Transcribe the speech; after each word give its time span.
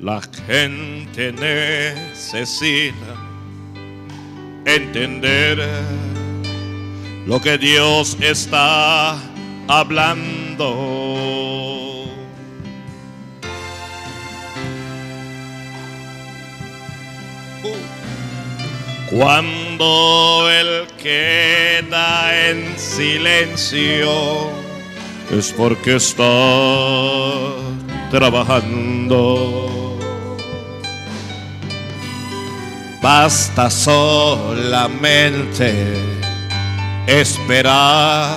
La 0.00 0.20
gente 0.46 1.32
necesita 1.32 2.94
entender 4.64 5.58
lo 7.26 7.40
que 7.40 7.58
Dios 7.58 8.16
está 8.20 9.16
hablando. 9.66 11.08
Cuando 19.10 20.48
Él 20.48 20.86
queda 21.02 22.50
en 22.50 22.78
silencio 22.78 24.12
es 25.32 25.52
porque 25.52 25.96
está 25.96 26.22
trabajando. 28.12 29.57
Basta 33.10 33.70
solamente 33.70 35.72
esperar 37.06 38.36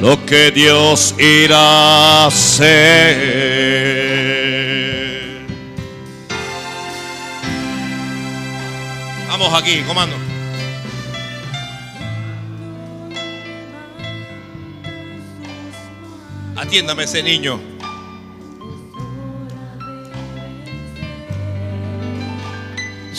lo 0.00 0.24
que 0.24 0.52
Dios 0.52 1.12
irá 1.18 1.58
a 1.58 2.26
hacer. 2.26 3.18
Vamos 9.26 9.52
aquí, 9.52 9.82
comando. 9.82 10.14
Atiéndame 16.54 17.02
ese 17.02 17.24
niño. 17.24 17.73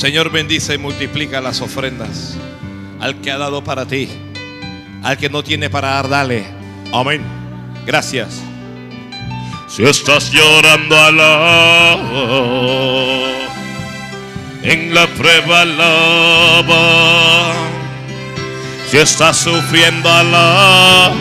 Señor 0.05 0.29
bendice 0.29 0.75
y 0.75 0.77
multiplica 0.77 1.41
las 1.41 1.61
ofrendas 1.61 2.37
al 2.99 3.21
que 3.21 3.31
ha 3.31 3.39
dado 3.39 3.63
para 3.63 3.87
ti, 3.87 4.07
al 5.01 5.17
que 5.17 5.31
no 5.31 5.43
tiene 5.43 5.67
para 5.71 5.95
dar, 5.95 6.07
dale. 6.07 6.45
Amén. 6.93 7.23
Gracias. 7.87 8.39
Si 9.67 9.83
estás 9.83 10.31
llorando, 10.31 10.95
alaba. 10.95 11.97
En 14.61 14.93
la 14.93 15.07
prueba, 15.07 15.61
alaba. 15.61 17.53
Si 18.87 18.97
estás 18.97 19.37
sufriendo, 19.37 20.07
alaba. 20.07 21.17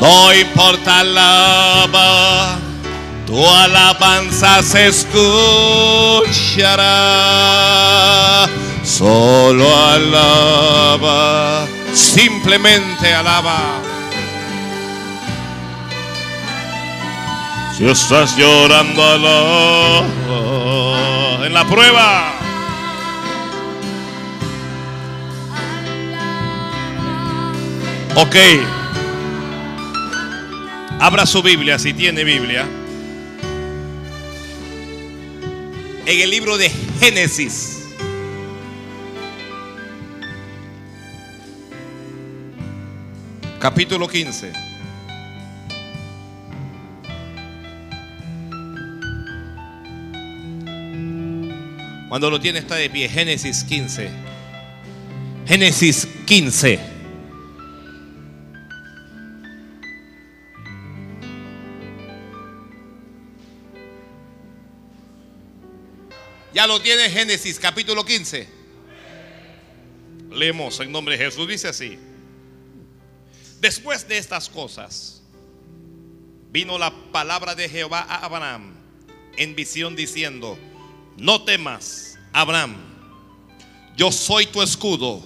No 0.00 0.32
importa, 0.32 1.00
alaba. 1.00 2.59
Tu 3.30 3.38
alabanza 3.38 4.60
se 4.60 4.88
escuchará. 4.88 5.16
Solo 8.82 9.68
alaba. 9.86 11.64
Simplemente 11.94 13.14
alaba. 13.14 13.80
Si 17.78 17.86
estás 17.86 18.36
llorando, 18.36 19.00
alaba. 19.00 20.06
En 21.46 21.54
la 21.54 21.64
prueba. 21.68 22.32
Ok. 28.16 28.36
Abra 30.98 31.24
su 31.26 31.40
Biblia 31.44 31.78
si 31.78 31.92
tiene 31.92 32.24
Biblia. 32.24 32.79
En 36.10 36.20
el 36.20 36.30
libro 36.30 36.58
de 36.58 36.68
Génesis. 36.98 37.84
Capítulo 43.60 44.08
15. 44.08 44.52
Cuando 52.08 52.28
lo 52.28 52.40
tiene 52.40 52.58
está 52.58 52.74
de 52.74 52.90
pie. 52.90 53.08
Génesis 53.08 53.62
15. 53.62 54.10
Génesis 55.46 56.08
15. 56.26 56.89
Ya 66.60 66.66
lo 66.66 66.78
tiene 66.78 67.08
Génesis 67.08 67.58
capítulo 67.58 68.04
15. 68.04 68.46
Leemos 70.30 70.78
en 70.80 70.92
nombre 70.92 71.16
de 71.16 71.24
Jesús. 71.24 71.48
Dice 71.48 71.68
así. 71.68 71.98
Después 73.62 74.06
de 74.06 74.18
estas 74.18 74.50
cosas, 74.50 75.22
vino 76.50 76.76
la 76.76 76.92
palabra 77.12 77.54
de 77.54 77.66
Jehová 77.66 78.00
a 78.00 78.26
Abraham 78.26 78.74
en 79.38 79.56
visión 79.56 79.96
diciendo, 79.96 80.58
no 81.16 81.44
temas, 81.44 82.18
Abraham, 82.30 82.76
yo 83.96 84.12
soy 84.12 84.44
tu 84.44 84.60
escudo 84.60 85.22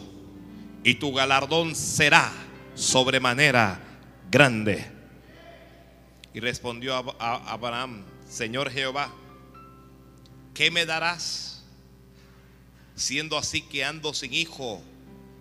y 0.85 0.95
tu 0.95 1.13
galardón 1.13 1.75
será 1.75 2.33
sobremanera 2.77 3.81
grande. 4.31 4.87
Y 6.33 6.39
respondió 6.39 6.95
a, 7.19 7.53
Abraham, 7.53 8.05
Señor 8.29 8.71
Jehová, 8.71 9.13
¿qué 10.55 10.71
me 10.71 10.87
darás? 10.87 11.63
Siendo 12.95 13.37
así 13.37 13.61
que 13.63 13.85
ando 13.85 14.15
sin 14.15 14.33
hijo 14.33 14.81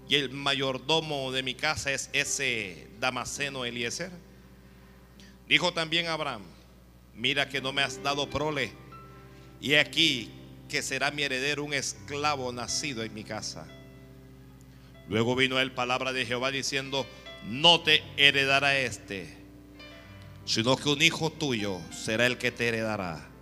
y 0.10 0.16
el 0.16 0.32
mayordomo 0.32 1.32
de 1.32 1.44
mi 1.44 1.54
casa 1.54 1.92
es 1.92 2.10
ese 2.12 2.88
Damaseno 3.00 3.64
Eliezer. 3.64 4.12
Dijo 5.48 5.72
también 5.72 6.08
Abraham, 6.08 6.42
mira 7.16 7.48
que 7.48 7.62
no 7.62 7.72
me 7.72 7.84
has 7.84 8.02
dado 8.02 8.30
prole 8.30 8.72
y 9.62 9.76
aquí 9.76 10.32
que 10.68 10.82
será 10.82 11.12
mi 11.12 11.24
heredero 11.24 11.64
un 11.64 11.74
esclavo 11.74 12.52
nacido 12.52 13.04
en 13.04 13.14
mi 13.14 13.24
casa. 13.24 13.68
Luego 15.08 15.36
vino 15.36 15.60
él 15.60 15.72
palabra 15.72 16.12
de 16.12 16.26
Jehová 16.26 16.50
diciendo, 16.50 17.06
no 17.46 17.82
te 17.82 18.04
heredará 18.18 18.80
este, 18.80 19.38
sino 20.46 20.76
que 20.76 20.90
un 20.90 21.02
hijo 21.02 21.30
tuyo 21.30 21.80
será 21.92 22.26
el 22.26 22.38
que 22.38 22.52
te 22.52 22.70
heredará. 22.70 23.33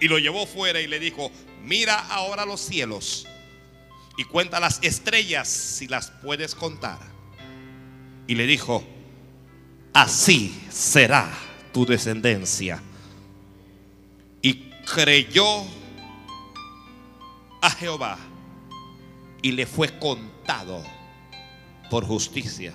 Y 0.00 0.08
lo 0.08 0.18
llevó 0.18 0.46
fuera 0.46 0.80
y 0.80 0.86
le 0.86 0.98
dijo, 0.98 1.30
mira 1.62 1.98
ahora 1.98 2.44
los 2.44 2.60
cielos 2.60 3.26
y 4.16 4.24
cuenta 4.24 4.60
las 4.60 4.78
estrellas 4.82 5.48
si 5.48 5.86
las 5.86 6.10
puedes 6.10 6.54
contar. 6.54 6.98
Y 8.26 8.34
le 8.34 8.46
dijo, 8.46 8.84
así 9.92 10.58
será 10.70 11.30
tu 11.72 11.84
descendencia. 11.84 12.82
Y 14.42 14.70
creyó 14.84 15.64
a 17.60 17.70
Jehová 17.70 18.18
y 19.42 19.52
le 19.52 19.66
fue 19.66 19.98
contado 19.98 20.82
por 21.90 22.04
justicia. 22.04 22.74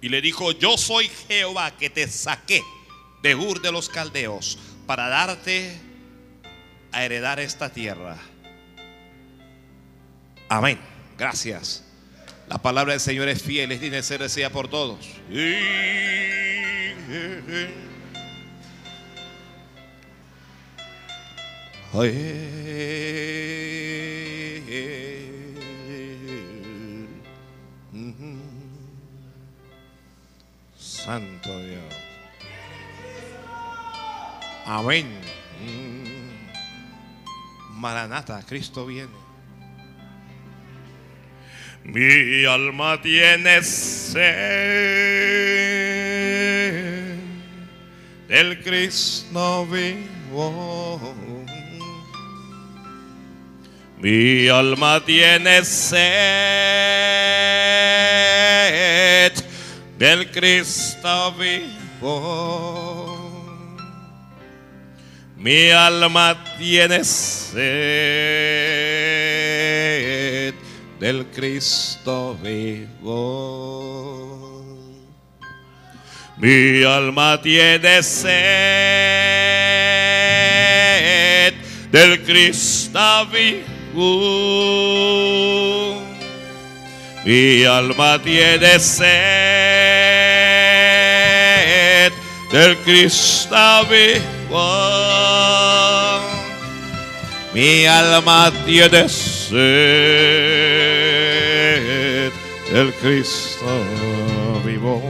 Y 0.00 0.08
le 0.08 0.20
dijo, 0.20 0.52
yo 0.52 0.76
soy 0.76 1.08
Jehová 1.28 1.76
que 1.76 1.90
te 1.90 2.06
saqué 2.08 2.62
de 3.22 3.34
Ur 3.34 3.60
de 3.60 3.72
los 3.72 3.88
Caldeos 3.88 4.58
para 4.86 5.08
darte 5.08 5.72
a 6.92 7.04
heredar 7.04 7.40
esta 7.40 7.70
tierra. 7.70 8.16
Amén. 10.48 10.78
Gracias. 11.18 11.84
La 12.48 12.58
palabra 12.58 12.92
del 12.92 13.00
Señor 13.00 13.28
es 13.28 13.42
fiel, 13.42 13.72
es 13.72 13.80
digna 13.80 13.96
de 13.96 14.02
ser 14.02 14.20
decida 14.20 14.50
por 14.50 14.68
todos. 14.68 15.06
Santo 30.78 31.58
Dios. 31.60 31.95
Amén. 34.66 35.06
Maranata, 37.70 38.42
Cristo 38.42 38.84
viene. 38.84 39.12
Mi 41.84 42.44
alma 42.44 43.00
tiene 43.00 43.62
sed 43.62 44.26
del 48.26 48.60
Cristo 48.64 49.66
vivo. 49.66 51.14
Mi 53.98 54.48
alma 54.48 55.00
tiene 55.04 55.64
sed 55.64 55.94
del 59.96 60.28
Cristo 60.32 61.32
vivo. 61.38 62.95
Mi 65.46 65.70
alma 65.70 66.34
tiene 66.58 67.04
sed 67.04 67.54
del 70.98 71.26
Cristo 71.32 72.36
vivo. 72.42 73.46
Mi 76.38 76.82
alma 76.82 77.38
tiene 77.40 78.02
sed 78.02 78.26
del 81.90 82.24
Cristo 82.24 83.28
vivo. 83.30 84.02
Mi 87.24 87.62
alma 87.62 88.18
tiene 88.18 88.80
sed 88.80 89.06
del 92.50 92.76
Cristo 92.82 93.86
vivo. 93.88 95.15
Mi 97.56 97.86
alma 97.86 98.52
tiene 98.66 99.08
sed 99.08 99.56
del 102.70 102.92
Cristo 103.00 103.66
vivo. 104.62 105.00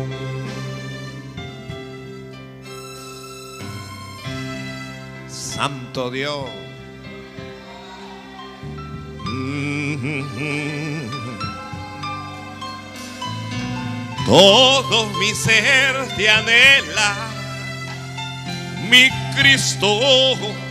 Santo 5.27 6.09
Dios. 6.09 6.49
Todo 14.25 15.07
mi 15.19 15.35
ser 15.35 16.07
te 16.17 16.31
anhela, 16.31 17.17
mi 18.89 19.11
Cristo. 19.35 20.66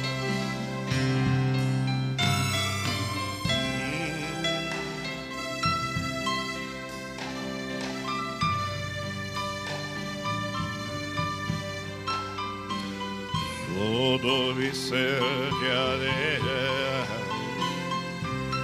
Todo 14.06 14.54
mi 14.54 14.72
ser 14.72 15.19
te 15.19 15.72
anhela, 15.72 17.06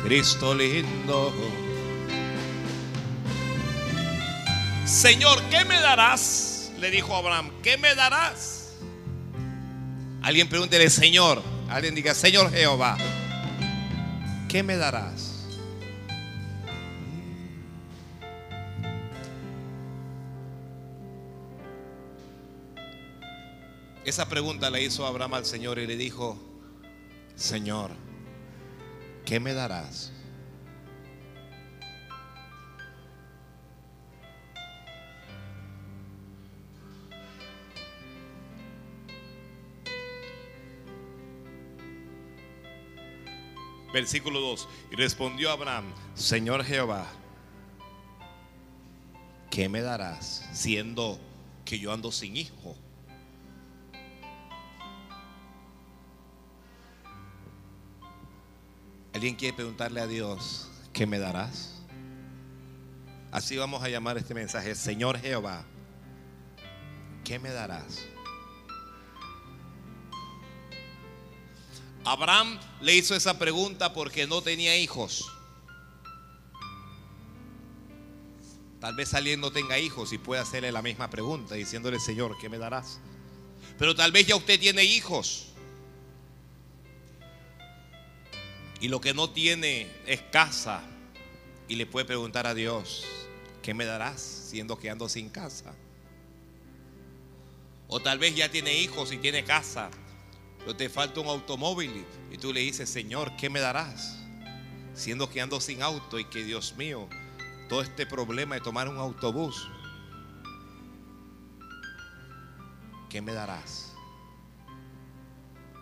Cristo 0.04 0.54
lindo. 0.54 1.34
Señor, 4.86 5.42
¿qué 5.50 5.66
me 5.66 5.82
darás? 5.82 6.72
Le 6.80 6.92
dijo 6.92 7.16
Abraham, 7.16 7.50
¿qué 7.64 7.76
me 7.80 7.96
darás? 7.96 8.76
Alguien 10.22 10.48
pregúntele, 10.48 10.92
Señor. 10.92 11.42
Alguien 11.70 11.96
diga, 11.96 12.14
Señor 12.14 12.52
Jehová, 12.52 12.98
¿qué 14.48 14.62
me 14.62 14.78
darás? 14.78 15.31
Esa 24.04 24.28
pregunta 24.28 24.72
le 24.72 24.82
hizo 24.82 25.06
Abraham 25.06 25.36
al 25.36 25.46
Señor 25.46 25.78
y 25.78 25.86
le 25.86 25.96
dijo, 25.96 26.36
Señor, 27.36 27.92
¿qué 29.26 29.40
me 29.40 29.54
darás? 29.54 30.12
Versículo 43.94 44.40
2. 44.40 44.68
Y 44.94 44.96
respondió 44.96 45.52
Abraham, 45.52 45.94
Señor 46.16 46.64
Jehová, 46.64 47.06
¿qué 49.52 49.70
me 49.70 49.82
darás 49.82 50.50
siendo 50.54 51.20
que 51.66 51.78
yo 51.78 51.94
ando 51.94 52.12
sin 52.12 52.36
hijo? 52.36 52.76
¿Alguien 59.22 59.36
quiere 59.36 59.56
preguntarle 59.56 60.02
a 60.02 60.08
Dios, 60.08 60.68
¿qué 60.94 61.06
me 61.06 61.20
darás? 61.20 61.76
Así 63.32 63.56
vamos 63.56 63.84
a 63.84 63.88
llamar 63.88 64.18
este 64.18 64.34
mensaje, 64.34 64.74
Señor 64.74 65.20
Jehová, 65.20 65.64
¿qué 67.24 67.38
me 67.38 67.52
darás? 67.52 68.00
Abraham 72.04 72.60
le 72.82 72.96
hizo 72.96 73.14
esa 73.14 73.38
pregunta 73.38 73.94
porque 73.94 74.26
no 74.26 74.42
tenía 74.42 74.76
hijos. 74.76 75.32
Tal 78.80 78.96
vez 78.96 79.14
alguien 79.14 79.40
no 79.40 79.52
tenga 79.52 79.78
hijos 79.78 80.14
y 80.14 80.18
pueda 80.18 80.42
hacerle 80.42 80.72
la 80.72 80.82
misma 80.82 81.12
pregunta 81.12 81.54
diciéndole, 81.54 82.00
Señor, 82.00 82.40
¿qué 82.42 82.50
me 82.50 82.58
darás? 82.58 83.00
Pero 83.78 83.94
tal 83.94 84.12
vez 84.12 84.26
ya 84.26 84.36
usted 84.36 84.60
tiene 84.60 84.84
hijos. 84.84 85.51
Y 88.82 88.90
lo 88.90 89.00
que 89.00 89.14
no 89.14 89.30
tiene 89.30 89.88
es 90.06 90.22
casa. 90.24 90.82
Y 91.70 91.76
le 91.76 91.86
puede 91.86 92.06
preguntar 92.06 92.48
a 92.48 92.54
Dios, 92.54 93.06
¿qué 93.62 93.74
me 93.74 93.86
darás 93.86 94.20
siendo 94.20 94.78
que 94.78 94.90
ando 94.90 95.08
sin 95.08 95.30
casa? 95.30 95.74
O 97.88 98.02
tal 98.02 98.20
vez 98.20 98.36
ya 98.36 98.52
tiene 98.52 98.74
hijos 98.74 99.14
y 99.14 99.18
tiene 99.18 99.46
casa 99.46 99.90
pero 100.62 100.76
te 100.76 100.90
falta 100.90 101.20
un 101.20 101.28
automóvil 101.28 102.06
y 102.32 102.38
tú 102.38 102.54
le 102.54 102.60
dices, 102.60 102.90
Señor, 102.90 103.36
¿qué 103.36 103.50
me 103.50 103.60
darás? 103.60 104.20
Siendo 104.94 105.30
que 105.30 105.42
ando 105.42 105.60
sin 105.60 105.82
auto 105.82 106.20
y 106.20 106.26
que 106.26 106.44
Dios 106.44 106.76
mío, 106.78 107.10
todo 107.68 107.82
este 107.82 108.06
problema 108.06 108.56
de 108.56 108.62
tomar 108.62 108.88
un 108.88 108.98
autobús, 108.98 109.68
¿qué 113.10 113.22
me 113.22 113.34
darás? 113.34 113.94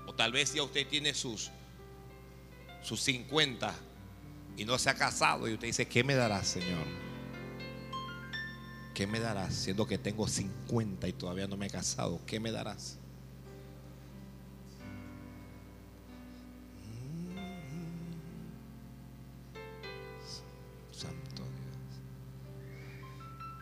O 0.08 0.14
tal 0.14 0.32
vez 0.32 0.54
ya 0.54 0.64
usted 0.64 0.88
tiene 0.88 1.14
sus, 1.14 1.52
sus 2.82 3.02
50 3.02 3.74
y 4.58 4.66
no 4.66 4.78
se 4.78 4.90
ha 4.90 4.96
casado 4.96 5.48
y 5.48 5.54
usted 5.54 5.68
dice, 5.68 5.88
¿qué 5.88 6.04
me 6.04 6.16
darás, 6.16 6.48
Señor? 6.48 6.86
¿Qué 8.94 9.08
me 9.08 9.20
darás? 9.20 9.54
Siendo 9.54 9.88
que 9.88 9.98
tengo 9.98 10.28
50 10.28 11.08
y 11.08 11.14
todavía 11.14 11.48
no 11.48 11.56
me 11.56 11.68
he 11.68 11.70
casado, 11.70 12.20
¿qué 12.26 12.40
me 12.40 12.52
darás? 12.52 13.00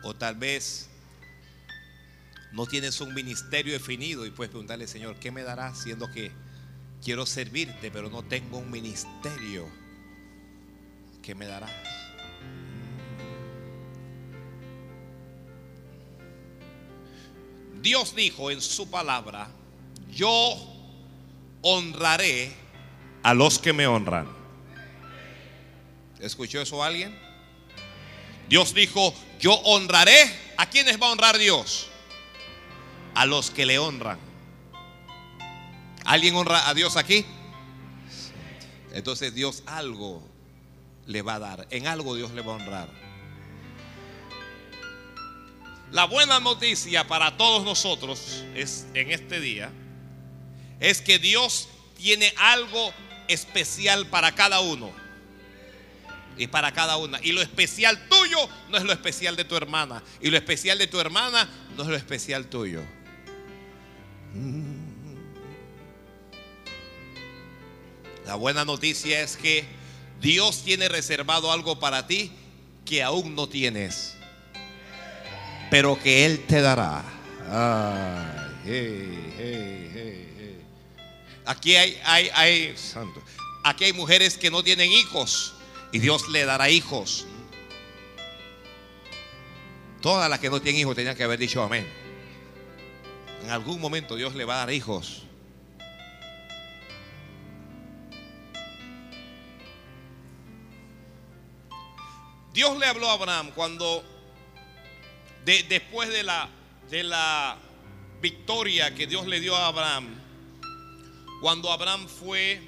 O 0.02 0.14
tal 0.14 0.36
vez 0.36 0.88
no 2.52 2.66
tienes 2.66 3.00
un 3.02 3.12
ministerio 3.12 3.74
definido 3.74 4.24
y 4.24 4.30
puedes 4.30 4.50
preguntarle, 4.50 4.86
Señor, 4.86 5.18
¿qué 5.18 5.30
me 5.30 5.42
darás 5.42 5.82
siendo 5.82 6.10
que 6.10 6.32
quiero 7.02 7.26
servirte, 7.26 7.90
pero 7.90 8.10
no 8.10 8.22
tengo 8.22 8.58
un 8.58 8.70
ministerio? 8.70 9.68
¿Qué 11.22 11.34
me 11.34 11.46
darás? 11.46 11.70
Dios 17.80 18.14
dijo 18.14 18.50
en 18.50 18.60
su 18.60 18.90
palabra, 18.90 19.48
yo 20.10 20.56
honraré 21.62 22.52
a 23.22 23.34
los 23.34 23.58
que 23.58 23.72
me 23.72 23.86
honran. 23.86 24.26
¿Escuchó 26.20 26.60
eso 26.60 26.82
alguien? 26.82 27.16
Dios 28.48 28.74
dijo, 28.74 29.14
yo 29.38 29.54
honraré. 29.54 30.48
¿A 30.56 30.68
quiénes 30.68 31.00
va 31.00 31.06
a 31.06 31.12
honrar 31.12 31.38
Dios? 31.38 31.88
A 33.14 33.26
los 33.26 33.50
que 33.50 33.64
le 33.64 33.78
honran. 33.78 34.18
¿Alguien 36.08 36.34
honra 36.36 36.66
a 36.66 36.72
Dios 36.72 36.96
aquí? 36.96 37.26
Entonces 38.94 39.34
Dios 39.34 39.62
algo 39.66 40.26
le 41.04 41.20
va 41.20 41.34
a 41.34 41.38
dar. 41.38 41.66
En 41.68 41.86
algo 41.86 42.16
Dios 42.16 42.32
le 42.32 42.40
va 42.40 42.54
a 42.54 42.56
honrar. 42.56 42.88
La 45.92 46.04
buena 46.06 46.40
noticia 46.40 47.06
para 47.06 47.36
todos 47.36 47.62
nosotros 47.62 48.42
es 48.54 48.86
en 48.94 49.10
este 49.10 49.38
día 49.38 49.70
es 50.80 51.02
que 51.02 51.18
Dios 51.18 51.68
tiene 51.98 52.32
algo 52.38 52.90
especial 53.28 54.06
para 54.06 54.34
cada 54.34 54.60
uno 54.60 54.90
y 56.38 56.46
para 56.46 56.72
cada 56.72 56.96
una. 56.96 57.20
Y 57.22 57.32
lo 57.32 57.42
especial 57.42 58.08
tuyo 58.08 58.48
no 58.70 58.78
es 58.78 58.84
lo 58.84 58.92
especial 58.92 59.36
de 59.36 59.44
tu 59.44 59.56
hermana. 59.56 60.02
Y 60.22 60.30
lo 60.30 60.38
especial 60.38 60.78
de 60.78 60.86
tu 60.86 61.00
hermana 61.00 61.46
no 61.76 61.82
es 61.82 61.88
lo 61.90 61.96
especial 61.96 62.46
tuyo. 62.46 62.82
La 68.28 68.34
buena 68.34 68.66
noticia 68.66 69.22
es 69.22 69.38
que 69.38 69.64
Dios 70.20 70.62
tiene 70.62 70.86
reservado 70.90 71.50
algo 71.50 71.80
para 71.80 72.06
ti 72.06 72.30
que 72.84 73.02
aún 73.02 73.34
no 73.34 73.48
tienes, 73.48 74.16
pero 75.70 75.98
que 75.98 76.26
Él 76.26 76.44
te 76.46 76.60
dará. 76.60 77.02
Aquí 81.46 81.74
hay, 81.74 81.98
hay, 82.04 82.28
hay, 82.34 82.76
santo. 82.76 83.22
Aquí 83.64 83.84
hay 83.84 83.94
mujeres 83.94 84.36
que 84.36 84.50
no 84.50 84.62
tienen 84.62 84.92
hijos 84.92 85.54
y 85.90 85.98
Dios 85.98 86.28
le 86.28 86.44
dará 86.44 86.68
hijos. 86.68 87.24
Todas 90.02 90.28
las 90.28 90.38
que 90.38 90.50
no 90.50 90.60
tienen 90.60 90.82
hijos 90.82 90.94
tenían 90.94 91.16
que 91.16 91.24
haber 91.24 91.38
dicho 91.38 91.62
amén. 91.62 91.88
En 93.42 93.48
algún 93.48 93.80
momento 93.80 94.16
Dios 94.16 94.34
le 94.34 94.44
va 94.44 94.56
a 94.56 94.58
dar 94.66 94.72
hijos. 94.74 95.27
Dios 102.58 102.76
le 102.76 102.86
habló 102.86 103.08
a 103.08 103.12
Abraham 103.12 103.52
cuando, 103.54 104.02
de- 105.44 105.62
después 105.68 106.08
de 106.08 106.24
la, 106.24 106.48
de 106.90 107.04
la 107.04 107.56
victoria 108.20 108.92
que 108.96 109.06
Dios 109.06 109.28
le 109.28 109.38
dio 109.38 109.54
a 109.54 109.68
Abraham, 109.68 110.08
cuando 111.40 111.70
Abraham 111.70 112.08
fue 112.08 112.60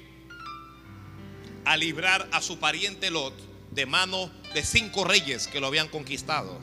a 1.65 1.75
librar 1.75 2.25
a 2.31 2.41
su 2.41 2.57
pariente 2.57 3.11
Lot 3.11 3.33
de 3.71 3.85
mano 3.85 4.31
de 4.53 4.63
cinco 4.63 5.03
reyes 5.03 5.47
que 5.47 5.59
lo 5.59 5.67
habían 5.67 5.89
conquistado. 5.89 6.57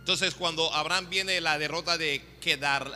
Entonces, 0.00 0.34
cuando 0.34 0.70
Abraham 0.74 1.08
viene 1.08 1.40
la 1.40 1.56
derrota 1.56 1.96
de 1.96 2.22
Kedar 2.42 2.92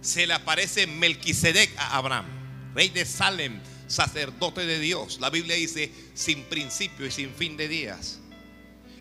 se 0.00 0.26
le 0.26 0.34
aparece 0.34 0.88
Melquisedec 0.88 1.72
a 1.78 1.98
Abraham, 1.98 2.26
rey 2.74 2.88
de 2.88 3.06
Salem, 3.06 3.60
sacerdote 3.92 4.64
de 4.64 4.78
Dios. 4.78 5.18
La 5.20 5.30
Biblia 5.30 5.54
dice 5.54 5.92
sin 6.14 6.44
principio 6.44 7.06
y 7.06 7.10
sin 7.10 7.30
fin 7.30 7.56
de 7.56 7.68
días. 7.68 8.20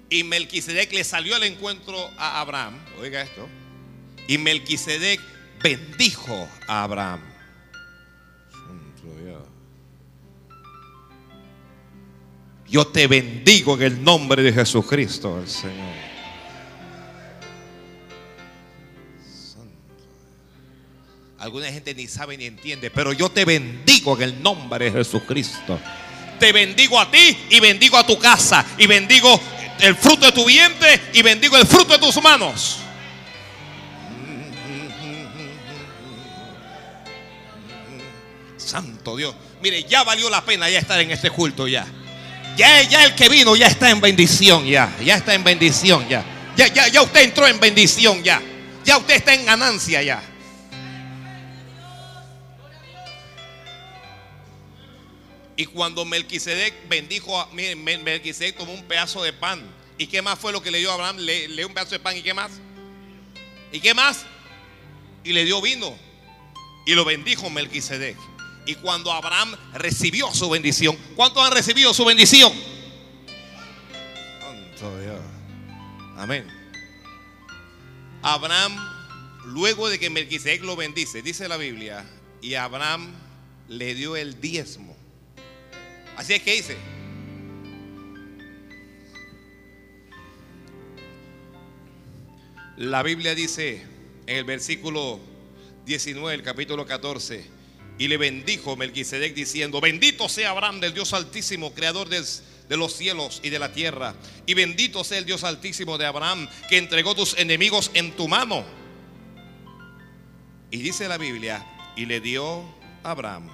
Y 0.09 0.23
Melquisedec 0.25 0.91
le 0.91 1.05
salió 1.05 1.35
al 1.35 1.43
encuentro 1.43 1.97
a 2.17 2.41
Abraham. 2.41 2.77
Oiga 2.99 3.21
esto. 3.21 3.47
Y 4.27 4.37
Melquisedec 4.37 5.21
bendijo 5.63 6.47
a 6.67 6.83
Abraham. 6.83 7.21
Yo 12.67 12.87
te 12.87 13.07
bendigo 13.07 13.75
en 13.75 13.81
el 13.81 14.03
nombre 14.03 14.41
de 14.43 14.53
Jesucristo, 14.53 15.41
el 15.41 15.47
Señor. 15.47 16.10
Alguna 21.41 21.71
gente 21.71 21.95
ni 21.95 22.07
sabe 22.07 22.37
ni 22.37 22.45
entiende, 22.45 22.91
pero 22.91 23.13
yo 23.13 23.27
te 23.31 23.45
bendigo 23.45 24.15
en 24.15 24.21
el 24.21 24.43
nombre 24.43 24.85
de 24.85 24.91
Jesucristo. 24.91 25.79
Te 26.39 26.51
bendigo 26.51 26.99
a 26.99 27.09
ti 27.09 27.35
y 27.49 27.59
bendigo 27.59 27.97
a 27.97 28.05
tu 28.05 28.19
casa 28.19 28.63
y 28.77 28.85
bendigo 28.85 29.41
el 29.79 29.95
fruto 29.95 30.27
de 30.27 30.33
tu 30.33 30.45
vientre 30.45 31.01
y 31.13 31.23
bendigo 31.23 31.57
el 31.57 31.65
fruto 31.65 31.93
de 31.93 31.99
tus 31.99 32.21
manos. 32.21 32.77
Santo 38.55 39.17
Dios. 39.17 39.33
Mire, 39.63 39.83
ya 39.85 40.03
valió 40.03 40.29
la 40.29 40.45
pena 40.45 40.69
ya 40.69 40.77
estar 40.77 41.01
en 41.01 41.09
este 41.09 41.31
culto 41.31 41.67
ya. 41.67 41.87
Ya, 42.55 42.83
ya 42.83 43.03
el 43.03 43.15
que 43.15 43.29
vino 43.29 43.55
ya 43.55 43.65
está 43.65 43.89
en 43.89 43.99
bendición 43.99 44.67
ya. 44.67 44.95
Ya 45.03 45.15
está 45.15 45.33
en 45.33 45.43
bendición 45.43 46.07
ya. 46.07 46.23
Ya, 46.55 46.67
ya, 46.67 46.87
ya 46.87 47.01
usted 47.01 47.21
entró 47.21 47.47
en 47.47 47.59
bendición 47.59 48.21
ya. 48.21 48.39
Ya 48.85 48.99
usted 48.99 49.15
está 49.15 49.33
en 49.33 49.43
ganancia 49.47 50.03
ya. 50.03 50.30
Y 55.55 55.65
cuando 55.65 56.05
Melquisedec 56.05 56.87
bendijo, 56.87 57.39
a, 57.39 57.47
miren, 57.53 57.83
Mel- 57.83 58.03
Melquisedec 58.03 58.57
tomó 58.57 58.73
un 58.73 58.83
pedazo 58.83 59.21
de 59.21 59.33
pan. 59.33 59.61
¿Y 59.97 60.07
qué 60.07 60.21
más 60.21 60.39
fue 60.39 60.51
lo 60.51 60.61
que 60.61 60.71
le 60.71 60.79
dio 60.79 60.89
a 60.91 60.95
Abraham? 60.95 61.17
Le, 61.17 61.47
le 61.49 61.57
dio 61.57 61.67
un 61.67 61.73
pedazo 61.73 61.91
de 61.91 61.99
pan. 61.99 62.17
¿Y 62.17 62.21
qué 62.21 62.33
más? 62.33 62.51
¿Y 63.71 63.79
qué 63.79 63.93
más? 63.93 64.25
Y 65.23 65.33
le 65.33 65.45
dio 65.45 65.61
vino. 65.61 65.95
Y 66.85 66.95
lo 66.95 67.05
bendijo 67.05 67.49
Melquisedec. 67.49 68.17
Y 68.65 68.75
cuando 68.75 69.11
Abraham 69.11 69.55
recibió 69.73 70.33
su 70.33 70.49
bendición, 70.49 70.97
¿cuántos 71.15 71.45
han 71.45 71.51
recibido 71.51 71.93
su 71.93 72.05
bendición? 72.05 72.51
Santo 74.39 74.99
Dios. 75.01 75.19
Amén. 76.17 76.47
Abraham, 78.23 78.77
luego 79.45 79.89
de 79.89 79.99
que 79.99 80.09
Melquisedec 80.09 80.63
lo 80.63 80.75
bendice, 80.75 81.21
dice 81.21 81.47
la 81.47 81.57
Biblia, 81.57 82.05
y 82.41 82.53
Abraham 82.53 83.13
le 83.67 83.95
dio 83.95 84.15
el 84.15 84.39
diezmo. 84.39 84.90
Así 86.21 86.33
es 86.33 86.43
que 86.43 86.53
dice. 86.53 86.77
La 92.77 93.01
Biblia 93.01 93.33
dice 93.33 93.81
en 94.27 94.37
el 94.37 94.43
versículo 94.43 95.19
19 95.87 96.33
del 96.33 96.43
capítulo 96.43 96.85
14, 96.85 97.43
y 97.97 98.07
le 98.07 98.17
bendijo 98.17 98.75
Melquisedec 98.75 99.33
diciendo, 99.33 99.81
bendito 99.81 100.29
sea 100.29 100.51
Abraham 100.51 100.79
del 100.79 100.93
Dios 100.93 101.11
altísimo, 101.13 101.73
creador 101.73 102.07
de 102.07 102.77
los 102.77 102.93
cielos 102.93 103.41
y 103.43 103.49
de 103.49 103.57
la 103.57 103.73
tierra, 103.73 104.13
y 104.45 104.53
bendito 104.53 105.03
sea 105.03 105.17
el 105.17 105.25
Dios 105.25 105.43
altísimo 105.43 105.97
de 105.97 106.05
Abraham, 106.05 106.47
que 106.69 106.77
entregó 106.77 107.15
tus 107.15 107.35
enemigos 107.39 107.89
en 107.95 108.11
tu 108.11 108.27
mano. 108.27 108.63
Y 110.69 110.83
dice 110.83 111.07
la 111.07 111.17
Biblia, 111.17 111.65
y 111.95 112.05
le 112.05 112.21
dio 112.21 112.61
a 113.03 113.09
Abraham 113.09 113.49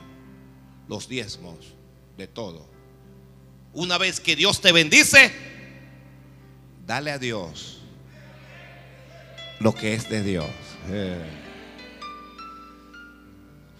los 0.89 1.07
diezmos 1.07 1.76
de 2.17 2.27
todo. 2.27 2.67
Una 3.73 3.97
vez 3.97 4.19
que 4.19 4.35
Dios 4.35 4.59
te 4.59 4.71
bendice, 4.71 5.31
dale 6.85 7.11
a 7.11 7.19
Dios 7.19 7.77
lo 9.59 9.73
que 9.73 9.93
es 9.93 10.09
de 10.09 10.23
Dios. 10.23 10.49
Eh. 10.89 11.23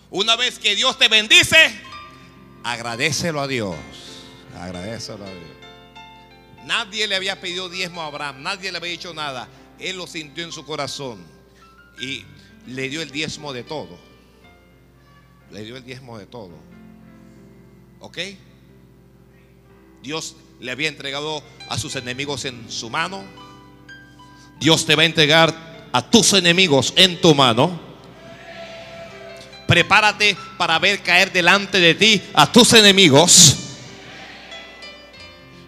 Una 0.09 0.35
vez 0.35 0.59
que 0.59 0.75
Dios 0.75 0.97
te 0.97 1.07
bendice, 1.07 1.57
agradecelo 2.63 3.41
a 3.41 3.47
Dios. 3.47 3.75
Agradecelo 4.55 5.25
a 5.25 5.29
Dios. 5.29 5.57
Nadie 6.65 7.07
le 7.07 7.15
había 7.15 7.39
pedido 7.39 7.69
diezmo 7.69 8.01
a 8.01 8.07
Abraham, 8.07 8.43
nadie 8.43 8.71
le 8.71 8.77
había 8.77 8.91
dicho 8.91 9.13
nada. 9.13 9.47
Él 9.79 9.97
lo 9.97 10.07
sintió 10.07 10.43
en 10.43 10.51
su 10.51 10.65
corazón 10.65 11.25
y 11.99 12.25
le 12.67 12.89
dio 12.89 13.01
el 13.01 13.11
diezmo 13.11 13.53
de 13.53 13.63
todo. 13.63 13.97
Le 15.51 15.63
dio 15.63 15.77
el 15.77 15.83
diezmo 15.83 16.17
de 16.17 16.25
todo. 16.25 16.76
¿Ok? 17.99 18.17
Dios 20.01 20.35
le 20.59 20.71
había 20.71 20.89
entregado 20.89 21.43
a 21.69 21.77
sus 21.77 21.95
enemigos 21.95 22.45
en 22.45 22.69
su 22.71 22.89
mano. 22.89 23.23
Dios 24.59 24.85
te 24.85 24.95
va 24.95 25.03
a 25.03 25.05
entregar 25.05 25.89
a 25.91 26.09
tus 26.09 26.33
enemigos 26.33 26.93
en 26.95 27.19
tu 27.21 27.35
mano. 27.35 27.79
Prepárate 29.67 30.37
para 30.57 30.79
ver 30.79 31.01
caer 31.01 31.31
delante 31.31 31.79
de 31.79 31.93
ti 31.93 32.21
a 32.33 32.51
tus 32.51 32.73
enemigos. 32.73 33.57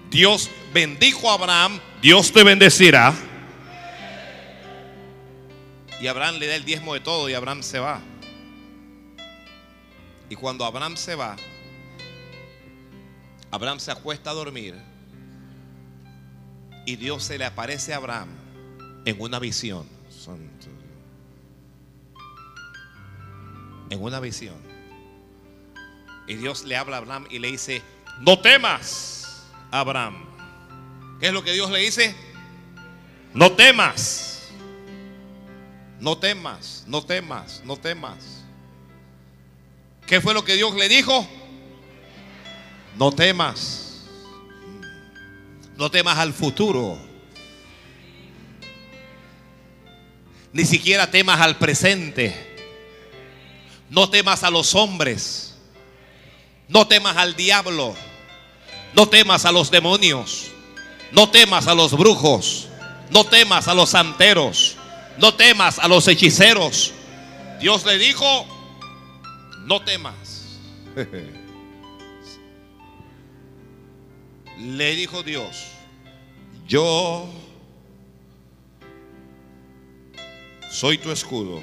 Dios 0.10 0.50
bendijo 0.74 1.30
a 1.30 1.34
Abraham, 1.34 1.80
Dios 2.02 2.32
te 2.32 2.44
bendecirá. 2.44 3.14
Y 6.02 6.08
Abraham 6.08 6.36
le 6.38 6.48
da 6.48 6.56
el 6.56 6.64
diezmo 6.64 6.94
de 6.94 7.02
todo 7.02 7.30
y 7.30 7.34
Abraham 7.34 7.62
se 7.62 7.80
va. 7.80 8.02
Y 10.30 10.36
cuando 10.36 10.64
Abraham 10.64 10.96
se 10.96 11.16
va, 11.16 11.36
Abraham 13.52 13.80
se 13.80 13.92
acuesta 13.92 14.30
a 14.30 14.34
dormir 14.34 14.76
y 16.86 16.96
Dios 16.96 17.24
se 17.24 17.38
le 17.38 17.46
aparece 17.46 17.94
a 17.94 17.98
Abraham 17.98 18.30
en 19.06 19.20
una 19.20 19.40
visión. 19.40 19.88
Santo. 20.10 20.68
En 23.90 24.02
una 24.02 24.20
visión. 24.20 24.58
Y 26.28 26.36
Dios 26.36 26.64
le 26.64 26.78
habla 26.78 26.98
a 26.98 27.00
Abraham 27.00 27.26
y 27.30 27.40
le 27.40 27.52
dice, 27.52 27.82
no 28.20 28.40
temas, 28.40 29.48
Abraham. 29.72 30.26
¿Qué 31.20 31.28
es 31.28 31.34
lo 31.34 31.44
que 31.44 31.54
Dios 31.54 31.72
le 31.72 31.80
dice? 31.80 32.16
No 33.34 33.52
temas. 33.54 34.50
No 36.00 36.18
temas, 36.18 36.84
no 36.88 37.04
temas, 37.04 37.62
no 37.66 37.78
temas. 37.78 38.46
¿Qué 40.06 40.22
fue 40.22 40.34
lo 40.34 40.44
que 40.46 40.56
Dios 40.56 40.74
le 40.76 40.88
dijo? 40.88 41.28
No 42.98 43.12
temas. 43.12 44.04
No 45.78 45.90
temas 45.90 46.18
al 46.18 46.34
futuro. 46.34 46.98
Ni 50.52 50.66
siquiera 50.66 51.10
temas 51.10 51.40
al 51.40 51.58
presente. 51.58 52.36
No 53.90 54.10
temas 54.10 54.44
a 54.44 54.50
los 54.50 54.76
hombres. 54.76 55.56
No 56.68 56.88
temas 56.88 57.18
al 57.18 57.36
diablo. 57.36 57.96
No 58.94 59.08
temas 59.08 59.46
a 59.46 59.52
los 59.52 59.72
demonios. 59.72 60.48
No 61.12 61.30
temas 61.30 61.68
a 61.68 61.76
los 61.76 61.98
brujos. 61.98 62.68
No 63.10 63.24
temas 63.24 63.68
a 63.68 63.74
los 63.74 63.90
santeros. 63.90 64.76
No 65.18 65.34
temas 65.34 65.80
a 65.80 65.88
los 65.88 66.08
hechiceros. 66.08 66.94
Dios 67.60 67.86
le 67.86 67.98
dijo, 67.98 68.46
no 69.66 69.82
temas. 69.82 70.16
le 74.60 74.96
dijo 74.96 75.24
Dios, 75.24 75.68
yo 76.68 77.28
soy 80.70 80.98
tu 80.98 81.12
escudo. 81.12 81.62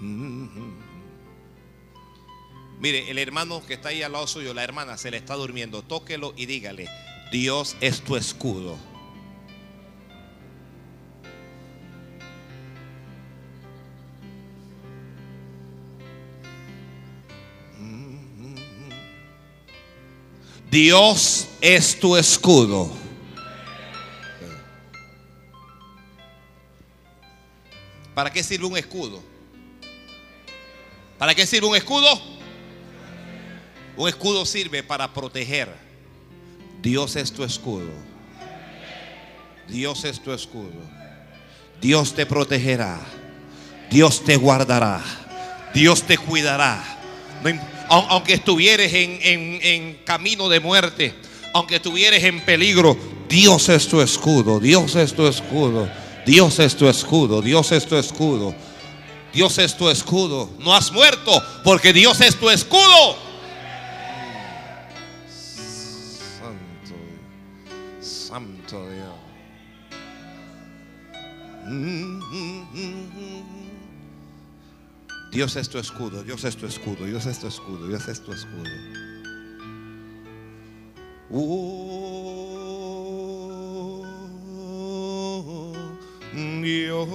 Mm-hmm. 0.00 0.74
Mire, 2.78 3.10
el 3.10 3.18
hermano 3.18 3.64
que 3.66 3.74
está 3.74 3.88
ahí 3.88 4.02
al 4.02 4.12
lado 4.12 4.26
suyo, 4.26 4.54
la 4.54 4.62
hermana, 4.62 4.96
se 4.96 5.10
le 5.10 5.16
está 5.16 5.34
durmiendo. 5.34 5.82
Tóquelo 5.82 6.34
y 6.36 6.46
dígale, 6.46 6.88
Dios 7.32 7.76
es 7.80 8.02
tu 8.02 8.16
escudo. 8.16 8.76
Dios 20.74 21.46
es 21.60 22.00
tu 22.00 22.16
escudo. 22.16 22.90
¿Para 28.12 28.32
qué 28.32 28.42
sirve 28.42 28.66
un 28.66 28.76
escudo? 28.76 29.22
¿Para 31.16 31.32
qué 31.32 31.46
sirve 31.46 31.68
un 31.68 31.76
escudo? 31.76 32.08
Un 33.96 34.08
escudo 34.08 34.44
sirve 34.44 34.82
para 34.82 35.14
proteger. 35.14 35.72
Dios 36.82 37.14
es 37.14 37.30
tu 37.32 37.44
escudo. 37.44 37.92
Dios 39.68 40.04
es 40.04 40.20
tu 40.20 40.32
escudo. 40.32 40.82
Dios 41.80 42.16
te 42.16 42.26
protegerá. 42.26 42.98
Dios 43.92 44.24
te 44.24 44.34
guardará. 44.34 45.00
Dios 45.72 46.02
te 46.02 46.18
cuidará. 46.18 46.82
Aunque 47.88 48.34
estuvieres 48.34 48.92
en, 48.94 49.18
en 49.22 49.94
camino 50.04 50.48
de 50.48 50.60
muerte, 50.60 51.14
aunque 51.52 51.76
estuvieres 51.76 52.24
en 52.24 52.40
peligro, 52.44 52.96
Dios 53.28 53.68
es 53.68 53.88
tu 53.88 54.00
escudo. 54.00 54.60
Dios 54.60 54.94
es 54.96 55.14
tu 55.14 55.26
escudo. 55.26 55.88
Dios 56.26 56.58
es 56.58 56.76
tu 56.76 56.88
escudo. 56.88 57.42
Dios 57.42 57.72
es 57.72 57.86
tu 57.86 57.96
escudo. 57.96 58.54
Dios 59.32 59.58
es 59.58 59.76
tu 59.76 59.88
escudo. 59.88 60.50
No 60.58 60.74
has 60.74 60.92
muerto 60.92 61.42
porque 61.64 61.92
Dios 61.92 62.20
es 62.20 62.36
tu 62.36 62.48
escudo. 62.50 63.16
Santo, 66.38 66.94
Santo 68.00 68.88
Dios. 68.90 69.14
Dios 75.34 75.56
es 75.56 75.68
tu 75.68 75.78
escudo, 75.80 76.22
Dios 76.22 76.44
es 76.44 76.56
tu 76.56 76.64
escudo, 76.64 77.06
Dios 77.06 77.26
es 77.26 77.40
tu 77.40 77.48
escudo, 77.48 77.88
Dios 77.88 78.06
es 78.06 78.22
tu 78.22 78.30
escudo. 78.30 78.62
Dios 86.62 87.08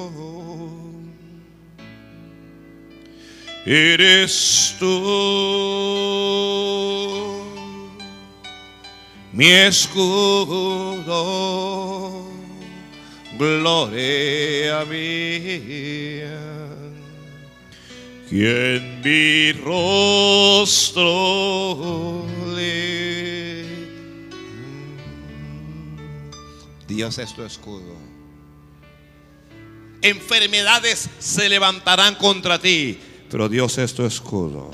eres 3.65 4.75
tú, 4.77 4.85
mi 9.31 9.49
escudo, 9.49 11.05
gloria 13.37 14.83
mía, 14.83 16.58
quien 18.29 19.01
mi 19.01 19.51
rostro. 19.53 21.05
Dios 26.87 27.17
es 27.17 27.35
tu 27.35 27.43
escudo. 27.43 27.97
Enfermedades 30.01 31.09
se 31.19 31.49
levantarán 31.49 32.15
contra 32.15 32.59
ti 32.59 32.97
pero 33.29 33.47
Dios 33.47 33.77
es 33.77 33.93
tu 33.93 34.05
escudo. 34.05 34.71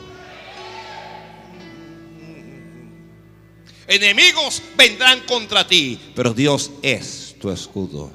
Enemigos 3.88 4.62
vendrán 4.75 5.19
contra 5.21 5.67
ti, 5.67 5.99
pero 6.15 6.34
Dios 6.34 6.71
es 6.82 7.36
tu 7.39 7.51
escudo. 7.51 8.12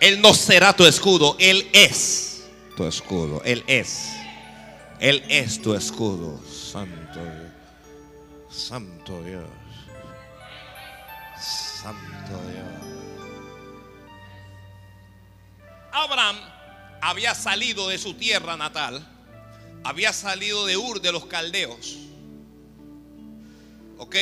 Él 0.00 0.20
no 0.20 0.34
será 0.34 0.74
tu 0.74 0.84
escudo, 0.84 1.36
Él 1.38 1.68
es 1.72 2.44
tu 2.76 2.84
escudo. 2.84 3.42
Él 3.44 3.64
es. 3.66 4.21
Él 5.02 5.22
es 5.28 5.60
tu 5.60 5.74
escudo. 5.74 6.40
Santo 6.48 7.20
Dios. 7.22 7.52
Santo 8.50 9.22
Dios. 9.24 9.50
Santo 11.38 12.40
Dios. 12.50 12.66
Abraham 15.92 16.36
había 17.02 17.34
salido 17.34 17.88
de 17.88 17.98
su 17.98 18.14
tierra 18.14 18.56
natal 18.56 19.06
había 19.84 20.12
salido 20.12 20.66
de 20.66 20.76
Ur, 20.76 21.00
de 21.00 21.12
los 21.12 21.26
caldeos. 21.26 21.98
¿Ok? 23.98 24.14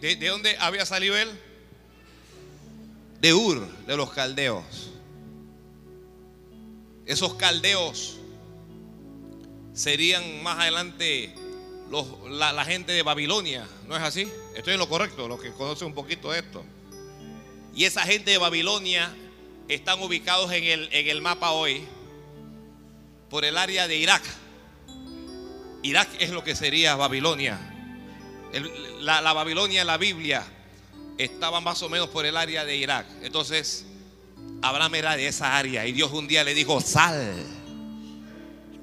¿De, 0.00 0.16
dónde 0.16 0.56
había 0.58 0.84
salido 0.84 1.16
él? 1.16 1.30
De 3.20 3.32
Ur, 3.32 3.66
de 3.86 3.96
los 3.96 4.12
caldeos. 4.12 4.90
Esos 7.06 7.34
caldeos 7.34 8.18
serían 9.74 10.42
más 10.42 10.58
adelante 10.60 11.34
la, 12.30 12.64
gente 12.64 12.92
de 12.92 13.02
Babilonia, 13.02 13.68
¿no 13.86 13.96
es 13.96 14.02
así? 14.02 14.28
Estoy 14.56 14.74
en 14.74 14.78
lo 14.78 14.88
correcto, 14.88 15.28
los 15.28 15.40
que 15.40 15.52
conocen 15.52 15.88
un 15.88 15.94
poquito 15.94 16.30
de 16.30 16.38
esto. 16.40 16.64
Y 17.74 17.84
esa 17.84 18.02
gente 18.02 18.30
de 18.30 18.38
Babilonia 18.38 19.14
están 19.68 20.00
ubicados 20.00 20.50
en 20.52 20.64
el, 20.64 20.88
en 20.92 21.08
el 21.08 21.20
mapa 21.20 21.50
hoy 21.50 21.84
por 23.28 23.44
el 23.44 23.58
área 23.58 23.86
de 23.88 23.96
Irak. 23.96 24.22
Irak 25.82 26.08
es 26.18 26.30
lo 26.30 26.42
que 26.42 26.54
sería 26.54 26.96
Babilonia. 26.96 27.58
la, 29.00 29.32
Babilonia 29.32 29.82
en 29.82 29.86
la 29.86 29.98
Biblia 29.98 30.44
estaba 31.18 31.60
más 31.60 31.82
o 31.82 31.88
menos 31.88 32.08
por 32.08 32.24
el 32.26 32.36
área 32.36 32.64
de 32.64 32.76
Irak. 32.76 33.06
Entonces, 33.22 33.84
Abraham 34.62 34.94
era 34.94 35.16
de 35.16 35.26
esa 35.26 35.56
área 35.56 35.86
y 35.86 35.92
Dios 35.92 36.12
un 36.12 36.26
día 36.26 36.44
le 36.44 36.54
dijo, 36.54 36.80
sal 36.80 37.63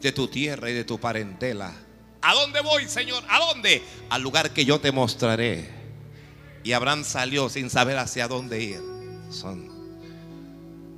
de 0.01 0.11
tu 0.11 0.27
tierra 0.27 0.69
y 0.69 0.73
de 0.73 0.83
tu 0.83 0.99
parentela. 0.99 1.73
¿A 2.21 2.33
dónde 2.33 2.61
voy, 2.61 2.87
Señor? 2.87 3.23
¿A 3.27 3.39
dónde? 3.39 3.83
Al 4.09 4.21
lugar 4.21 4.51
que 4.51 4.65
yo 4.65 4.79
te 4.79 4.91
mostraré. 4.91 5.69
Y 6.63 6.73
Abraham 6.73 7.03
salió 7.03 7.49
sin 7.49 7.69
saber 7.69 7.97
hacia 7.97 8.27
dónde 8.27 8.61
ir. 8.61 8.81
Son. 9.31 9.69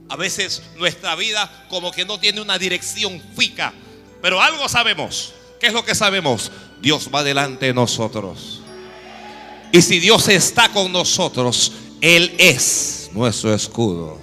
A 0.10 0.16
veces 0.16 0.62
nuestra 0.78 1.16
vida 1.16 1.66
como 1.70 1.92
que 1.92 2.06
no 2.06 2.20
tiene 2.20 2.42
una 2.42 2.58
dirección 2.58 3.22
fija, 3.36 3.74
pero 4.22 4.42
algo 4.42 4.68
sabemos. 4.68 5.34
¿Qué 5.60 5.68
es 5.68 5.74
lo 5.74 5.86
que 5.86 5.96
sabemos? 5.96 6.52
Dios 6.82 7.10
va 7.14 7.24
delante 7.24 7.68
de 7.68 7.74
nosotros. 7.74 8.62
Y 9.72 9.82
si 9.82 10.00
Dios 10.00 10.28
está 10.28 10.70
con 10.70 10.92
nosotros, 10.92 11.72
Él 12.02 12.36
es 12.38 13.10
nuestro 13.14 13.54
escudo. 13.54 14.20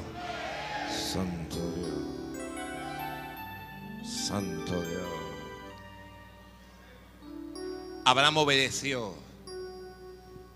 Abraham 8.10 8.38
obedeció. 8.38 9.14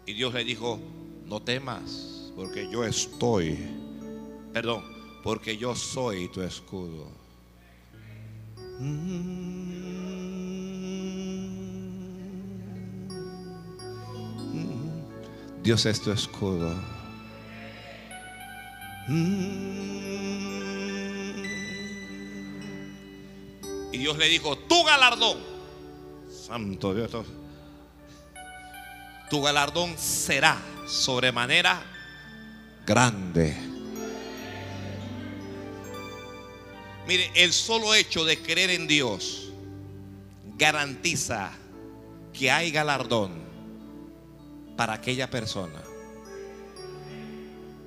Y 0.06 0.14
Dios 0.14 0.34
le 0.34 0.42
dijo, 0.42 0.80
no 1.24 1.40
temas, 1.40 2.32
porque 2.34 2.68
yo 2.68 2.84
estoy. 2.84 3.56
Perdón, 4.52 4.82
porque 5.22 5.56
yo 5.56 5.76
soy 5.76 6.26
tu 6.30 6.42
escudo. 6.42 7.06
Dios 15.62 15.86
es 15.86 16.00
tu 16.00 16.10
escudo. 16.10 16.74
Y 23.92 23.98
Dios 23.98 24.18
le 24.18 24.28
dijo, 24.28 24.58
tu 24.58 24.82
galardón, 24.82 25.38
Santo 26.28 26.92
Dios, 26.92 27.12
tu 29.30 29.42
galardón 29.42 29.96
será 29.98 30.60
sobremanera 30.86 31.82
grande. 32.86 33.56
Mire, 37.06 37.30
el 37.34 37.52
solo 37.52 37.94
hecho 37.94 38.24
de 38.24 38.40
creer 38.40 38.70
en 38.70 38.86
Dios 38.86 39.50
garantiza 40.56 41.52
que 42.32 42.50
hay 42.50 42.70
galardón 42.70 43.44
para 44.76 44.94
aquella 44.94 45.28
persona. 45.30 45.82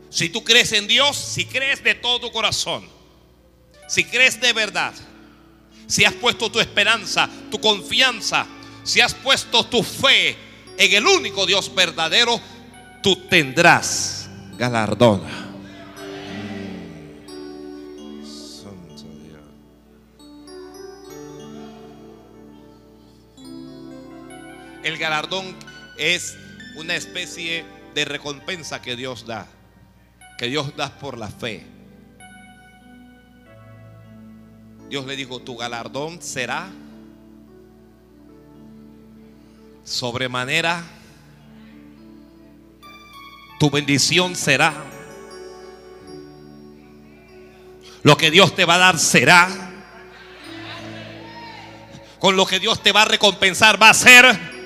Si 0.09 0.29
tú 0.29 0.43
crees 0.43 0.71
en 0.71 0.87
Dios, 0.87 1.17
si 1.17 1.45
crees 1.45 1.83
de 1.83 1.95
todo 1.95 2.19
tu 2.19 2.31
corazón, 2.31 2.87
si 3.87 4.03
crees 4.03 4.39
de 4.39 4.53
verdad, 4.53 4.93
si 5.87 6.05
has 6.05 6.13
puesto 6.13 6.51
tu 6.51 6.59
esperanza, 6.59 7.29
tu 7.49 7.59
confianza, 7.59 8.45
si 8.83 9.01
has 9.01 9.13
puesto 9.13 9.65
tu 9.65 9.83
fe 9.83 10.46
en 10.77 10.93
el 10.93 11.05
único 11.05 11.45
Dios 11.45 11.73
verdadero, 11.73 12.39
tú 13.01 13.15
tendrás 13.27 14.29
galardón. 14.57 15.21
Santo 18.23 19.03
Dios. 19.23 19.41
El 24.83 24.97
galardón 24.97 25.55
es 25.97 26.37
una 26.75 26.95
especie 26.95 27.65
de 27.95 28.05
recompensa 28.05 28.81
que 28.81 28.95
Dios 28.95 29.25
da, 29.25 29.47
que 30.37 30.47
Dios 30.47 30.75
da 30.75 30.97
por 30.99 31.17
la 31.17 31.29
fe. 31.29 31.65
Dios 34.89 35.05
le 35.05 35.15
dijo, 35.15 35.39
tu 35.39 35.57
galardón 35.57 36.21
será 36.21 36.69
sobremanera, 39.87 40.83
tu 43.59 43.71
bendición 43.71 44.35
será, 44.35 44.73
lo 48.03 48.17
que 48.17 48.29
Dios 48.29 48.53
te 48.53 48.65
va 48.65 48.75
a 48.75 48.79
dar 48.79 48.99
será, 48.99 49.49
con 52.19 52.35
lo 52.35 52.45
que 52.45 52.59
Dios 52.59 52.83
te 52.83 52.91
va 52.91 53.03
a 53.03 53.05
recompensar 53.05 53.81
va 53.81 53.89
a 53.89 53.93
ser 53.93 54.57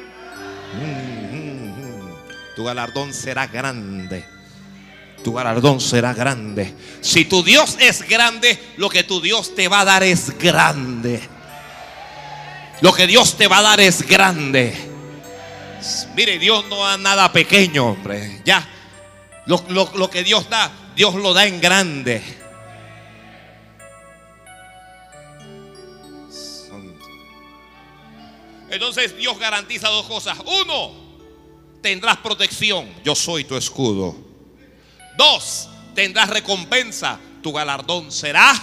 tu 2.56 2.66
galardón 2.66 3.14
será 3.14 3.48
grande. 3.48 4.24
Tu 5.24 5.34
galardón 5.34 5.80
será 5.80 6.14
grande. 6.14 6.76
Si 7.02 7.26
tu 7.26 7.44
Dios 7.44 7.78
es 7.80 8.08
grande, 8.08 8.62
lo 8.78 8.90
que 8.90 9.04
tu 9.04 9.22
Dios 9.22 9.56
te 9.56 9.68
va 9.68 9.82
a 9.82 9.86
dar 9.86 10.04
es 10.04 10.38
grande. 10.38 11.22
Lo 12.82 12.94
que 12.94 13.08
Dios 13.08 13.38
te 13.38 13.48
va 13.48 13.60
a 13.60 13.62
dar 13.62 13.80
es 13.80 14.06
grande. 14.08 14.91
Mire, 16.16 16.38
Dios 16.38 16.66
no 16.68 16.84
da 16.86 16.98
nada 16.98 17.32
pequeño, 17.32 17.88
hombre. 17.88 18.42
Ya. 18.46 18.68
Lo, 19.46 20.10
que 20.10 20.24
Dios 20.24 20.50
da, 20.50 20.72
Dios 20.96 21.16
lo 21.16 21.34
da 21.34 21.46
en 21.46 21.60
grande. 21.60 22.22
Entonces 28.70 29.18
Dios 29.18 29.38
garantiza 29.38 29.90
dos 29.90 30.06
cosas. 30.06 30.38
Uno, 30.46 30.92
tendrás 31.82 32.18
protección. 32.18 32.90
Yo 33.04 33.16
soy 33.16 33.44
tu 33.44 33.58
escudo. 33.58 34.16
Dos, 35.18 35.70
tendrás 35.94 36.30
recompensa. 36.30 37.20
Tu 37.42 37.52
galardón 37.52 38.12
será 38.12 38.54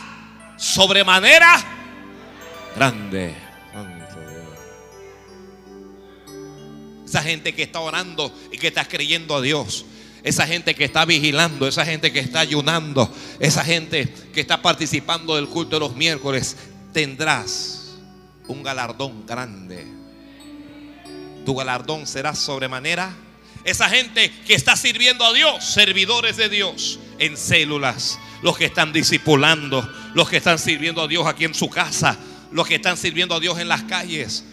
sobremanera 0.56 1.62
grande. 2.74 3.47
Esa 7.08 7.22
gente 7.22 7.54
que 7.54 7.62
está 7.62 7.80
orando 7.80 8.32
y 8.52 8.58
que 8.58 8.68
está 8.68 8.86
creyendo 8.86 9.34
a 9.34 9.40
Dios. 9.40 9.84
Esa 10.22 10.46
gente 10.46 10.74
que 10.74 10.84
está 10.84 11.04
vigilando, 11.04 11.66
esa 11.66 11.84
gente 11.84 12.12
que 12.12 12.18
está 12.18 12.40
ayunando, 12.40 13.12
esa 13.40 13.64
gente 13.64 14.12
que 14.32 14.40
está 14.40 14.60
participando 14.60 15.36
del 15.36 15.48
culto 15.48 15.76
de 15.76 15.80
los 15.80 15.96
miércoles, 15.96 16.56
tendrás 16.92 17.96
un 18.46 18.62
galardón 18.62 19.24
grande 19.26 19.98
tu 21.48 21.54
galardón 21.54 22.06
será 22.06 22.34
sobremanera. 22.34 23.10
Esa 23.64 23.88
gente 23.88 24.30
que 24.46 24.52
está 24.52 24.76
sirviendo 24.76 25.24
a 25.24 25.32
Dios, 25.32 25.64
servidores 25.64 26.36
de 26.36 26.50
Dios 26.50 27.00
en 27.18 27.38
células, 27.38 28.18
los 28.42 28.58
que 28.58 28.66
están 28.66 28.92
discipulando, 28.92 29.90
los 30.12 30.28
que 30.28 30.36
están 30.36 30.58
sirviendo 30.58 31.00
a 31.00 31.08
Dios 31.08 31.26
aquí 31.26 31.46
en 31.46 31.54
su 31.54 31.70
casa, 31.70 32.18
los 32.52 32.66
que 32.66 32.74
están 32.74 32.98
sirviendo 32.98 33.34
a 33.34 33.40
Dios 33.40 33.58
en 33.58 33.68
las 33.68 33.84
calles, 33.84 34.44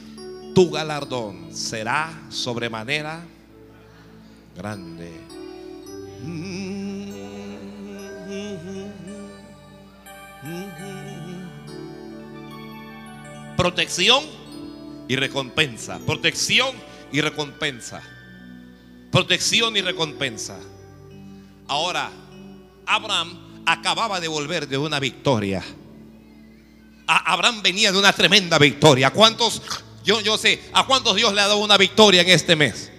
tu 0.56 0.72
galardón 0.72 1.54
será 1.54 2.10
sobremanera 2.30 3.22
grande. 4.56 5.12
Protección 13.58 14.24
y 15.10 15.18
recompensa. 15.18 16.00
Protección 16.06 16.74
y 17.12 17.20
recompensa. 17.20 18.02
Protección 19.12 19.76
y 19.76 19.82
recompensa. 19.82 20.58
Ahora, 21.68 22.10
Abraham 22.86 23.64
acababa 23.66 24.22
de 24.22 24.30
volver 24.30 24.70
de 24.70 24.78
una 24.78 25.02
victoria. 25.02 25.64
Abraham 27.08 27.62
venía 27.62 27.92
de 27.92 28.00
una 28.00 28.14
tremenda 28.14 28.58
victoria. 28.58 29.12
¿Cuántos, 29.12 29.62
yo, 30.06 30.22
yo 30.22 30.38
sé, 30.38 30.62
a 30.72 30.86
cuántos 30.86 31.16
Dios 31.16 31.34
le 31.34 31.42
ha 31.42 31.48
dado 31.48 31.58
una 31.58 31.78
victoria 31.78 32.22
en 32.22 32.30
este 32.30 32.56
mes? 32.56 32.92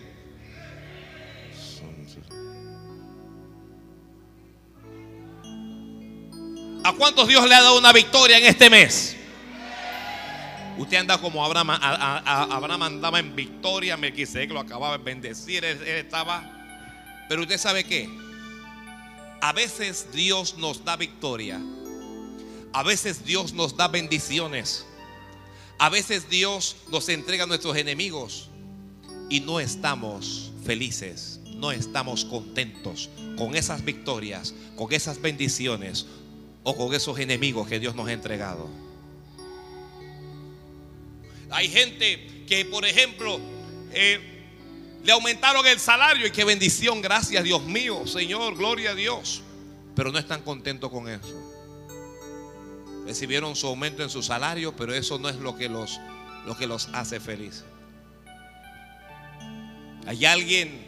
¿A 6.83 6.93
cuántos 6.93 7.27
Dios 7.27 7.49
le 7.49 7.55
ha 7.55 7.63
dado 7.63 7.79
una 7.79 7.93
victoria 7.93 8.39
en 8.39 8.45
este 8.45 8.71
mes? 8.71 9.17
Usted 10.79 10.99
anda 10.99 11.19
como 11.19 11.45
Abraham. 11.45 11.71
Abraham 11.71 12.83
andaba 12.83 13.19
en 13.19 13.35
victoria. 13.35 13.97
que 13.97 14.47
lo 14.49 14.61
acababa 14.61 14.99
de 14.99 15.05
bendecir. 15.05 15.65
Él, 15.65 15.81
estaba. 15.83 16.45
Pero 17.29 17.43
usted 17.43 17.59
sabe 17.59 17.85
qué. 17.85 18.09
A 19.41 19.53
veces 19.53 20.13
Dios 20.13 20.59
nos 20.59 20.85
da 20.85 20.97
victoria. 20.97 21.61
A 22.73 22.83
veces 22.83 23.25
Dios 23.25 23.53
nos 23.53 23.77
da 23.77 23.89
bendiciones. 23.89 24.87
A 25.79 25.89
veces 25.91 26.29
Dios 26.29 26.77
nos 26.91 27.09
entrega 27.09 27.45
a 27.45 27.47
nuestros 27.47 27.77
enemigos. 27.77 28.51
Y 29.29 29.41
no 29.41 29.61
estamos 29.61 30.53
felices. 30.65 31.41
No 31.55 31.73
estamos 31.73 32.25
contentos 32.25 33.11
con 33.37 33.57
esas 33.57 33.85
victorias. 33.85 34.55
Con 34.77 34.93
esas 34.93 35.21
bendiciones. 35.21 36.07
O 36.63 36.77
con 36.77 36.95
esos 36.95 37.19
enemigos 37.19 37.69
que 37.69 37.79
Dios 37.79 37.95
nos 37.95 38.09
ha 38.09 38.13
entregado. 38.13 38.69
Hay 41.51 41.69
gente 41.69 42.45
que, 42.47 42.65
por 42.65 42.85
ejemplo, 42.85 43.39
eh, 43.93 44.37
le 45.05 45.13
aumentaron 45.13 45.65
el 45.67 45.79
salario 45.79 46.27
y 46.27 46.31
qué 46.33 46.45
bendición, 46.45 47.01
gracias 47.01 47.45
Dios 47.45 47.63
mío, 47.63 48.07
Señor, 48.07 48.57
gloria 48.57 48.91
a 48.91 48.95
Dios. 48.95 49.43
Pero 49.95 50.11
no 50.11 50.19
están 50.19 50.43
contentos 50.43 50.91
con 50.91 51.09
eso. 51.09 51.46
Recibieron 53.07 53.55
su 53.57 53.69
aumento 53.69 54.03
en 54.03 54.11
su 54.11 54.23
salario, 54.23 54.75
pero 54.77 54.93
eso 54.93 55.19
no 55.19 55.29
es 55.29 55.37
lo 55.37 55.57
que 55.57 55.69
los, 55.69 56.01
lo 56.45 56.57
que 56.57 56.67
los 56.67 56.89
hace 56.93 57.21
felices. 57.21 57.65
Hay 60.07 60.25
alguien 60.25 60.85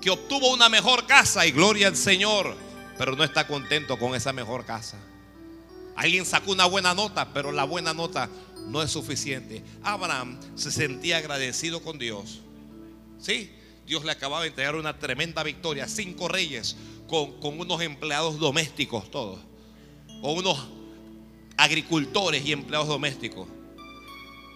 que 0.00 0.10
obtuvo 0.10 0.52
una 0.52 0.68
mejor 0.68 1.06
casa 1.06 1.46
y 1.46 1.52
gloria 1.52 1.88
al 1.88 1.96
Señor, 1.96 2.56
pero 2.96 3.16
no 3.16 3.24
está 3.24 3.46
contento 3.46 3.98
con 3.98 4.14
esa 4.14 4.32
mejor 4.32 4.64
casa. 4.64 4.98
Alguien 5.96 6.24
sacó 6.24 6.52
una 6.52 6.66
buena 6.66 6.94
nota, 6.94 7.32
pero 7.32 7.50
la 7.50 7.64
buena 7.64 7.92
nota 7.92 8.28
no 8.66 8.82
es 8.82 8.90
suficiente. 8.90 9.64
Abraham 9.82 10.38
se 10.54 10.70
sentía 10.70 11.18
agradecido 11.18 11.82
con 11.82 11.98
Dios. 11.98 12.40
Sí, 13.18 13.52
Dios 13.86 14.04
le 14.04 14.12
acababa 14.12 14.42
de 14.42 14.48
entregar 14.48 14.76
una 14.76 14.98
tremenda 14.98 15.42
victoria. 15.42 15.88
Cinco 15.88 16.28
reyes 16.28 16.76
con, 17.08 17.34
unos 17.42 17.80
empleados 17.80 18.38
domésticos 18.38 19.10
todos. 19.10 19.40
O 20.22 20.32
unos 20.32 20.68
agricultores 21.56 22.44
y 22.44 22.52
empleados 22.52 22.88
domésticos. 22.88 23.48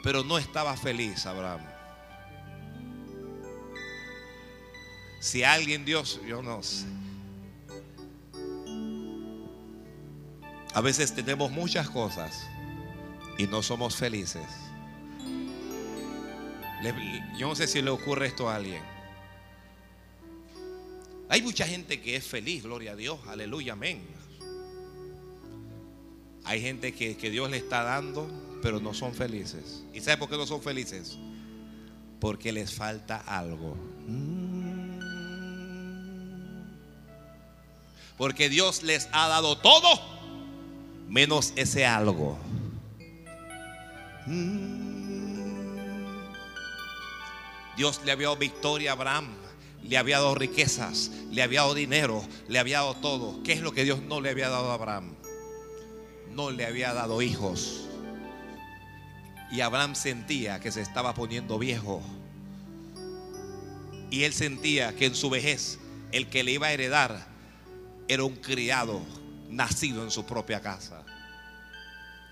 Pero 0.02 0.24
no 0.24 0.38
estaba 0.38 0.76
feliz 0.76 1.26
Abraham. 1.26 1.60
Si 5.20 5.44
alguien 5.44 5.84
Dios, 5.84 6.20
yo 6.26 6.42
no 6.42 6.62
sé. 6.62 6.86
A 10.74 10.80
veces 10.80 11.14
tenemos 11.14 11.50
muchas 11.50 11.88
cosas 11.88 12.46
y 13.38 13.46
no 13.46 13.62
somos 13.62 13.94
felices. 13.94 14.46
Yo 17.38 17.48
no 17.48 17.54
sé 17.54 17.68
si 17.68 17.80
le 17.82 17.90
ocurre 17.90 18.26
esto 18.26 18.48
a 18.48 18.56
alguien. 18.56 18.82
Hay 21.28 21.42
mucha 21.42 21.66
gente 21.66 22.00
que 22.00 22.16
es 22.16 22.26
feliz, 22.26 22.64
gloria 22.64 22.92
a 22.92 22.96
Dios, 22.96 23.18
aleluya, 23.28 23.74
amén. 23.74 24.02
Hay 26.44 26.60
gente 26.60 26.92
que, 26.92 27.14
Dios 27.30 27.50
le 27.50 27.56
está 27.56 27.82
dando, 27.82 28.28
pero 28.62 28.80
no 28.80 28.94
son 28.94 29.14
felices. 29.14 29.82
¿Y 29.94 30.00
sabe 30.00 30.16
por 30.16 30.28
qué 30.28 30.36
no 30.36 30.46
son 30.46 30.62
felices? 30.62 31.18
Porque 32.20 32.52
les 32.52 32.74
falta 32.74 33.16
algo. 33.18 33.76
Porque 38.16 38.48
Dios 38.48 38.82
les 38.82 39.08
ha 39.12 39.28
dado 39.28 39.58
todo, 39.58 39.88
menos 41.08 41.52
ese 41.56 41.86
algo. 41.86 42.38
Dios 47.76 48.00
le 48.04 48.12
había 48.12 48.28
dado 48.28 48.36
victoria 48.38 48.90
a 48.90 48.94
Abraham, 48.94 49.28
le 49.82 49.96
había 49.96 50.18
dado 50.18 50.34
riquezas, 50.34 51.10
le 51.30 51.42
había 51.42 51.60
dado 51.62 51.74
dinero, 51.74 52.22
le 52.48 52.58
había 52.58 52.78
dado 52.78 52.94
todo. 52.94 53.42
¿Qué 53.42 53.52
es 53.52 53.60
lo 53.60 53.72
que 53.72 53.84
Dios 53.84 54.02
no 54.02 54.20
le 54.20 54.30
había 54.30 54.48
dado 54.48 54.70
a 54.70 54.74
Abraham? 54.74 55.14
No 56.34 56.50
le 56.50 56.66
había 56.66 56.92
dado 56.94 57.22
hijos. 57.22 57.88
Y 59.50 59.60
Abraham 59.60 59.94
sentía 59.94 60.60
que 60.60 60.72
se 60.72 60.80
estaba 60.80 61.14
poniendo 61.14 61.58
viejo. 61.58 62.02
Y 64.10 64.24
él 64.24 64.32
sentía 64.32 64.94
que 64.96 65.06
en 65.06 65.14
su 65.14 65.28
vejez 65.30 65.78
el 66.10 66.28
que 66.28 66.42
le 66.42 66.52
iba 66.52 66.68
a 66.68 66.72
heredar 66.72 67.26
era 68.08 68.24
un 68.24 68.36
criado 68.36 69.00
nacido 69.50 70.02
en 70.04 70.10
su 70.10 70.24
propia 70.24 70.60
casa. 70.60 71.02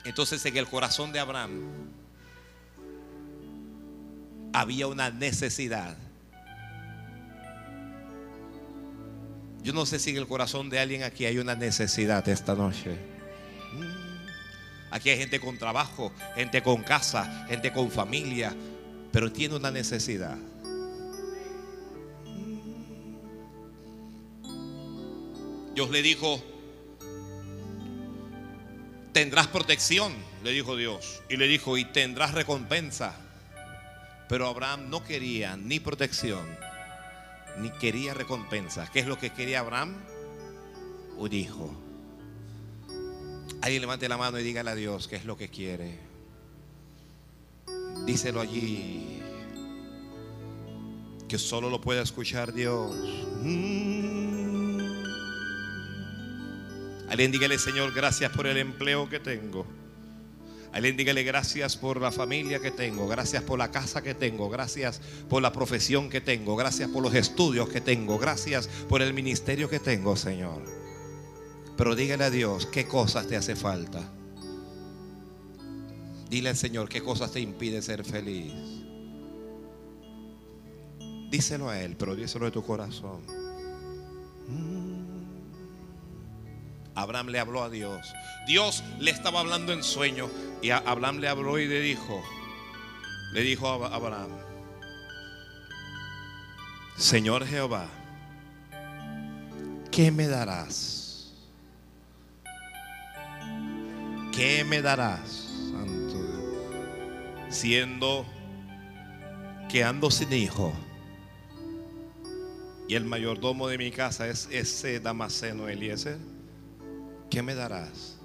Entonces 0.04 0.44
en 0.46 0.56
el 0.56 0.66
corazón 0.66 1.12
de 1.12 1.20
Abraham 1.20 1.62
había 4.52 4.86
una 4.86 5.10
necesidad. 5.10 5.96
Yo 9.62 9.74
no 9.74 9.84
sé 9.84 9.98
si 9.98 10.10
en 10.10 10.16
el 10.16 10.26
corazón 10.26 10.70
de 10.70 10.78
alguien 10.78 11.02
aquí 11.02 11.26
hay 11.26 11.38
una 11.38 11.54
necesidad 11.54 12.26
esta 12.28 12.54
noche. 12.54 13.09
Aquí 14.90 15.10
hay 15.10 15.18
gente 15.18 15.38
con 15.38 15.56
trabajo, 15.56 16.12
gente 16.34 16.62
con 16.62 16.82
casa, 16.82 17.46
gente 17.48 17.72
con 17.72 17.90
familia, 17.90 18.54
pero 19.12 19.30
tiene 19.30 19.56
una 19.56 19.70
necesidad. 19.70 20.36
Dios 25.74 25.90
le 25.90 26.02
dijo, 26.02 26.42
tendrás 29.12 29.46
protección, 29.46 30.12
le 30.42 30.50
dijo 30.50 30.76
Dios. 30.76 31.22
Y 31.28 31.36
le 31.36 31.46
dijo, 31.46 31.78
y 31.78 31.84
tendrás 31.84 32.34
recompensa. 32.34 33.14
Pero 34.28 34.46
Abraham 34.46 34.90
no 34.90 35.04
quería 35.04 35.56
ni 35.56 35.80
protección, 35.80 36.46
ni 37.58 37.70
quería 37.70 38.14
recompensa. 38.14 38.88
¿Qué 38.92 39.00
es 39.00 39.06
lo 39.06 39.18
que 39.18 39.30
quería 39.30 39.60
Abraham? 39.60 39.96
Un 41.16 41.32
hijo. 41.32 41.89
Alguien 43.62 43.82
levante 43.82 44.08
la 44.08 44.16
mano 44.16 44.38
y 44.38 44.42
dígale 44.42 44.70
a 44.70 44.74
Dios 44.74 45.06
qué 45.06 45.16
es 45.16 45.24
lo 45.24 45.36
que 45.36 45.48
quiere. 45.48 45.98
Díselo 48.06 48.40
allí. 48.40 49.20
Que 51.28 51.38
solo 51.38 51.68
lo 51.68 51.80
puede 51.80 52.02
escuchar 52.02 52.52
Dios. 52.52 52.96
Mm. 53.42 54.80
Alguien 57.10 57.32
dígale, 57.32 57.58
Señor, 57.58 57.92
gracias 57.92 58.32
por 58.32 58.46
el 58.46 58.56
empleo 58.56 59.08
que 59.08 59.20
tengo. 59.20 59.66
Alguien 60.72 60.96
dígale 60.96 61.24
gracias 61.24 61.76
por 61.76 62.00
la 62.00 62.12
familia 62.12 62.60
que 62.60 62.70
tengo, 62.70 63.08
gracias 63.08 63.42
por 63.42 63.58
la 63.58 63.72
casa 63.72 64.02
que 64.02 64.14
tengo, 64.14 64.48
gracias 64.48 65.00
por 65.28 65.42
la 65.42 65.52
profesión 65.52 66.08
que 66.08 66.20
tengo, 66.20 66.54
gracias 66.54 66.88
por 66.88 67.02
los 67.02 67.12
estudios 67.14 67.68
que 67.68 67.80
tengo, 67.80 68.18
gracias 68.18 68.68
por 68.88 69.02
el 69.02 69.12
ministerio 69.12 69.68
que 69.68 69.80
tengo, 69.80 70.14
Señor. 70.14 70.62
Pero 71.80 71.94
dígale 71.94 72.24
a 72.24 72.30
Dios 72.30 72.66
qué 72.66 72.86
cosas 72.86 73.26
te 73.26 73.38
hace 73.38 73.56
falta. 73.56 74.02
Dile 76.28 76.50
al 76.50 76.56
Señor 76.58 76.90
qué 76.90 77.02
cosas 77.02 77.32
te 77.32 77.40
impide 77.40 77.80
ser 77.80 78.04
feliz. 78.04 78.52
Díselo 81.30 81.70
a 81.70 81.80
Él, 81.80 81.96
pero 81.96 82.14
díselo 82.14 82.44
de 82.44 82.50
tu 82.50 82.62
corazón. 82.62 83.22
Abraham 86.94 87.28
le 87.28 87.38
habló 87.38 87.62
a 87.62 87.70
Dios. 87.70 88.12
Dios 88.46 88.84
le 88.98 89.10
estaba 89.10 89.40
hablando 89.40 89.72
en 89.72 89.82
sueño 89.82 90.28
y 90.60 90.68
Abraham 90.68 91.16
le 91.16 91.28
habló 91.28 91.58
y 91.58 91.66
le 91.66 91.80
dijo, 91.80 92.22
le 93.32 93.40
dijo 93.40 93.66
a 93.66 93.86
Abraham, 93.86 94.32
Señor 96.98 97.46
Jehová, 97.46 97.88
¿qué 99.90 100.10
me 100.10 100.28
darás? 100.28 100.99
¿Qué 104.40 104.64
me 104.64 104.80
darás, 104.80 105.50
Santo? 105.70 106.16
Siendo 107.50 108.24
que 109.68 109.84
ando 109.84 110.10
sin 110.10 110.32
hijo 110.32 110.72
y 112.88 112.94
el 112.94 113.04
mayordomo 113.04 113.68
de 113.68 113.76
mi 113.76 113.90
casa 113.90 114.28
es 114.28 114.48
ese 114.50 114.98
Damaseno 114.98 115.68
Eliezer. 115.68 116.16
¿qué 117.28 117.42
me 117.42 117.54
darás? 117.54 118.16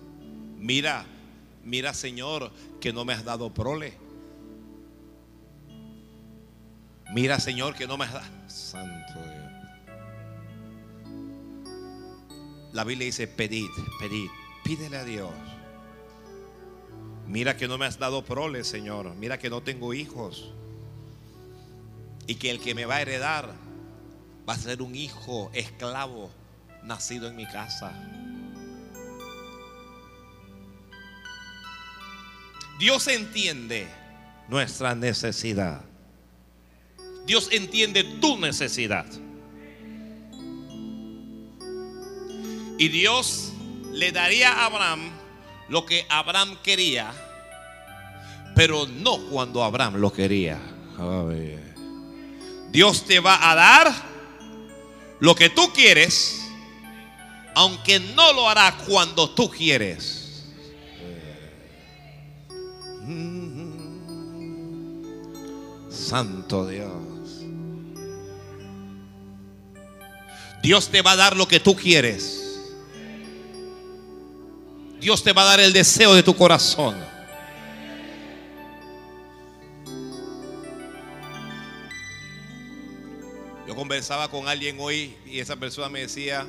Mira, 0.58 1.06
mira 1.66 1.94
Señor, 1.94 2.50
que 2.80 2.94
no 2.94 3.04
me 3.04 3.12
has 3.12 3.26
dado 3.26 3.54
prole. 3.54 3.94
Mira 7.14 7.42
Señor, 7.42 7.76
que 7.76 7.88
no 7.88 7.98
me 7.98 8.06
has 8.06 8.14
dado... 8.14 8.26
Santo 8.48 9.14
Dios. 9.16 9.52
La 12.72 12.86
Biblia 12.86 13.06
dice, 13.06 13.28
pedid, 13.28 13.68
pedid, 14.00 14.30
pídele 14.64 14.96
a 14.96 15.04
Dios. 15.04 15.55
Mira 17.28 17.58
que 17.58 17.68
no 17.68 17.78
me 17.78 17.86
has 17.86 17.98
dado 17.98 18.24
prole, 18.24 18.64
Señor. 18.64 19.16
Mira 19.16 19.40
que 19.40 19.50
no 19.50 19.62
tengo 19.62 19.94
hijos. 19.94 20.52
Y 22.28 22.36
que 22.36 22.52
el 22.52 22.60
que 22.60 22.76
me 22.76 22.86
va 22.86 22.96
a 22.96 23.02
heredar 23.02 23.54
va 24.48 24.54
a 24.54 24.58
ser 24.58 24.82
un 24.82 24.96
hijo 24.96 25.50
esclavo 25.54 26.30
nacido 26.84 27.28
en 27.28 27.36
mi 27.36 27.46
casa. 27.46 27.94
Dios 32.80 33.08
entiende 33.08 33.88
nuestra 34.48 34.96
necesidad. 34.96 35.82
Dios 37.26 37.50
entiende 37.52 38.04
tu 38.04 38.38
necesidad. 38.38 39.06
Y 42.78 42.90
Dios 42.90 43.54
le 43.92 44.12
daría 44.12 44.52
a 44.52 44.66
Abraham 44.66 45.15
lo 45.70 45.86
que 45.86 46.06
Abraham 46.10 46.58
quería, 46.64 47.12
pero 48.56 48.88
no 48.88 49.18
cuando 49.30 49.64
Abraham 49.64 49.96
lo 49.96 50.12
quería. 50.14 50.60
Dios 52.72 53.06
te 53.06 53.20
va 53.20 53.52
a 53.52 53.56
dar 53.56 53.94
lo 55.20 55.36
que 55.36 55.50
tú 55.50 55.72
quieres, 55.74 56.42
aunque 57.56 58.00
no 58.00 58.34
lo 58.34 58.50
hará 58.50 58.78
cuando 58.88 59.30
tú 59.30 59.50
quieres. 59.50 60.44
Santo 65.90 66.68
Dios. 66.68 66.92
Dios 70.62 70.90
te 70.90 71.02
va 71.02 71.12
a 71.12 71.16
dar 71.16 71.36
lo 71.36 71.48
que 71.48 71.60
tú 71.60 71.76
quieres. 71.76 72.45
Dios 75.06 75.22
te 75.22 75.34
va 75.34 75.44
a 75.44 75.46
dar 75.46 75.60
el 75.60 75.72
deseo 75.72 76.16
de 76.16 76.24
tu 76.24 76.36
corazón. 76.36 76.96
Yo 83.68 83.76
conversaba 83.76 84.32
con 84.32 84.48
alguien 84.48 84.78
hoy 84.80 85.16
y 85.28 85.42
esa 85.42 85.58
persona 85.58 85.90
me 85.90 86.00
decía, 86.00 86.48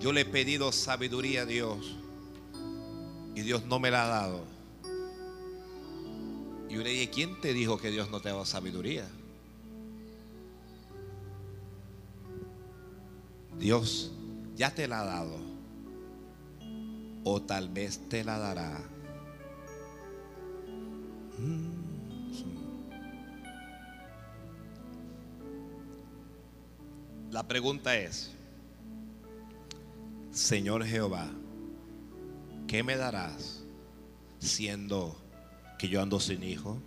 yo 0.00 0.14
le 0.14 0.22
he 0.22 0.24
pedido 0.24 0.72
sabiduría 0.72 1.42
a 1.42 1.44
Dios 1.44 1.96
y 3.34 3.42
Dios 3.42 3.64
no 3.66 3.78
me 3.78 3.90
la 3.90 4.04
ha 4.04 4.08
dado. 4.08 4.46
Y 6.70 6.76
yo 6.76 6.82
le 6.82 6.88
dije, 6.88 7.10
¿quién 7.10 7.38
te 7.38 7.52
dijo 7.52 7.76
que 7.76 7.90
Dios 7.90 8.08
no 8.08 8.18
te 8.18 8.30
da 8.30 8.46
sabiduría? 8.46 9.06
Dios 13.58 14.10
ya 14.56 14.74
te 14.74 14.88
la 14.88 15.02
ha 15.02 15.04
dado. 15.04 15.43
O 17.24 17.42
tal 17.42 17.68
vez 17.68 18.08
te 18.08 18.22
la 18.22 18.38
dará. 18.38 18.82
La 27.30 27.48
pregunta 27.48 27.96
es, 27.96 28.30
Señor 30.30 30.84
Jehová, 30.84 31.28
¿qué 32.68 32.82
me 32.82 32.96
darás 32.96 33.64
siendo 34.44 35.16
que 35.78 35.88
yo 35.88 36.00
ando 36.00 36.20
sin 36.20 36.42
hijo. 36.42 36.80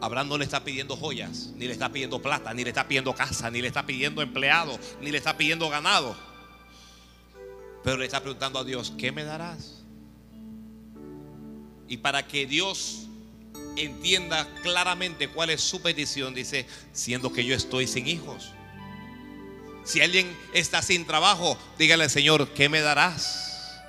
Abraham 0.00 0.28
no 0.28 0.38
le 0.38 0.44
está 0.44 0.64
pidiendo 0.64 0.96
joyas, 0.96 1.52
ni 1.56 1.66
le 1.66 1.72
está 1.72 1.90
pidiendo 1.90 2.20
plata, 2.20 2.52
ni 2.54 2.62
le 2.64 2.70
está 2.70 2.86
pidiendo 2.86 3.14
casa, 3.14 3.50
ni 3.50 3.60
le 3.60 3.68
está 3.68 3.86
pidiendo 3.86 4.22
empleado, 4.22 4.78
ni 5.00 5.10
le 5.10 5.18
está 5.18 5.36
pidiendo 5.36 5.68
ganado. 5.68 6.16
Pero 7.88 7.96
le 7.96 8.04
está 8.04 8.20
preguntando 8.20 8.58
a 8.58 8.64
Dios, 8.64 8.92
¿qué 8.98 9.12
me 9.12 9.24
darás? 9.24 9.82
Y 11.88 11.96
para 11.96 12.26
que 12.26 12.44
Dios 12.44 13.06
entienda 13.76 14.46
claramente 14.62 15.26
cuál 15.26 15.48
es 15.48 15.62
su 15.62 15.80
petición, 15.80 16.34
dice, 16.34 16.66
siendo 16.92 17.32
que 17.32 17.46
yo 17.46 17.54
estoy 17.54 17.86
sin 17.86 18.06
hijos. 18.06 18.50
Si 19.84 20.02
alguien 20.02 20.36
está 20.52 20.82
sin 20.82 21.06
trabajo, 21.06 21.56
dígale 21.78 22.04
al 22.04 22.10
Señor, 22.10 22.50
¿qué 22.50 22.68
me 22.68 22.82
darás? 22.82 23.80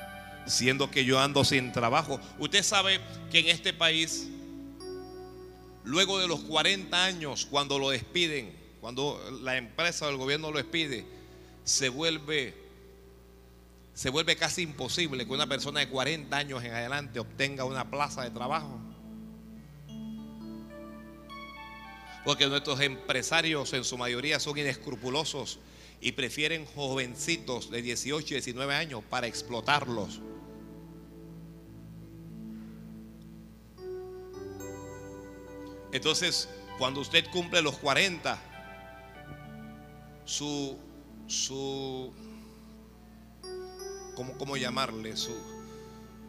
siendo 0.46 0.90
que 0.90 1.04
yo 1.04 1.20
ando 1.20 1.44
sin 1.44 1.74
trabajo. 1.74 2.22
Usted 2.38 2.64
sabe 2.64 3.02
que 3.30 3.40
en 3.40 3.48
este 3.50 3.74
país, 3.74 4.30
luego 5.84 6.20
de 6.20 6.28
los 6.30 6.40
40 6.40 7.04
años, 7.04 7.46
cuando 7.52 7.78
lo 7.78 7.90
despiden, 7.90 8.58
cuando 8.80 9.22
la 9.44 9.58
empresa 9.58 10.08
o 10.08 10.10
el 10.10 10.16
gobierno 10.16 10.52
lo 10.52 10.58
despide, 10.58 11.06
se 11.66 11.90
vuelve, 11.90 12.69
se 14.00 14.10
vuelve 14.10 14.38
casi 14.38 14.62
imposible 14.62 15.26
que 15.26 15.34
una 15.34 15.46
persona 15.46 15.82
de 15.82 15.90
40 15.90 16.38
años 16.38 16.64
en 16.64 16.72
adelante 16.72 17.20
obtenga 17.20 17.66
una 17.66 17.92
plaza 17.92 18.24
de 18.24 18.32
trabajo. 18.32 18.80
Porque 22.24 22.48
nuestros 22.48 22.80
empresarios 22.80 23.74
en 23.74 23.84
su 23.84 23.98
mayoría 23.98 24.40
son 24.40 24.58
inescrupulosos 24.58 25.60
y 26.00 26.14
prefieren 26.14 26.66
jovencitos 26.66 27.70
de 27.72 27.82
18 27.82 28.36
y 28.36 28.38
19 28.38 28.74
años 28.74 29.04
para 29.10 29.28
explotarlos. 29.28 30.22
Entonces, 35.92 36.48
cuando 36.78 37.02
usted 37.02 37.26
cumple 37.34 37.62
los 37.62 37.78
40, 37.80 38.40
su, 40.24 40.80
su, 41.28 42.14
¿cómo, 44.38 44.58
llamarle? 44.58 45.16
Su, 45.16 45.36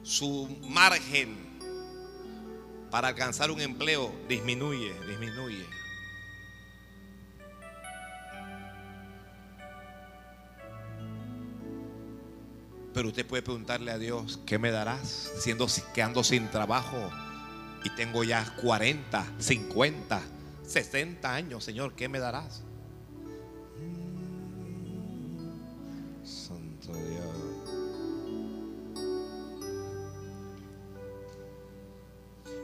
su 0.03 0.49
margen 0.69 1.37
para 2.91 3.09
alcanzar 3.09 3.51
un 3.51 3.61
empleo 3.61 4.13
disminuye, 4.29 4.95
disminuye. 5.09 5.67
Pero 12.93 13.09
usted 13.09 13.27
puede 13.27 13.43
preguntarle 13.43 13.93
a 13.93 13.99
Dios, 13.99 14.41
¿qué 14.47 14.59
me 14.59 14.71
darás? 14.71 15.33
Siendo 15.39 15.67
que 15.95 16.03
ando 16.03 16.25
sin 16.25 16.51
trabajo 16.51 17.11
y 17.85 17.91
tengo 17.91 18.25
ya 18.25 18.45
40, 18.57 19.35
50, 19.39 20.23
60 20.67 21.35
años, 21.35 21.65
Señor, 21.65 21.95
¿qué 21.95 22.09
me 22.09 22.19
darás? 22.19 22.63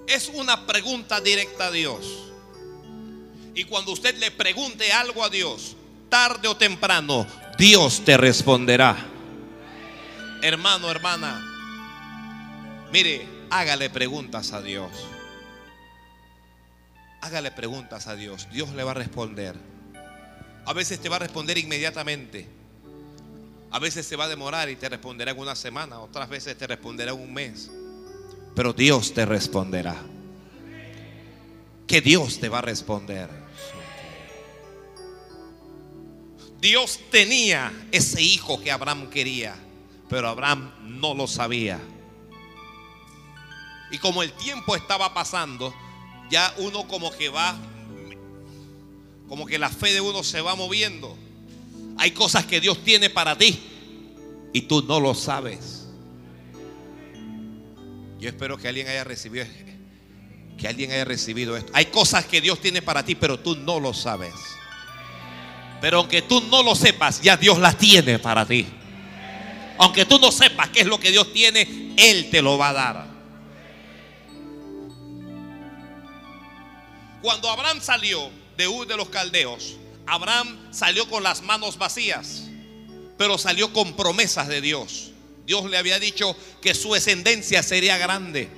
Es 0.07 0.31
una 0.33 0.67
pregunta 0.67 1.21
directa 1.21 1.67
a 1.67 1.71
Dios. 1.71 2.07
Y 3.55 3.65
cuando 3.65 3.93
usted 3.93 4.17
le 4.19 4.31
pregunte 4.31 4.93
algo 4.93 5.25
a 5.25 5.31
Dios, 5.31 5.77
tarde 6.09 6.49
o 6.49 6.57
temprano, 6.57 7.27
Dios 7.59 8.05
te 8.05 8.17
responderá 8.17 9.13
hermano, 10.43 10.91
hermana, 10.91 11.43
mire, 12.93 13.27
hágale 13.51 13.91
preguntas 13.91 14.53
a 14.53 14.63
Dios. 14.63 14.91
Hágale 17.21 17.51
preguntas 17.51 18.07
a 18.07 18.15
Dios. 18.15 18.49
Dios 18.53 18.71
le 18.71 18.85
va 18.85 18.93
a 18.93 18.95
responder. 18.95 19.57
A 20.65 20.73
veces 20.73 21.01
te 21.01 21.09
va 21.09 21.17
a 21.17 21.21
responder 21.21 21.59
inmediatamente. 21.59 22.49
A 23.73 23.79
veces 23.79 24.07
se 24.07 24.17
va 24.17 24.25
a 24.25 24.29
demorar 24.29 24.69
y 24.69 24.77
te 24.77 24.89
responderá 24.89 25.33
en 25.33 25.39
una 25.39 25.57
semana. 25.57 25.99
Otras 25.99 26.29
veces 26.29 26.57
te 26.57 26.67
responderá 26.67 27.13
en 27.13 27.21
un 27.21 27.35
mes. 27.35 27.71
Pero 28.57 28.73
Dios 28.73 29.13
te 29.13 29.27
responderá. 29.27 30.03
Que 31.87 32.01
Dios 32.01 32.41
te 32.41 32.49
va 32.49 32.59
a 32.59 32.63
responder. 32.63 33.29
Dios 36.59 36.99
tenía 37.11 37.87
ese 37.93 38.23
hijo 38.23 38.59
que 38.59 38.73
Abraham 38.73 39.11
quería. 39.11 39.55
Pero 40.09 40.29
Abraham 40.29 40.73
no 40.83 41.13
lo 41.13 41.27
sabía. 41.27 41.79
Y 43.91 43.99
como 43.99 44.23
el 44.23 44.33
tiempo 44.33 44.75
estaba 44.75 45.13
pasando, 45.13 45.75
ya 46.31 46.55
uno 46.57 46.89
como 46.89 47.11
que 47.13 47.29
va, 47.29 47.57
como 49.29 49.45
que 49.45 49.59
la 49.59 49.69
fe 49.69 49.93
de 49.93 50.01
uno 50.01 50.25
se 50.25 50.41
va 50.41 50.55
moviendo. 50.55 51.15
Hay 51.99 52.13
cosas 52.13 52.47
que 52.47 52.63
Dios 52.63 52.83
tiene 52.83 53.11
para 53.11 53.37
ti 53.37 53.61
y 54.55 54.63
tú 54.63 54.83
no 54.83 54.99
lo 54.99 55.15
sabes. 55.15 55.76
Yo 58.19 58.29
espero 58.29 58.57
que 58.57 58.69
alguien 58.69 58.89
haya 58.89 59.05
recibido 59.05 59.47
que 60.57 60.69
alguien 60.69 60.91
haya 60.91 61.05
recibido 61.05 61.57
esto. 61.57 61.71
Hay 61.75 61.87
cosas 61.87 62.25
que 62.25 62.41
Dios 62.41 62.61
tiene 62.61 62.81
para 62.81 63.05
ti, 63.05 63.15
pero 63.15 63.39
tú 63.39 63.57
no 63.57 63.79
lo 63.79 63.93
sabes. 63.93 64.33
Pero 65.81 65.99
aunque 65.99 66.23
tú 66.23 66.41
no 66.51 66.63
lo 66.63 66.75
sepas, 66.75 67.21
ya 67.21 67.37
Dios 67.37 67.59
las 67.59 67.77
tiene 67.77 68.19
para 68.19 68.47
ti. 68.47 68.67
Aunque 69.79 70.07
tú 70.07 70.19
no 70.19 70.33
sepas 70.33 70.71
qué 70.71 70.81
es 70.81 70.87
lo 70.87 70.99
que 70.99 71.11
Dios 71.11 71.33
tiene, 71.33 71.95
Él 71.99 72.31
te 72.31 72.41
lo 72.41 72.57
va 72.57 72.71
a 72.71 72.73
dar. 72.73 73.07
Cuando 77.21 77.51
Abraham 77.51 77.81
salió 77.83 78.31
de 78.57 78.69
Ur 78.69 78.87
de 78.87 78.97
los 78.97 79.11
Caldeos, 79.11 79.77
Abraham 80.07 80.73
salió 80.73 81.09
con 81.11 81.23
las 81.23 81.43
manos 81.43 81.77
vacías, 81.77 82.45
pero 83.19 83.37
salió 83.37 83.73
con 83.73 83.95
promesas 83.95 84.49
de 84.49 84.61
Dios. 84.61 85.11
Dios 85.47 85.65
le 85.71 85.79
había 85.79 85.99
dicho 85.99 86.37
que 86.61 86.75
su 86.75 86.93
descendencia 86.93 87.63
sería 87.63 87.97
grande. 87.97 88.49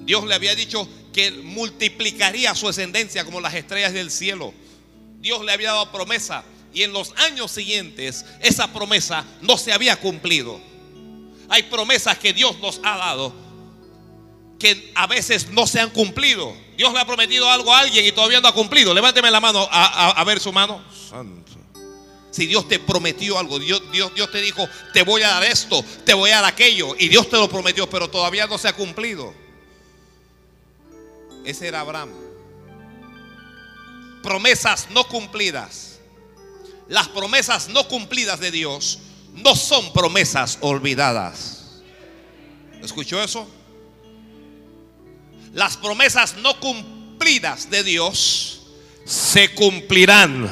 Dios 0.00 0.24
le 0.24 0.34
había 0.34 0.54
dicho 0.54 0.88
que 1.12 1.30
multiplicaría 1.30 2.54
su 2.54 2.68
descendencia 2.68 3.24
como 3.24 3.40
las 3.40 3.54
estrellas 3.54 3.92
del 3.92 4.10
cielo. 4.10 4.54
Dios 5.20 5.44
le 5.44 5.52
había 5.52 5.72
dado 5.72 5.92
promesa 5.92 6.44
y 6.72 6.82
en 6.82 6.92
los 6.92 7.12
años 7.16 7.50
siguientes 7.50 8.24
esa 8.40 8.72
promesa 8.72 9.24
no 9.40 9.58
se 9.58 9.72
había 9.72 9.96
cumplido. 9.96 10.60
Hay 11.48 11.64
promesas 11.64 12.18
que 12.18 12.32
Dios 12.32 12.58
nos 12.60 12.80
ha 12.82 12.96
dado 12.96 13.34
que 14.58 14.92
a 14.94 15.08
veces 15.08 15.50
no 15.50 15.66
se 15.66 15.80
han 15.80 15.90
cumplido. 15.90 16.54
Dios 16.76 16.92
le 16.92 17.00
ha 17.00 17.04
prometido 17.04 17.50
algo 17.50 17.74
a 17.74 17.80
alguien 17.80 18.06
y 18.06 18.12
todavía 18.12 18.40
no 18.40 18.46
ha 18.46 18.54
cumplido. 18.54 18.94
Levánteme 18.94 19.28
la 19.30 19.40
mano 19.40 19.68
a, 19.70 20.22
ver 20.24 20.38
su 20.38 20.52
mano. 20.52 20.80
Santo. 21.10 21.52
Si 22.32 22.46
Dios 22.46 22.66
te 22.66 22.80
prometió 22.80 23.38
algo, 23.38 23.60
Dios, 23.60 23.80
Dios, 23.92 24.12
Dios 24.14 24.30
te 24.32 24.40
dijo, 24.40 24.68
te 24.92 25.02
voy 25.04 25.22
a 25.22 25.28
dar 25.28 25.44
esto, 25.44 25.84
te 26.04 26.14
voy 26.14 26.30
a 26.30 26.40
dar 26.40 26.46
aquello, 26.46 26.96
y 26.98 27.08
Dios 27.08 27.30
te 27.30 27.36
lo 27.36 27.48
prometió, 27.48 27.88
pero 27.88 28.10
todavía 28.10 28.48
no 28.48 28.58
se 28.58 28.66
ha 28.66 28.72
cumplido. 28.72 29.32
Ese 31.44 31.68
era 31.68 31.80
Abraham. 31.80 32.10
Promesas 34.22 34.88
no 34.90 35.04
cumplidas 35.04 35.92
las 36.92 37.08
promesas 37.08 37.70
no 37.70 37.88
cumplidas 37.88 38.38
de 38.38 38.50
Dios 38.50 38.98
no 39.32 39.56
son 39.56 39.94
promesas 39.94 40.58
olvidadas. 40.60 41.80
¿Escuchó 42.82 43.22
eso? 43.22 43.48
Las 45.54 45.78
promesas 45.78 46.36
no 46.36 46.60
cumplidas 46.60 47.70
de 47.70 47.82
Dios 47.82 48.62
se 49.06 49.54
cumplirán. 49.54 50.50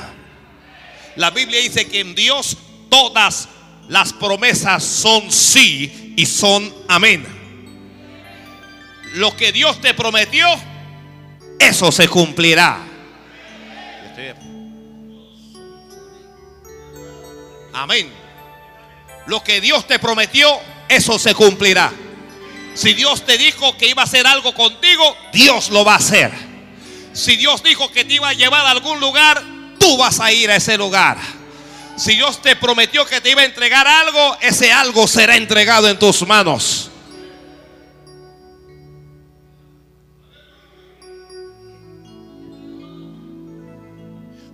La 1.16 1.30
Biblia 1.30 1.60
dice 1.60 1.86
que 1.86 2.00
en 2.00 2.14
Dios 2.14 2.56
todas 2.88 3.48
las 3.88 4.12
promesas 4.12 4.84
son 4.84 5.30
sí 5.32 6.14
y 6.16 6.26
son 6.26 6.72
amén. 6.88 7.26
Lo 9.14 9.36
que 9.36 9.50
Dios 9.52 9.80
te 9.80 9.94
prometió, 9.94 10.46
eso 11.58 11.90
se 11.90 12.06
cumplirá. 12.08 12.86
Amén. 17.72 18.12
Lo 19.26 19.42
que 19.42 19.60
Dios 19.60 19.86
te 19.86 19.98
prometió, 19.98 20.48
eso 20.88 21.18
se 21.18 21.34
cumplirá. 21.34 21.92
Si 22.74 22.94
Dios 22.94 23.24
te 23.24 23.38
dijo 23.38 23.76
que 23.76 23.88
iba 23.88 24.02
a 24.02 24.04
hacer 24.04 24.26
algo 24.26 24.54
contigo, 24.54 25.16
Dios 25.32 25.70
lo 25.70 25.84
va 25.84 25.94
a 25.94 25.98
hacer. 25.98 26.30
Si 27.12 27.36
Dios 27.36 27.62
dijo 27.62 27.90
que 27.90 28.04
te 28.04 28.14
iba 28.14 28.28
a 28.28 28.32
llevar 28.32 28.64
a 28.66 28.70
algún 28.70 29.00
lugar, 29.00 29.42
tú 29.80 29.96
vas 29.96 30.20
a 30.20 30.30
ir 30.30 30.50
a 30.50 30.56
ese 30.56 30.76
lugar. 30.76 31.18
Si 31.96 32.14
Dios 32.14 32.40
te 32.40 32.54
prometió 32.54 33.04
que 33.04 33.20
te 33.20 33.30
iba 33.30 33.42
a 33.42 33.44
entregar 33.44 33.88
algo, 33.88 34.38
ese 34.40 34.70
algo 34.70 35.08
será 35.08 35.36
entregado 35.36 35.88
en 35.88 35.98
tus 35.98 36.24
manos. 36.26 36.90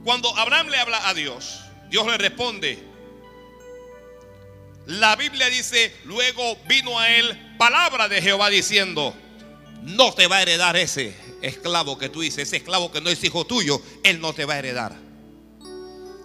Cuando 0.05 0.35
Abraham 0.39 0.69
le 0.69 0.79
habla 0.79 1.09
a 1.09 1.15
Dios, 1.15 1.61
Dios 1.91 2.07
le 2.07 2.17
responde, 2.17 2.83
la 4.87 5.17
Biblia 5.17 5.49
dice, 5.49 5.93
luego 6.05 6.57
vino 6.69 6.99
a 6.99 7.09
él 7.11 7.57
palabra 7.59 8.09
de 8.09 8.22
Jehová 8.22 8.49
diciendo, 8.49 9.12
no 9.83 10.14
te 10.14 10.29
va 10.29 10.37
a 10.37 10.43
heredar 10.43 10.77
ese 10.77 11.16
esclavo 11.43 11.99
que 11.99 12.09
tú 12.09 12.20
dices, 12.20 12.47
ese 12.47 12.59
esclavo 12.59 12.93
que 12.93 13.01
no 13.01 13.11
es 13.11 13.22
hijo 13.24 13.45
tuyo, 13.47 13.83
él 14.05 14.20
no 14.20 14.33
te 14.33 14.45
va 14.45 14.55
a 14.55 14.59
heredar. 14.59 15.06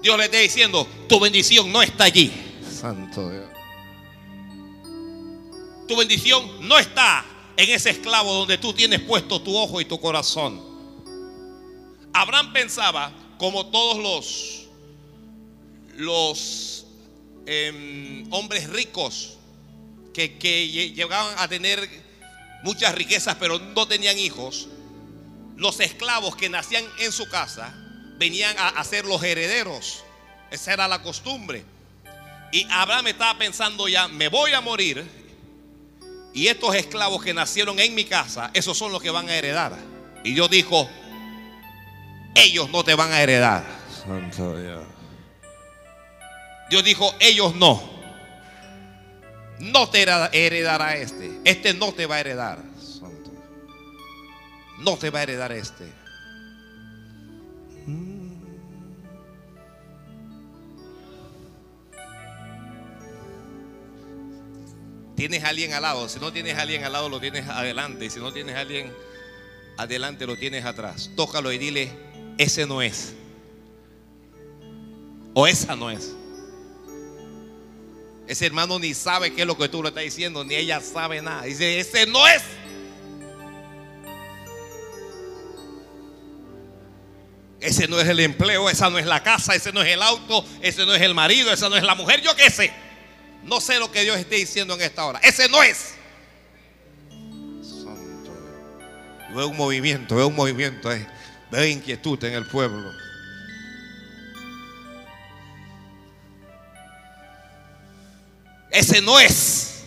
Dios 0.01 0.17
le 0.17 0.25
está 0.25 0.37
diciendo, 0.37 0.87
tu 1.07 1.19
bendición 1.19 1.71
no 1.71 1.81
está 1.81 2.05
allí. 2.05 2.31
Santo 2.69 3.29
Dios. 3.29 3.49
Tu 5.87 5.95
bendición 5.95 6.67
no 6.67 6.79
está 6.79 7.25
en 7.57 7.69
ese 7.69 7.91
esclavo 7.91 8.33
donde 8.33 8.57
tú 8.57 8.73
tienes 8.73 9.01
puesto 9.01 9.41
tu 9.41 9.55
ojo 9.55 9.81
y 9.81 9.85
tu 9.85 9.99
corazón. 9.99 10.61
Abraham 12.13 12.53
pensaba, 12.53 13.11
como 13.37 13.67
todos 13.67 13.97
los, 13.97 14.67
los 15.97 16.71
Em, 17.45 18.31
hombres 18.31 18.69
ricos 18.69 19.37
que, 20.13 20.29
llegaban 20.95 21.33
a 21.39 21.47
tener 21.47 21.89
muchas 22.63 22.93
riquezas 22.93 23.35
pero 23.39 23.57
no 23.57 23.87
tenían 23.87 24.17
hijos, 24.19 24.67
los 25.57 25.79
esclavos 25.79 26.35
que 26.35 26.49
nacían 26.49 26.83
en 26.99 27.11
su 27.11 27.27
casa 27.29 27.73
venían 28.21 28.55
a, 28.59 28.83
ser 28.83 29.05
los 29.05 29.23
herederos. 29.23 30.03
Esa 30.51 30.73
era 30.73 30.87
la 30.87 31.01
costumbre. 31.01 31.65
Y 32.51 32.67
Abraham 32.69 33.07
estaba 33.07 33.35
pensando 33.35 33.87
ya, 33.87 34.07
me 34.07 34.27
voy 34.27 34.53
a 34.53 34.61
morir. 34.61 35.03
Y 36.31 36.45
estos 36.45 36.75
esclavos 36.75 37.23
que 37.23 37.33
nacieron 37.33 37.79
en 37.79 37.95
mi 37.95 38.05
casa, 38.05 38.51
esos 38.53 38.77
son 38.77 38.91
los 38.91 39.01
que 39.01 39.09
van 39.09 39.27
a 39.27 39.35
heredar. 39.35 39.75
Y 40.23 40.35
Dios 40.35 40.51
dijo, 40.51 40.87
ellos 42.35 42.69
no 42.69 42.83
te 42.83 42.93
van 42.93 43.11
a 43.11 43.21
heredar. 43.23 43.63
Santo 44.05 44.55
Dios. 44.55 44.83
Dios 46.69 46.83
dijo, 46.83 47.15
ellos 47.19 47.55
no. 47.55 47.81
No 49.57 49.89
te 49.89 50.03
heredará 50.03 50.95
este. 50.95 51.39
Este 51.43 51.73
no 51.73 51.91
te 51.91 52.05
va 52.05 52.17
a 52.17 52.19
heredar. 52.19 52.59
No 54.77 54.95
te 54.97 55.09
va 55.09 55.19
a 55.19 55.23
heredar 55.23 55.51
este. 55.51 56.00
Tienes 65.21 65.43
a 65.43 65.49
alguien 65.49 65.71
al 65.73 65.83
lado. 65.83 66.09
Si 66.09 66.19
no 66.19 66.33
tienes 66.33 66.57
a 66.57 66.63
alguien 66.63 66.83
al 66.83 66.93
lado, 66.93 67.07
lo 67.07 67.19
tienes 67.19 67.47
adelante. 67.47 68.09
Si 68.09 68.19
no 68.19 68.33
tienes 68.33 68.55
a 68.55 68.61
alguien 68.61 68.91
adelante, 69.77 70.25
lo 70.25 70.35
tienes 70.35 70.65
atrás. 70.65 71.11
Tócalo 71.15 71.51
y 71.51 71.59
dile, 71.59 71.91
ese 72.39 72.65
no 72.65 72.81
es. 72.81 73.13
O 75.35 75.45
esa 75.45 75.75
no 75.75 75.91
es. 75.91 76.15
Ese 78.27 78.47
hermano 78.47 78.79
ni 78.79 78.95
sabe 78.95 79.31
qué 79.31 79.41
es 79.41 79.47
lo 79.47 79.55
que 79.55 79.69
tú 79.69 79.83
le 79.83 79.89
estás 79.89 80.03
diciendo, 80.03 80.43
ni 80.43 80.55
ella 80.55 80.81
sabe 80.81 81.21
nada. 81.21 81.43
Dice, 81.43 81.79
ese 81.79 82.07
no 82.07 82.27
es. 82.27 82.41
Ese 87.59 87.87
no 87.87 87.99
es 87.99 88.07
el 88.07 88.21
empleo, 88.21 88.71
esa 88.71 88.89
no 88.89 88.97
es 88.97 89.05
la 89.05 89.21
casa, 89.21 89.53
ese 89.53 89.71
no 89.71 89.83
es 89.83 89.93
el 89.93 90.01
auto, 90.01 90.43
ese 90.63 90.83
no 90.87 90.95
es 90.95 91.01
el 91.03 91.13
marido, 91.13 91.53
esa 91.53 91.69
no 91.69 91.75
es 91.77 91.83
la 91.83 91.93
mujer, 91.93 92.21
yo 92.21 92.35
qué 92.35 92.49
sé. 92.49 92.73
No 93.43 93.59
sé 93.59 93.79
lo 93.79 93.91
que 93.91 94.01
Dios 94.01 94.17
esté 94.17 94.35
diciendo 94.35 94.75
en 94.75 94.81
esta 94.81 95.05
hora. 95.05 95.19
Ese 95.19 95.49
no 95.49 95.63
es. 95.63 95.95
Santo. 97.61 98.31
Veo 99.35 99.47
un 99.47 99.57
movimiento, 99.57 100.15
veo 100.15 100.27
un 100.27 100.35
movimiento, 100.35 100.91
eh. 100.91 101.07
veo 101.51 101.65
inquietud 101.65 102.23
en 102.23 102.33
el 102.33 102.45
pueblo. 102.45 102.91
Ese 108.69 109.01
no 109.01 109.19
es. 109.19 109.83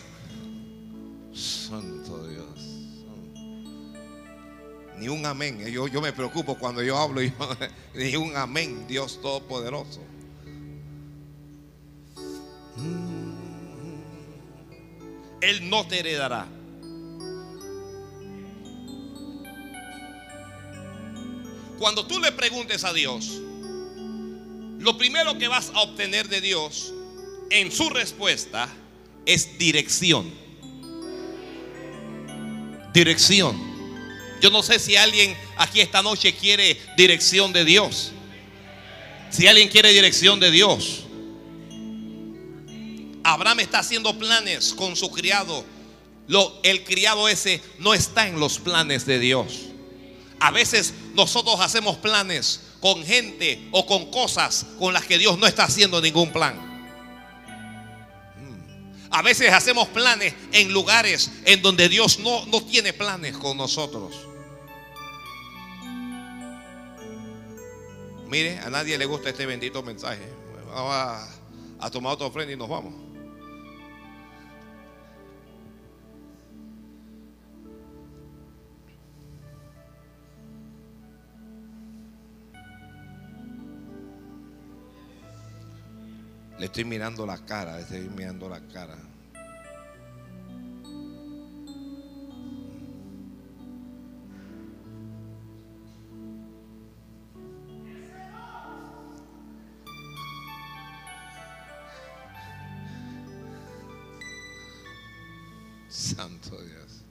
Santo 1.33 2.27
Dios. 2.27 2.59
Ni 4.97 5.07
un 5.07 5.25
amén. 5.25 5.65
Yo, 5.65 5.87
yo 5.87 6.01
me 6.01 6.13
preocupo 6.13 6.55
cuando 6.57 6.83
yo 6.83 6.97
hablo. 6.97 7.21
Yo, 7.21 7.31
ni 7.95 8.15
un 8.15 8.35
amén, 8.35 8.85
Dios 8.87 9.19
Todopoderoso. 9.21 10.01
Él 15.45 15.69
no 15.69 15.85
te 15.85 15.99
heredará. 15.99 16.47
Cuando 21.77 22.07
tú 22.07 22.19
le 22.19 22.31
preguntes 22.31 22.83
a 22.83 22.91
Dios, 22.93 23.41
lo 24.79 24.97
primero 24.97 25.37
que 25.37 25.47
vas 25.47 25.71
a 25.75 25.81
obtener 25.81 26.29
de 26.29 26.41
Dios 26.41 26.93
en 27.51 27.71
su 27.71 27.91
respuesta 27.91 28.67
es 29.27 29.55
dirección. 29.59 30.33
Dirección. 32.91 33.55
Yo 34.41 34.49
no 34.49 34.63
sé 34.63 34.79
si 34.79 34.95
alguien 34.95 35.37
aquí 35.57 35.79
esta 35.79 36.01
noche 36.01 36.33
quiere 36.33 36.75
dirección 36.97 37.53
de 37.53 37.65
Dios. 37.65 38.13
Si 39.29 39.45
alguien 39.45 39.69
quiere 39.69 39.91
dirección 39.91 40.39
de 40.39 40.49
Dios. 40.49 41.04
Abraham 43.25 43.61
está 43.61 43.79
haciendo 43.79 44.15
planes 44.19 44.75
con 44.75 44.95
su 44.95 45.09
criado. 45.09 45.65
Lo, 46.27 46.59
el 46.61 46.83
criado 46.83 47.27
ese 47.27 47.59
no 47.79 47.95
está 47.95 48.27
en 48.27 48.39
los 48.39 48.59
planes 48.59 49.07
de 49.07 49.17
Dios. 49.17 49.61
A 50.39 50.51
veces 50.51 50.93
nosotros 51.15 51.59
hacemos 51.59 51.97
planes 51.97 52.61
con 52.79 53.03
gente 53.03 53.67
o 53.71 53.87
con 53.87 54.11
cosas 54.11 54.67
con 54.77 54.93
las 54.93 55.05
que 55.05 55.17
Dios 55.17 55.39
no 55.39 55.47
está 55.47 55.63
haciendo 55.63 55.99
ningún 56.01 56.31
plan. 56.31 56.75
A 59.09 59.23
veces 59.23 59.51
hacemos 59.51 59.87
planes 59.87 60.35
en 60.51 60.71
lugares 60.71 61.31
en 61.45 61.63
donde 61.63 61.89
Dios 61.89 62.19
no, 62.19 62.45
no 62.45 62.61
tiene 62.63 62.93
planes 62.93 63.35
con 63.37 63.57
nosotros. 63.57 64.13
Mire, 68.27 68.59
a 68.59 68.69
nadie 68.69 68.99
le 68.99 69.05
gusta 69.05 69.29
este 69.29 69.47
bendito 69.47 69.81
mensaje. 69.81 70.21
Vamos 70.67 70.93
a, 70.93 71.27
a 71.79 71.89
tomar 71.89 72.13
otra 72.13 72.27
ofrenda 72.27 72.53
y 72.53 72.57
nos 72.57 72.69
vamos. 72.69 73.14
Le 86.57 86.67
estoy 86.67 86.85
mirando 86.85 87.25
la 87.25 87.37
cara, 87.37 87.75
le 87.75 87.81
estoy 87.81 88.09
mirando 88.15 88.47
la 88.47 88.61
cara. 88.67 88.97
Santo 105.89 106.61
Dios. 106.61 107.03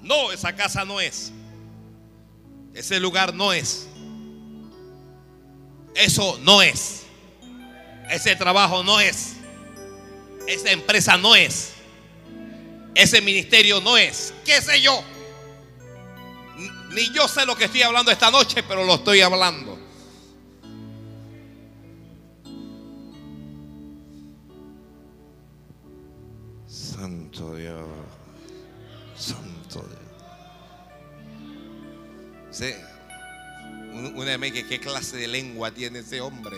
No, 0.00 0.30
esa 0.30 0.54
casa 0.54 0.84
no 0.84 1.00
es. 1.00 1.32
Ese 2.78 3.00
lugar 3.00 3.34
no 3.34 3.52
es. 3.52 3.88
Eso 5.96 6.38
no 6.42 6.62
es. 6.62 7.02
Ese 8.08 8.36
trabajo 8.36 8.84
no 8.84 9.00
es. 9.00 9.32
Esa 10.46 10.70
empresa 10.70 11.16
no 11.16 11.34
es. 11.34 11.72
Ese 12.94 13.20
ministerio 13.20 13.80
no 13.80 13.96
es. 13.96 14.32
¿Qué 14.44 14.62
sé 14.62 14.80
yo? 14.80 15.02
Ni 16.92 17.12
yo 17.12 17.26
sé 17.26 17.44
lo 17.46 17.56
que 17.56 17.64
estoy 17.64 17.82
hablando 17.82 18.12
esta 18.12 18.30
noche, 18.30 18.62
pero 18.62 18.84
lo 18.84 18.94
estoy 18.94 19.22
hablando. 19.22 19.76
Santo 26.68 27.56
Dios. 27.56 27.87
Una 34.14 34.36
vez 34.36 34.52
que 34.52 34.66
qué 34.66 34.80
clase 34.80 35.16
de 35.16 35.28
lengua 35.28 35.70
tiene 35.70 36.00
ese 36.00 36.20
hombre. 36.20 36.56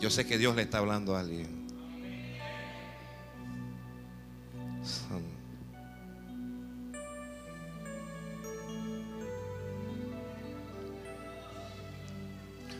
Yo 0.00 0.10
sé 0.10 0.26
que 0.26 0.38
Dios 0.38 0.56
le 0.56 0.62
está 0.62 0.78
hablando 0.78 1.14
a 1.14 1.20
alguien. 1.20 1.60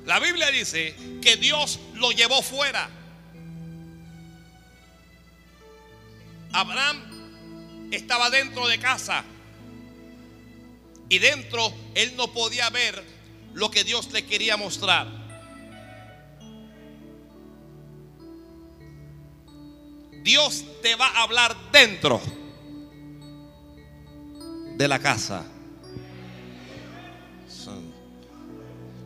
La 0.06 0.18
Biblia 0.18 0.50
dice 0.50 0.96
que 1.22 1.36
Dios 1.36 1.78
lo 1.94 2.10
llevó 2.10 2.42
fuera. 2.42 2.99
Abraham 6.52 7.88
estaba 7.90 8.30
dentro 8.30 8.66
de 8.68 8.78
casa 8.78 9.24
y 11.08 11.18
dentro 11.18 11.72
él 11.94 12.14
no 12.16 12.32
podía 12.32 12.70
ver 12.70 13.02
lo 13.52 13.70
que 13.70 13.84
Dios 13.84 14.10
le 14.12 14.24
quería 14.24 14.56
mostrar. 14.56 15.08
Dios 20.22 20.64
te 20.82 20.94
va 20.94 21.08
a 21.08 21.22
hablar 21.22 21.56
dentro 21.72 22.20
de 24.76 24.88
la 24.88 24.98
casa. 24.98 25.44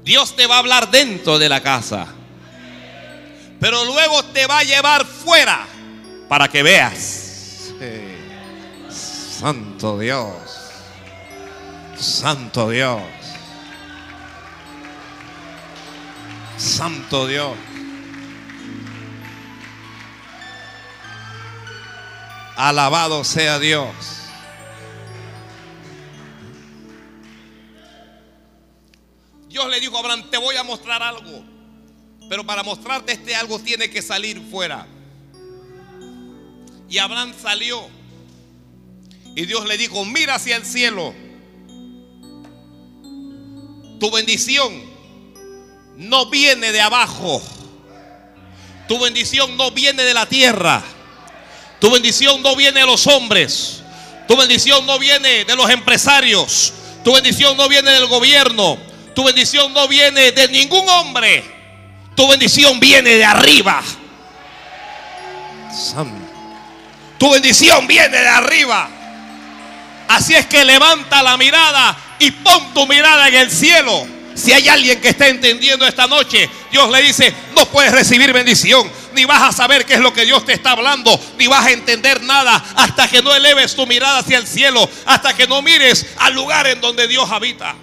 Dios 0.04 0.36
te 0.36 0.46
va 0.46 0.56
a 0.56 0.58
hablar 0.58 0.90
dentro 0.90 1.38
de 1.38 1.48
la 1.48 1.62
casa. 1.62 2.06
Pero 3.58 3.84
luego 3.86 4.22
te 4.26 4.46
va 4.46 4.58
a 4.58 4.62
llevar 4.62 5.06
fuera 5.06 5.66
para 6.28 6.48
que 6.48 6.62
veas. 6.62 7.23
Santo 9.44 9.98
Dios. 9.98 10.32
Santo 11.98 12.70
Dios. 12.70 13.02
Santo 16.56 17.26
Dios. 17.26 17.54
Alabado 22.56 23.22
sea 23.22 23.58
Dios. 23.58 23.94
Dios 29.50 29.68
le 29.68 29.78
dijo 29.78 29.94
a 29.94 30.00
Abraham, 30.00 30.30
te 30.30 30.38
voy 30.38 30.56
a 30.56 30.62
mostrar 30.62 31.02
algo. 31.02 31.44
Pero 32.30 32.46
para 32.46 32.62
mostrarte 32.62 33.12
este 33.12 33.36
algo 33.36 33.58
tiene 33.58 33.90
que 33.90 34.00
salir 34.00 34.40
fuera. 34.50 34.86
Y 36.88 36.96
Abraham 36.96 37.34
salió. 37.38 37.93
Y 39.36 39.46
Dios 39.46 39.66
le 39.66 39.76
dijo, 39.76 40.04
mira 40.04 40.36
hacia 40.36 40.56
el 40.56 40.64
cielo. 40.64 41.14
Tu 43.98 44.10
bendición 44.10 44.72
no 45.96 46.26
viene 46.30 46.72
de 46.72 46.80
abajo. 46.80 47.42
Tu 48.86 48.98
bendición 48.98 49.56
no 49.56 49.70
viene 49.70 50.02
de 50.02 50.14
la 50.14 50.26
tierra. 50.26 50.82
Tu 51.80 51.90
bendición 51.90 52.42
no 52.42 52.54
viene 52.54 52.80
de 52.80 52.86
los 52.86 53.06
hombres. 53.06 53.82
Tu 54.28 54.36
bendición 54.36 54.86
no 54.86 54.98
viene 54.98 55.44
de 55.44 55.56
los 55.56 55.68
empresarios. 55.70 56.72
Tu 57.02 57.12
bendición 57.12 57.56
no 57.56 57.68
viene 57.68 57.90
del 57.90 58.06
gobierno. 58.06 58.78
Tu 59.14 59.24
bendición 59.24 59.72
no 59.72 59.88
viene 59.88 60.32
de 60.32 60.48
ningún 60.48 60.88
hombre. 60.88 61.44
Tu 62.14 62.26
bendición 62.28 62.78
viene 62.78 63.16
de 63.16 63.24
arriba. 63.24 63.82
Tu 67.18 67.30
bendición 67.30 67.86
viene 67.86 68.16
de 68.16 68.28
arriba. 68.28 68.88
Así 70.08 70.34
es 70.34 70.46
que 70.46 70.64
levanta 70.64 71.22
la 71.22 71.36
mirada 71.36 71.96
y 72.18 72.30
pon 72.30 72.74
tu 72.74 72.86
mirada 72.86 73.28
en 73.28 73.34
el 73.34 73.50
cielo. 73.50 74.06
Si 74.34 74.52
hay 74.52 74.68
alguien 74.68 75.00
que 75.00 75.10
está 75.10 75.28
entendiendo 75.28 75.86
esta 75.86 76.06
noche, 76.06 76.50
Dios 76.72 76.90
le 76.90 77.02
dice, 77.02 77.32
no 77.54 77.66
puedes 77.66 77.92
recibir 77.92 78.32
bendición, 78.32 78.90
ni 79.14 79.24
vas 79.24 79.42
a 79.42 79.52
saber 79.52 79.86
qué 79.86 79.94
es 79.94 80.00
lo 80.00 80.12
que 80.12 80.24
Dios 80.24 80.44
te 80.44 80.52
está 80.52 80.72
hablando, 80.72 81.18
ni 81.38 81.46
vas 81.46 81.66
a 81.66 81.70
entender 81.70 82.20
nada 82.22 82.62
hasta 82.74 83.08
que 83.08 83.22
no 83.22 83.34
eleves 83.34 83.76
tu 83.76 83.86
mirada 83.86 84.18
hacia 84.18 84.38
el 84.38 84.46
cielo, 84.46 84.90
hasta 85.06 85.34
que 85.34 85.46
no 85.46 85.62
mires 85.62 86.06
al 86.18 86.34
lugar 86.34 86.66
en 86.66 86.80
donde 86.80 87.06
Dios 87.06 87.30
habita. 87.30 87.76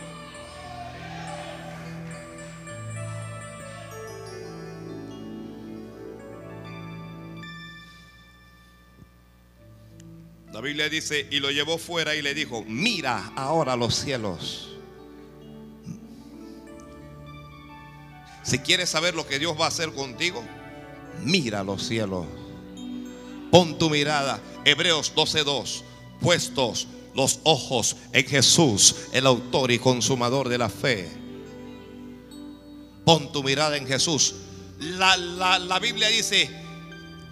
La 10.61 10.67
Biblia 10.67 10.89
dice, 10.89 11.27
y 11.31 11.39
lo 11.39 11.49
llevó 11.49 11.79
fuera 11.79 12.13
y 12.13 12.21
le 12.21 12.35
dijo, 12.35 12.63
mira 12.67 13.33
ahora 13.35 13.75
los 13.75 13.95
cielos. 13.95 14.69
Si 18.43 18.59
quieres 18.59 18.87
saber 18.87 19.15
lo 19.15 19.25
que 19.25 19.39
Dios 19.39 19.59
va 19.59 19.65
a 19.65 19.69
hacer 19.69 19.91
contigo, 19.91 20.45
mira 21.23 21.63
los 21.63 21.87
cielos. 21.87 22.27
Pon 23.49 23.79
tu 23.79 23.89
mirada. 23.89 24.39
Hebreos 24.63 25.15
12:2. 25.15 25.81
Puestos 26.21 26.87
los 27.15 27.39
ojos 27.41 27.95
en 28.13 28.27
Jesús, 28.27 28.95
el 29.13 29.25
autor 29.25 29.71
y 29.71 29.79
consumador 29.79 30.47
de 30.47 30.59
la 30.59 30.69
fe. 30.69 31.09
Pon 33.03 33.31
tu 33.31 33.41
mirada 33.41 33.77
en 33.77 33.87
Jesús. 33.87 34.35
La, 34.77 35.17
la 35.17 35.79
Biblia 35.79 36.09
dice 36.09 36.47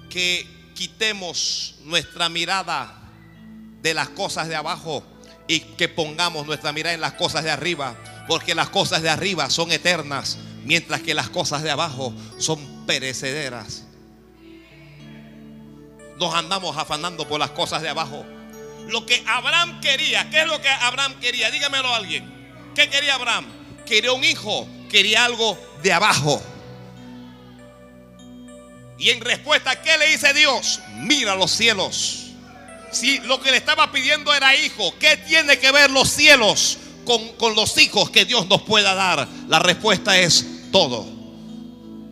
que 0.09 0.47
quitemos 0.73 1.75
nuestra 1.85 2.27
mirada 2.27 2.95
de 3.81 3.93
las 3.93 4.09
cosas 4.09 4.47
de 4.47 4.55
abajo 4.55 5.03
y 5.47 5.61
que 5.61 5.87
pongamos 5.87 6.45
nuestra 6.45 6.71
mirada 6.71 6.93
en 6.93 7.01
las 7.01 7.13
cosas 7.13 7.43
de 7.43 7.51
arriba, 7.51 7.95
porque 8.27 8.53
las 8.53 8.69
cosas 8.69 9.01
de 9.01 9.09
arriba 9.09 9.49
son 9.49 9.71
eternas, 9.71 10.37
mientras 10.63 11.01
que 11.01 11.13
las 11.13 11.29
cosas 11.29 11.63
de 11.63 11.71
abajo 11.71 12.13
son 12.37 12.85
perecederas. 12.85 13.85
Nos 16.19 16.35
andamos 16.35 16.77
afanando 16.77 17.27
por 17.27 17.39
las 17.39 17.51
cosas 17.51 17.81
de 17.81 17.89
abajo. 17.89 18.25
Lo 18.89 19.05
que 19.05 19.23
Abraham 19.25 19.81
quería, 19.81 20.29
¿qué 20.29 20.41
es 20.41 20.47
lo 20.47 20.61
que 20.61 20.69
Abraham 20.69 21.15
quería? 21.19 21.49
Dígamelo 21.49 21.87
a 21.87 21.97
alguien. 21.97 22.31
¿Qué 22.75 22.89
quería 22.89 23.15
Abraham? 23.15 23.45
Quería 23.85 24.11
un 24.11 24.23
hijo, 24.23 24.67
quería 24.89 25.25
algo 25.25 25.57
de 25.81 25.93
abajo. 25.93 26.41
Y 28.99 29.09
en 29.09 29.21
respuesta, 29.21 29.81
¿qué 29.81 29.97
le 29.97 30.07
dice 30.07 30.33
Dios? 30.33 30.81
Mira 30.97 31.35
los 31.35 31.51
cielos 31.51 32.28
si 32.91 33.19
lo 33.19 33.39
que 33.39 33.51
le 33.51 33.57
estaba 33.57 33.91
pidiendo 33.91 34.33
era 34.33 34.55
hijo, 34.55 34.93
¿qué 34.99 35.17
tiene 35.17 35.59
que 35.59 35.71
ver 35.71 35.91
los 35.91 36.09
cielos 36.09 36.77
con, 37.05 37.55
los 37.55 37.77
hijos 37.77 38.09
que 38.09 38.25
Dios 38.25 38.47
nos 38.47 38.61
pueda 38.61 38.93
dar? 38.93 39.27
La 39.47 39.59
respuesta 39.59 40.17
es 40.17 40.45
todo. 40.71 41.05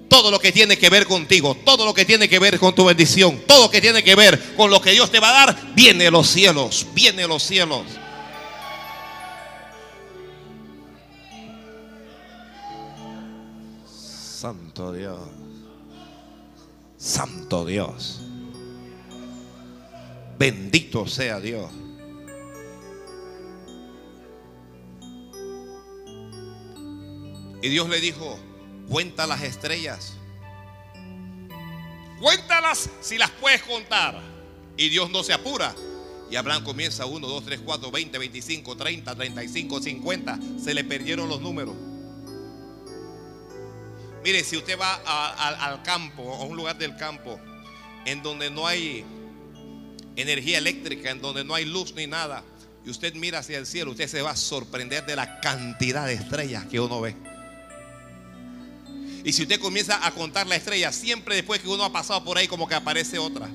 Todo 0.09 0.31
lo 0.31 0.39
que 0.39 0.51
tiene 0.51 0.77
que 0.77 0.89
ver 0.89 1.05
contigo, 1.05 1.55
todo 1.65 1.85
lo 1.85 1.93
que 1.93 2.05
tiene 2.05 2.29
que 2.29 2.39
ver 2.39 2.59
con 2.59 2.73
tu 2.73 2.85
bendición, 2.85 3.41
todo 3.45 3.63
lo 3.63 3.69
que 3.69 3.81
tiene 3.81 4.03
que 4.03 4.15
ver 4.15 4.55
con 4.55 4.69
lo 4.69 4.81
que 4.81 4.91
Dios 4.91 5.11
te 5.11 5.19
va 5.19 5.29
a 5.29 5.45
dar, 5.45 5.73
viene 5.75 6.09
los 6.09 6.27
cielos, 6.27 6.87
viene 6.93 7.27
los 7.27 7.43
cielos. 7.43 7.83
Santo 14.39 14.93
Dios. 14.93 15.19
Santo 16.97 17.65
Dios. 17.65 18.21
Bendito 20.37 21.07
sea 21.07 21.39
Dios. 21.39 21.71
Y 27.61 27.69
Dios 27.69 27.89
le 27.89 27.99
dijo, 27.99 28.37
cuenta 28.87 29.25
las 29.25 29.41
estrellas. 29.41 30.13
Cuéntalas 32.21 32.89
si 33.01 33.17
las 33.17 33.31
puedes 33.31 33.63
contar. 33.63 34.21
Y 34.77 34.89
Dios 34.89 35.09
no 35.09 35.23
se 35.23 35.33
apura. 35.33 35.75
Y 36.29 36.35
Abraham 36.35 36.63
comienza 36.63 37.05
1, 37.05 37.27
2, 37.27 37.45
3, 37.45 37.61
4, 37.65 37.89
20, 37.89 38.17
25, 38.17 38.77
30, 38.77 39.15
35, 39.15 39.81
50. 39.81 40.39
Se 40.63 40.73
le 40.73 40.83
perdieron 40.83 41.29
los 41.29 41.41
números. 41.41 41.75
Mire, 44.23 44.43
si 44.43 44.57
usted 44.57 44.77
va 44.79 44.95
al 45.57 45.81
campo, 45.83 46.35
a 46.35 46.43
un 46.43 46.57
lugar 46.57 46.77
del 46.77 46.95
campo, 46.95 47.39
en 48.05 48.21
donde 48.21 48.51
no 48.51 48.67
hay 48.67 49.05
energía 50.17 50.57
eléctrica, 50.57 51.11
en 51.11 51.21
donde 51.21 51.45
no 51.45 51.55
hay 51.55 51.65
luz 51.65 51.93
ni 51.95 52.07
nada, 52.07 52.43
y 52.85 52.89
usted 52.89 53.13
mira 53.15 53.39
hacia 53.39 53.57
el 53.57 53.65
cielo, 53.65 53.91
usted 53.91 54.07
se 54.07 54.21
va 54.21 54.31
a 54.31 54.35
sorprender 54.35 55.05
de 55.05 55.15
la 55.15 55.39
cantidad 55.39 56.05
de 56.05 56.13
estrellas 56.13 56.65
que 56.65 56.79
uno 56.79 57.01
ve. 57.01 57.15
Y 59.23 59.33
si 59.33 59.43
usted 59.43 59.59
comienza 59.59 60.05
a 60.05 60.11
contar 60.11 60.47
la 60.47 60.55
estrella, 60.55 60.91
siempre 60.93 61.35
después 61.35 61.59
que 61.59 61.67
uno 61.67 61.83
ha 61.83 61.91
pasado 61.91 62.23
por 62.23 62.37
ahí, 62.37 62.47
como 62.47 62.67
que 62.67 62.75
aparece 62.75 63.17
otra. 63.17 63.49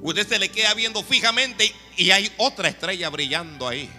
Usted 0.00 0.26
se 0.26 0.38
le 0.38 0.48
queda 0.48 0.72
viendo 0.74 1.02
fijamente 1.02 1.70
y 1.96 2.10
hay 2.10 2.30
otra 2.38 2.68
estrella 2.68 3.10
brillando 3.10 3.68
ahí. 3.68 3.90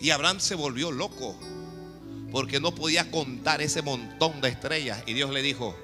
Y 0.00 0.10
Abraham 0.10 0.40
se 0.40 0.56
volvió 0.56 0.90
loco 0.90 1.38
porque 2.32 2.60
no 2.60 2.74
podía 2.74 3.10
contar 3.10 3.62
ese 3.62 3.82
montón 3.82 4.40
de 4.40 4.48
estrellas. 4.48 5.02
Y 5.06 5.14
Dios 5.14 5.30
le 5.30 5.42
dijo, 5.42 5.76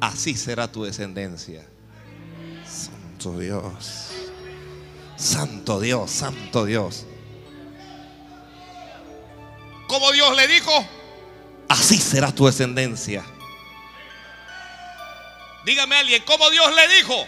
así 0.00 0.34
será 0.34 0.70
tu 0.70 0.84
descendencia. 0.84 1.66
Santo 2.64 3.38
Dios. 3.38 4.08
Santo 5.16 5.80
Dios, 5.80 6.10
Santo 6.10 6.64
Dios. 6.64 7.06
Como 9.86 10.12
Dios 10.12 10.34
le 10.36 10.48
dijo, 10.48 10.72
así 11.68 11.98
será 11.98 12.32
tu 12.32 12.46
descendencia. 12.46 13.24
Dígame 15.66 15.96
a 15.96 15.98
alguien, 16.00 16.22
como 16.24 16.48
Dios 16.50 16.66
le 16.74 16.96
dijo. 16.96 17.26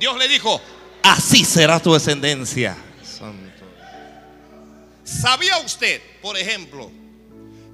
Dios 0.00 0.16
le 0.16 0.28
dijo, 0.28 0.60
así 1.02 1.44
será 1.44 1.80
tu 1.80 1.92
descendencia. 1.92 2.76
Santo. 3.02 3.64
¿Sabía 5.04 5.58
usted, 5.58 6.02
por 6.20 6.36
ejemplo, 6.36 6.90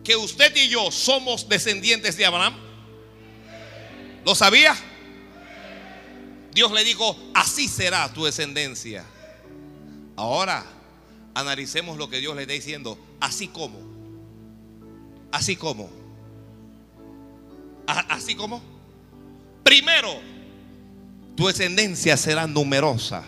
que 0.05 0.15
usted 0.17 0.55
y 0.57 0.69
yo 0.69 0.91
somos 0.91 1.49
descendientes 1.49 2.17
de 2.17 2.27
Abraham? 2.27 2.64
¿Lo 4.25 4.35
sabía? 4.35 4.75
Dios 6.53 6.73
le 6.73 6.85
dijo, 6.85 7.17
así 7.35 7.69
será 7.69 8.13
tu 8.13 8.25
descendencia. 8.25 9.05
Ahora, 10.17 10.65
analicemos 11.35 11.99
lo 11.99 12.09
que 12.09 12.21
Dios 12.21 12.35
le 12.37 12.43
está 12.43 12.55
diciendo. 12.55 12.99
Así 13.21 13.49
como. 13.49 13.81
Así 15.33 15.57
como. 15.57 15.91
Así 17.87 18.35
como. 18.35 18.63
Primero, 19.63 20.21
tu 21.37 21.49
descendencia 21.49 22.17
será 22.17 22.47
numerosa. 22.47 23.25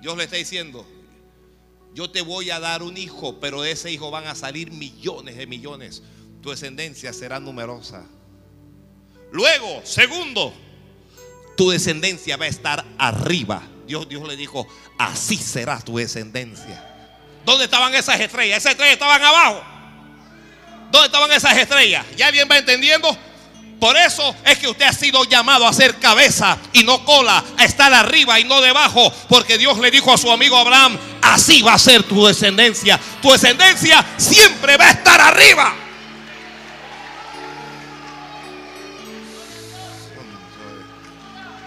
Dios 0.00 0.16
le 0.16 0.24
está 0.24 0.36
diciendo, 0.36 0.86
yo 1.94 2.10
te 2.10 2.22
voy 2.22 2.50
a 2.50 2.60
dar 2.60 2.82
un 2.82 2.96
hijo, 2.96 3.38
pero 3.40 3.62
de 3.62 3.72
ese 3.72 3.92
hijo 3.92 4.10
van 4.10 4.26
a 4.26 4.34
salir 4.34 4.72
millones 4.72 5.36
de 5.36 5.46
millones 5.46 6.02
tu 6.42 6.50
descendencia 6.50 7.12
será 7.12 7.38
numerosa. 7.38 8.02
Luego, 9.30 9.80
segundo, 9.84 10.52
tu 11.56 11.70
descendencia 11.70 12.36
va 12.36 12.46
a 12.46 12.48
estar 12.48 12.84
arriba. 12.98 13.62
Dios, 13.86 14.08
Dios 14.08 14.26
le 14.26 14.36
dijo, 14.36 14.66
así 14.98 15.36
será 15.36 15.80
tu 15.80 15.96
descendencia. 15.96 16.88
¿Dónde 17.44 17.64
estaban 17.64 17.94
esas 17.94 18.20
estrellas? 18.20 18.58
Esas 18.58 18.72
estrellas 18.72 18.94
estaban 18.94 19.22
abajo. 19.22 19.62
¿Dónde 20.90 21.06
estaban 21.06 21.32
esas 21.32 21.56
estrellas? 21.56 22.04
¿Ya 22.16 22.26
alguien 22.26 22.48
va 22.50 22.58
entendiendo? 22.58 23.16
Por 23.80 23.96
eso 23.96 24.34
es 24.44 24.58
que 24.58 24.68
usted 24.68 24.84
ha 24.84 24.92
sido 24.92 25.24
llamado 25.24 25.66
a 25.66 25.72
ser 25.72 25.98
cabeza 25.98 26.56
y 26.72 26.84
no 26.84 27.04
cola, 27.04 27.42
a 27.56 27.64
estar 27.64 27.92
arriba 27.92 28.38
y 28.38 28.44
no 28.44 28.60
debajo, 28.60 29.12
porque 29.28 29.58
Dios 29.58 29.78
le 29.78 29.90
dijo 29.90 30.12
a 30.12 30.18
su 30.18 30.30
amigo 30.30 30.56
Abraham, 30.56 30.96
así 31.20 31.62
va 31.62 31.74
a 31.74 31.78
ser 31.78 32.02
tu 32.04 32.26
descendencia. 32.26 33.00
Tu 33.20 33.32
descendencia 33.32 34.04
siempre 34.18 34.76
va 34.76 34.86
a 34.86 34.90
estar 34.92 35.20
arriba. 35.20 35.81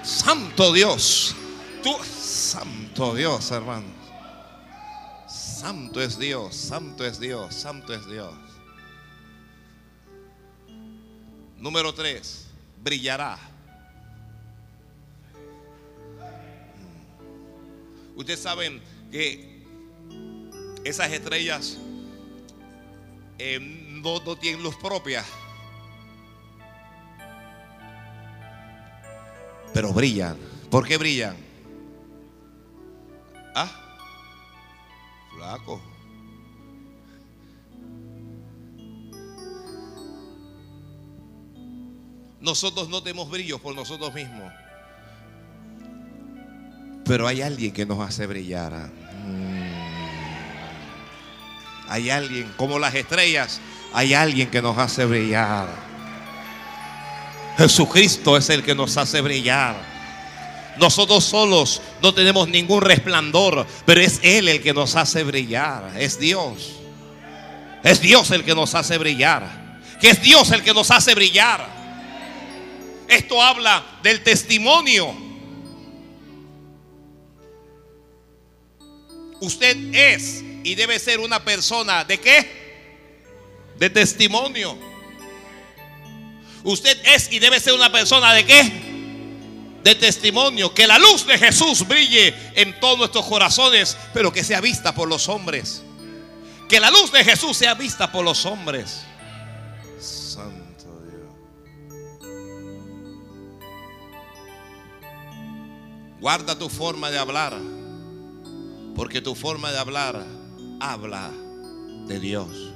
Santo 0.05 0.71
Dios. 0.71 1.35
Tú, 1.81 1.95
Santo 2.03 3.15
Dios, 3.15 3.49
hermano. 3.49 3.87
Santo 5.27 5.99
es 5.99 6.19
Dios, 6.19 6.55
Santo 6.55 7.03
es 7.03 7.19
Dios, 7.19 7.55
Santo 7.55 7.91
es 7.91 8.05
Dios. 8.05 8.31
Número 11.57 11.91
tres, 11.93 12.45
brillará. 12.83 13.39
Mm. 18.13 18.19
Ustedes 18.19 18.41
saben 18.41 18.79
que 19.11 19.63
esas 20.83 21.11
estrellas 21.11 21.77
eh, 23.39 23.59
no 23.59 24.37
tienen 24.37 24.61
luz 24.61 24.75
propia 24.75 25.25
Pero 29.75 29.91
brillan. 29.91 30.37
¿Por 30.71 30.87
qué 30.87 30.97
brillan? 30.97 31.35
Ah, 33.53 33.69
flaco. 35.35 35.81
Nosotros 42.39 42.87
no 42.87 43.03
tenemos 43.03 43.29
brillo 43.29 43.59
por 43.59 43.75
nosotros 43.75 44.13
mismos. 44.13 44.49
Pero 47.03 47.27
hay 47.27 47.41
alguien 47.41 47.73
que 47.73 47.85
nos 47.85 47.99
hace 47.99 48.27
brillar. 48.27 48.71
Mm. 49.27 49.73
Hay 51.89 52.09
alguien, 52.11 52.49
como 52.55 52.79
las 52.79 52.95
estrellas, 52.95 53.59
hay 53.93 54.13
alguien 54.13 54.49
que 54.49 54.61
nos 54.61 54.77
hace 54.77 55.03
brillar. 55.03 55.84
Jesucristo 57.57 58.35
es 58.35 58.49
el 58.49 58.63
que 58.63 58.75
nos 58.75 58.97
hace 58.97 59.21
brillar. 59.21 59.75
Nosotros 60.77 61.23
solos 61.23 61.81
no 62.01 62.13
tenemos 62.13 62.49
ningún 62.49 62.81
resplandor, 62.81 63.65
pero 63.85 64.01
es 64.01 64.19
Él 64.23 64.49
el 64.49 64.61
que 64.61 64.73
nos 64.73 64.95
hace 64.95 65.23
brillar. 65.23 65.93
Es 65.97 66.19
Dios. 66.19 66.73
Es 67.83 68.01
Dios 68.01 68.31
el 68.31 68.43
que 68.43 68.55
nos 68.55 68.75
hace 68.75 68.97
brillar. 68.97 69.79
Que 70.01 70.09
es 70.09 70.21
Dios 70.21 70.51
el 70.51 70.63
que 70.63 70.73
nos 70.73 70.91
hace 70.91 71.15
brillar. 71.15 71.65
Esto 73.07 73.41
habla 73.41 73.83
del 74.03 74.21
testimonio. 74.21 75.15
Usted 79.39 79.93
es 79.93 80.43
y 80.63 80.75
debe 80.75 80.97
ser 80.99 81.19
una 81.19 81.43
persona 81.43 82.03
de 82.03 82.19
qué? 82.19 82.65
De 83.77 83.89
testimonio. 83.89 84.94
Usted 86.65 86.97
es 87.05 87.31
y 87.31 87.37
debe 87.37 87.59
ser 87.59 87.73
una 87.73 87.91
persona 87.91 88.33
de 88.33 88.43
qué? 88.43 89.79
De 89.83 89.93
testimonio. 89.93 90.73
Que 90.73 90.87
la 90.87 90.97
luz 90.97 91.25
de 91.27 91.37
Jesús 91.37 91.87
brille 91.87 92.33
en 92.55 92.79
todos 92.79 92.97
nuestros 92.97 93.23
corazones, 93.25 93.95
pero 94.13 94.33
que 94.33 94.43
sea 94.43 94.61
vista 94.61 94.93
por 94.93 95.07
los 95.07 95.29
hombres. 95.29 95.83
Que 96.67 96.79
la 96.79 96.89
luz 96.89 97.11
de 97.11 97.23
Jesús 97.23 97.55
sea 97.55 97.75
vista 97.75 98.11
por 98.11 98.25
los 98.25 98.47
hombres. 98.47 99.03
Santo 99.99 101.03
Dios. 101.03 101.31
Guarda 106.19 106.57
tu 106.57 106.67
forma 106.67 107.11
de 107.11 107.19
hablar, 107.19 107.53
porque 108.95 109.21
tu 109.21 109.35
forma 109.35 109.71
de 109.71 109.77
hablar 109.77 110.25
habla 110.79 111.31
de 112.07 112.19
Dios. 112.19 112.74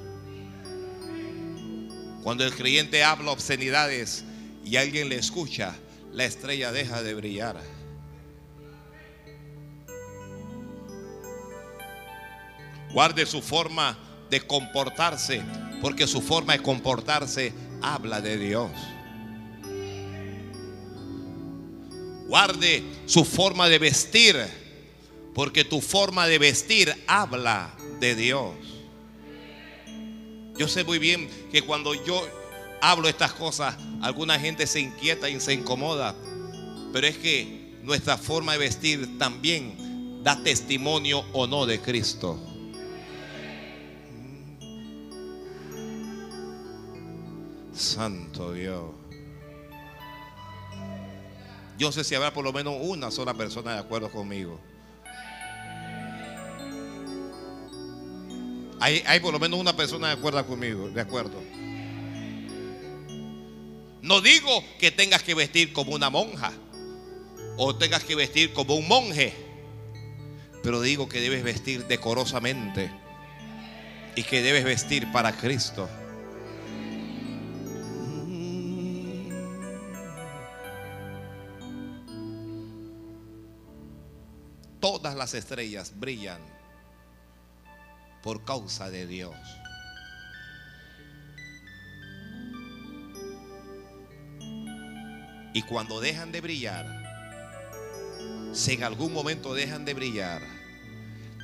Cuando 2.29 2.45
el 2.45 2.53
creyente 2.53 3.03
habla 3.03 3.31
obscenidades 3.31 4.23
y 4.63 4.75
alguien 4.75 5.09
le 5.09 5.15
escucha, 5.15 5.75
la 6.13 6.25
estrella 6.25 6.71
deja 6.71 7.01
de 7.01 7.15
brillar. 7.15 7.59
Guarde 12.93 13.25
su 13.25 13.41
forma 13.41 13.97
de 14.29 14.41
comportarse, 14.41 15.41
porque 15.81 16.05
su 16.05 16.21
forma 16.21 16.53
de 16.53 16.61
comportarse 16.61 17.51
habla 17.81 18.21
de 18.21 18.37
Dios. 18.37 18.69
Guarde 22.27 22.83
su 23.07 23.25
forma 23.25 23.67
de 23.69 23.79
vestir, 23.79 24.37
porque 25.33 25.65
tu 25.65 25.81
forma 25.81 26.27
de 26.27 26.37
vestir 26.37 26.93
habla 27.07 27.73
de 27.99 28.13
Dios. 28.13 28.68
Yo 30.59 30.67
sé 30.67 30.83
muy 30.83 30.99
bien 30.99 31.29
que 31.53 31.61
cuando 31.61 31.93
yo 31.93 32.21
hablo 32.81 33.07
estas 33.07 33.31
cosas, 33.31 33.77
alguna 34.01 34.37
gente 34.37 34.67
se 34.67 34.81
inquieta 34.81 35.29
y 35.29 35.39
se 35.39 35.53
incomoda. 35.53 36.13
Pero 36.91 37.07
es 37.07 37.17
que 37.17 37.77
nuestra 37.81 38.17
forma 38.17 38.51
de 38.51 38.57
vestir 38.57 39.17
también 39.17 40.21
da 40.21 40.43
testimonio 40.43 41.23
o 41.31 41.47
no 41.47 41.65
de 41.65 41.79
Cristo. 41.79 42.37
Santo 47.71 48.51
Dios. 48.51 48.91
Yo 51.77 51.93
sé 51.93 52.03
si 52.03 52.15
habrá 52.15 52.33
por 52.33 52.43
lo 52.43 52.51
menos 52.51 52.75
una 52.81 53.11
sola 53.11 53.33
persona 53.33 53.75
de 53.75 53.79
acuerdo 53.79 54.11
conmigo. 54.11 54.59
Hay, 58.79 59.03
hay 59.05 59.19
por 59.19 59.33
lo 59.33 59.39
menos 59.39 59.59
una 59.59 59.75
persona 59.75 60.07
de 60.07 60.13
acuerdo 60.13 60.45
conmigo, 60.45 60.89
de 60.89 61.01
acuerdo. 61.01 61.41
No 64.01 64.21
digo 64.21 64.63
que 64.79 64.91
tengas 64.91 65.21
que 65.23 65.35
vestir 65.35 65.73
como 65.73 65.93
una 65.93 66.09
monja 66.09 66.51
o 67.57 67.75
tengas 67.75 68.03
que 68.03 68.15
vestir 68.15 68.53
como 68.53 68.75
un 68.75 68.87
monje, 68.87 69.33
pero 70.63 70.81
digo 70.81 71.09
que 71.09 71.19
debes 71.19 71.43
vestir 71.43 71.85
decorosamente 71.87 72.89
y 74.15 74.23
que 74.23 74.41
debes 74.41 74.63
vestir 74.63 75.11
para 75.11 75.33
Cristo. 75.33 75.89
Todas 84.79 85.15
las 85.15 85.33
estrellas 85.33 85.91
brillan 85.99 86.58
por 88.23 88.43
causa 88.43 88.89
de 88.89 89.07
Dios. 89.07 89.35
Y 95.53 95.61
cuando 95.63 95.99
dejan 95.99 96.31
de 96.31 96.41
brillar, 96.41 96.85
si 98.53 98.73
en 98.73 98.83
algún 98.83 99.13
momento 99.13 99.53
dejan 99.53 99.85
de 99.85 99.93
brillar, 99.93 100.41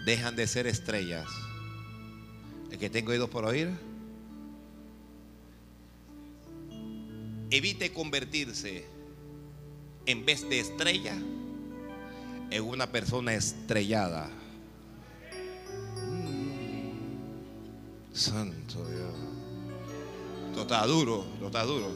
dejan 0.06 0.36
de 0.36 0.48
ser 0.48 0.68
estrellas. 0.68 1.28
El 2.72 2.78
que 2.78 2.90
tengo 2.90 3.12
oídos 3.12 3.30
por 3.30 3.46
oír, 3.46 3.70
evite 7.50 7.94
convertirse 7.94 8.86
en 10.06 10.26
vez 10.26 10.48
de 10.50 10.60
estrella 10.60 11.16
en 12.52 12.64
una 12.64 12.92
persona 12.92 13.34
estrellada. 13.34 14.30
Santo 18.16 18.86
Dios. 18.88 19.14
Esto 20.50 20.62
está 20.62 20.86
duro, 20.86 21.26
esto 21.34 21.48
está 21.48 21.64
duro. 21.64 21.92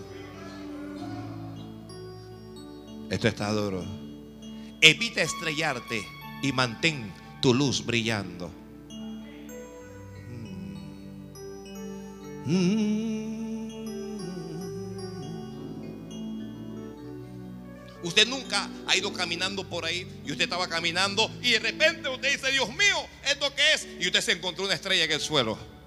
Esto 3.09 3.28
está 3.30 3.51
duro. 3.53 3.86
Evita 4.82 5.22
estrellarte 5.22 6.05
y 6.43 6.51
mantén 6.51 7.11
tu 7.41 7.53
luz 7.53 7.86
brillando. 7.86 8.51
Usted 18.03 18.28
nunca 18.28 18.70
ha 18.88 18.97
ido 18.97 19.13
caminando 19.13 19.63
por 19.70 19.86
ahí 19.86 20.05
y 20.26 20.32
usted 20.32 20.45
estaba 20.45 20.67
caminando 20.67 21.32
y 21.41 21.51
de 21.51 21.59
repente 21.59 22.09
usted 22.09 22.32
dice, 22.32 22.51
Dios 22.51 22.67
mío, 22.70 22.97
¿esto 23.26 23.53
qué 23.55 23.74
es? 23.74 23.88
Y 24.01 24.07
usted 24.07 24.22
se 24.22 24.32
encontró 24.34 24.65
una 24.65 24.74
estrella 24.74 25.05
en 25.05 25.11
el 25.11 25.22
suelo. 25.22 25.78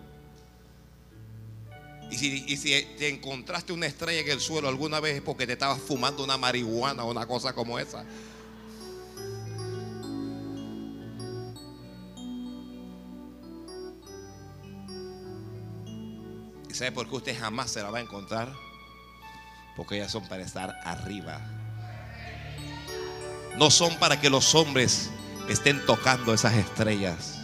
Y 2.26 2.56
si, 2.56 2.70
te 2.98 3.08
encontraste 3.08 3.72
una 3.72 3.86
estrella 3.86 4.20
en 4.20 4.30
el 4.30 4.40
suelo 4.40 4.68
alguna 4.68 5.00
vez 5.00 5.16
es 5.16 5.22
porque 5.22 5.46
te 5.46 5.54
estabas 5.54 5.80
fumando 5.80 6.22
una 6.22 6.38
marihuana 6.38 7.04
o 7.04 7.10
una 7.10 7.26
cosa 7.26 7.52
como 7.52 7.78
esa. 7.78 8.04
¿Y 16.70 16.74
sabe 16.74 16.92
por 16.92 17.08
qué 17.08 17.16
usted 17.16 17.38
jamás 17.38 17.72
se 17.72 17.82
la 17.82 17.90
va 17.90 17.98
a 17.98 18.02
encontrar? 18.02 18.52
Porque 19.76 19.96
ellas 19.96 20.12
son 20.12 20.26
para 20.28 20.44
estar 20.44 20.78
arriba. 20.84 21.40
No 23.58 23.70
son 23.70 23.98
para 23.98 24.20
que 24.20 24.30
los 24.30 24.54
hombres 24.54 25.10
estén 25.48 25.84
tocando 25.86 26.32
esas 26.32 26.54
estrellas. 26.54 27.38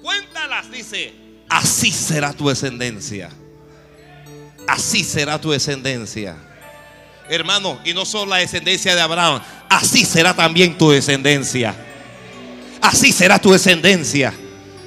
Cuéntalas, 0.00 0.70
dice. 0.70 1.12
Así 1.50 1.92
será 1.92 2.32
tu 2.32 2.48
descendencia. 2.48 3.28
Así 4.66 5.04
será 5.04 5.38
tu 5.38 5.50
descendencia. 5.50 6.36
Hermano, 7.28 7.78
y 7.84 7.92
no 7.92 8.06
solo 8.06 8.30
la 8.30 8.36
descendencia 8.38 8.94
de 8.94 9.02
Abraham, 9.02 9.42
así 9.68 10.06
será 10.06 10.32
también 10.34 10.78
tu 10.78 10.90
descendencia. 10.90 11.74
Así 12.80 13.12
será 13.12 13.38
tu 13.38 13.52
descendencia. 13.52 14.32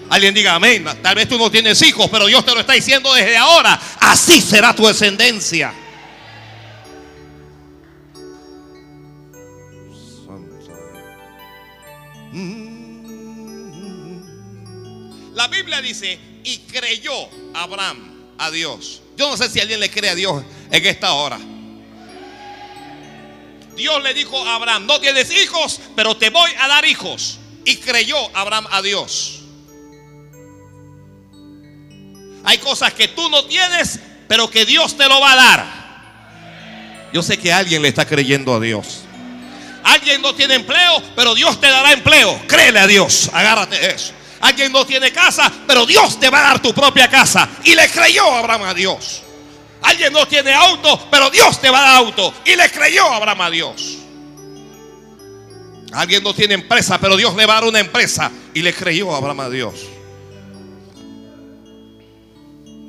Alguien 0.09 0.34
diga 0.34 0.55
amén. 0.55 0.84
Tal 1.03 1.13
vez 1.13 1.30
tú 1.30 1.38
no 1.38 1.51
tienes 1.51 1.80
hijos, 1.84 2.09
pero 2.09 2.26
Dios 2.26 2.43
te 2.43 2.55
lo 2.55 2.61
está 2.61 2.74
diciendo 2.74 3.13
desde 3.13 3.38
ahora. 3.38 3.80
Así 3.99 4.41
será 4.41 4.74
tu 4.74 4.88
descendencia. 4.88 5.84
La 15.36 15.49
Biblia 15.49 15.81
dice, 15.81 16.17
y 16.43 16.59
creyó 16.59 17.13
Abraham 17.53 18.33
a 18.38 18.49
Dios. 18.51 19.01
Yo 19.17 19.29
no 19.29 19.36
sé 19.36 19.49
si 19.49 19.59
alguien 19.59 19.81
le 19.81 19.91
cree 19.91 20.09
a 20.09 20.15
Dios 20.15 20.43
en 20.71 20.86
esta 20.86 21.11
hora. 21.13 21.38
Dios 23.75 24.01
le 24.01 24.13
dijo 24.13 24.41
a 24.47 24.55
Abraham, 24.55 24.86
no 24.86 24.99
tienes 25.01 25.29
hijos, 25.31 25.81
pero 25.93 26.15
te 26.15 26.29
voy 26.29 26.49
a 26.57 26.69
dar 26.69 26.86
hijos. 26.86 27.39
Y 27.65 27.75
creyó 27.77 28.15
Abraham 28.33 28.67
a 28.71 28.81
Dios. 28.81 29.41
Hay 32.45 32.57
cosas 32.59 32.93
que 32.93 33.09
tú 33.09 33.29
no 33.29 33.43
tienes, 33.45 33.99
pero 34.29 34.49
que 34.49 34.65
Dios 34.65 34.95
te 34.95 35.07
lo 35.09 35.19
va 35.19 35.33
a 35.33 35.36
dar. 35.36 37.09
Yo 37.11 37.21
sé 37.21 37.38
que 37.38 37.51
alguien 37.51 37.81
le 37.81 37.89
está 37.89 38.05
creyendo 38.05 38.53
a 38.53 38.59
Dios. 38.61 39.01
Alguien 39.83 40.21
no 40.21 40.33
tiene 40.33 40.55
empleo, 40.55 41.03
pero 41.15 41.36
Dios 41.36 41.59
te 41.59 41.67
dará 41.67 41.91
empleo. 41.91 42.41
Créele 42.47 42.79
a 42.79 42.88
Dios. 42.88 43.29
Agárrate 43.33 43.93
eso. 43.93 44.13
Alguien 44.45 44.71
no 44.71 44.85
tiene 44.85 45.11
casa, 45.11 45.51
pero 45.65 45.87
Dios 45.87 46.19
te 46.19 46.29
va 46.29 46.39
a 46.39 46.43
dar 46.49 46.61
tu 46.61 46.71
propia 46.71 47.09
casa. 47.09 47.49
Y 47.63 47.73
le 47.73 47.89
creyó 47.89 48.31
Abraham 48.31 48.61
a 48.61 48.73
Dios. 48.75 49.23
Alguien 49.81 50.13
no 50.13 50.27
tiene 50.27 50.53
auto, 50.53 51.07
pero 51.09 51.31
Dios 51.31 51.59
te 51.59 51.67
va 51.71 51.79
a 51.79 51.81
dar 51.81 51.95
auto. 51.95 52.31
Y 52.45 52.55
le 52.55 52.69
creyó 52.69 53.11
Abraham 53.11 53.41
a 53.41 53.49
Dios. 53.49 53.97
Alguien 55.93 56.21
no 56.21 56.35
tiene 56.35 56.53
empresa, 56.53 56.99
pero 56.99 57.17
Dios 57.17 57.35
le 57.35 57.47
va 57.47 57.53
a 57.53 57.61
dar 57.61 57.69
una 57.69 57.79
empresa. 57.79 58.31
Y 58.53 58.61
le 58.61 58.71
creyó 58.71 59.15
Abraham 59.15 59.39
a 59.39 59.49
Dios. 59.49 59.87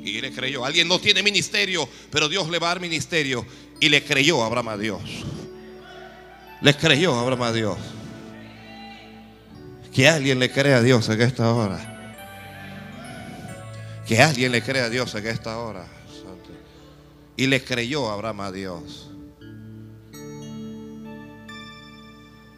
Y 0.03 0.21
le 0.21 0.31
creyó. 0.31 0.63
Alguien 0.63 0.87
no 0.87 0.99
tiene 0.99 1.23
ministerio, 1.23 1.89
pero 2.11 2.29
Dios 2.29 2.49
le 2.49 2.59
va 2.59 2.67
a 2.67 2.69
dar 2.75 2.81
ministerio. 2.81 3.43
Y 3.79 3.89
le 3.89 4.03
creyó 4.03 4.43
Abraham 4.43 4.67
a 4.67 4.77
Dios. 4.77 5.01
Le 6.61 6.75
creyó 6.75 7.17
Abraham 7.17 7.41
a 7.41 7.51
Dios. 7.51 7.77
Que 9.97 10.07
alguien 10.07 10.37
le 10.37 10.51
crea 10.51 10.77
a 10.77 10.81
Dios 10.83 11.09
en 11.09 11.19
esta 11.21 11.51
hora. 11.51 11.79
Que 14.05 14.21
alguien 14.21 14.51
le 14.51 14.61
crea 14.61 14.85
a 14.85 14.89
Dios 14.91 15.15
en 15.15 15.25
esta 15.25 15.57
hora. 15.57 15.87
Y 17.35 17.47
le 17.47 17.63
creyó 17.63 18.07
Abraham 18.11 18.41
a 18.41 18.51
Dios. 18.51 19.09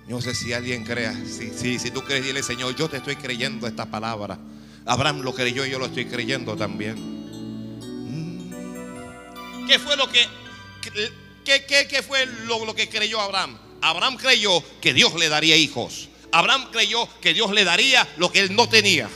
No 0.10 0.20
sé 0.20 0.36
si 0.36 0.52
alguien 0.52 0.84
crea. 0.84 1.16
Si, 1.26 1.80
si 1.80 1.92
tú 1.92 2.04
crees, 2.04 2.26
dile 2.26 2.44
Señor, 2.44 2.76
yo 2.76 2.90
te 2.90 2.98
estoy 2.98 3.16
creyendo 3.16 3.68
esta 3.68 3.86
palabra. 3.86 4.38
Abraham 4.86 5.22
lo 5.22 5.34
creyó 5.34 5.66
y 5.66 5.70
yo 5.70 5.80
lo 5.80 5.86
estoy 5.86 6.08
creyendo 6.08 6.58
también. 6.58 6.98
Mm. 8.04 9.66
¿Qué 9.66 9.80
fue 9.80 9.96
lo 9.96 10.10
que, 10.12 10.28
qué, 11.46 11.88
qué, 11.88 12.04
fue 12.04 12.26
lo, 12.48 12.66
lo 12.66 12.76
que 12.76 12.90
creyó 12.90 13.22
Abraham? 13.22 13.58
Abraham 13.82 14.18
creyó 14.18 14.62
que 14.82 14.94
Dios 14.94 15.16
le 15.16 15.30
daría 15.30 15.56
hijos. 15.56 16.09
Abraham 16.32 16.70
creyó 16.72 17.08
que 17.22 17.34
Dios 17.34 17.52
le 17.52 17.64
daría 17.64 18.08
lo 18.18 18.32
que 18.32 18.42
él 18.42 18.56
no 18.56 18.70
tenía. 18.70 19.10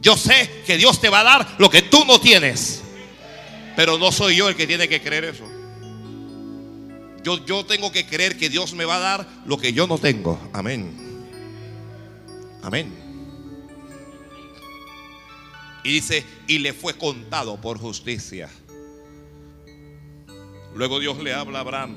Yo 0.00 0.16
sé 0.16 0.62
que 0.66 0.76
Dios 0.76 1.00
te 1.00 1.08
va 1.08 1.20
a 1.20 1.24
dar 1.24 1.56
lo 1.58 1.70
que 1.70 1.82
tú 1.82 2.04
no 2.04 2.20
tienes. 2.20 2.82
Pero 3.76 3.98
no 3.98 4.10
soy 4.12 4.36
yo 4.36 4.48
el 4.48 4.56
que 4.56 4.66
tiene 4.66 4.88
que 4.88 5.00
creer 5.00 5.24
eso. 5.24 5.44
Yo, 7.22 7.44
yo 7.44 7.66
tengo 7.66 7.90
que 7.90 8.06
creer 8.06 8.36
que 8.36 8.48
Dios 8.48 8.72
me 8.72 8.84
va 8.84 8.96
a 8.96 9.00
dar 9.00 9.28
lo 9.46 9.58
que 9.58 9.72
yo 9.72 9.86
no 9.86 9.98
tengo. 9.98 10.40
Amén. 10.52 10.96
Amén. 12.62 12.92
Y 15.82 15.92
dice, 15.92 16.24
y 16.48 16.58
le 16.58 16.72
fue 16.72 16.96
contado 16.96 17.60
por 17.60 17.78
justicia. 17.78 18.48
Luego 20.74 20.98
Dios 20.98 21.18
le 21.18 21.32
habla 21.32 21.58
a 21.58 21.60
Abraham. 21.62 21.96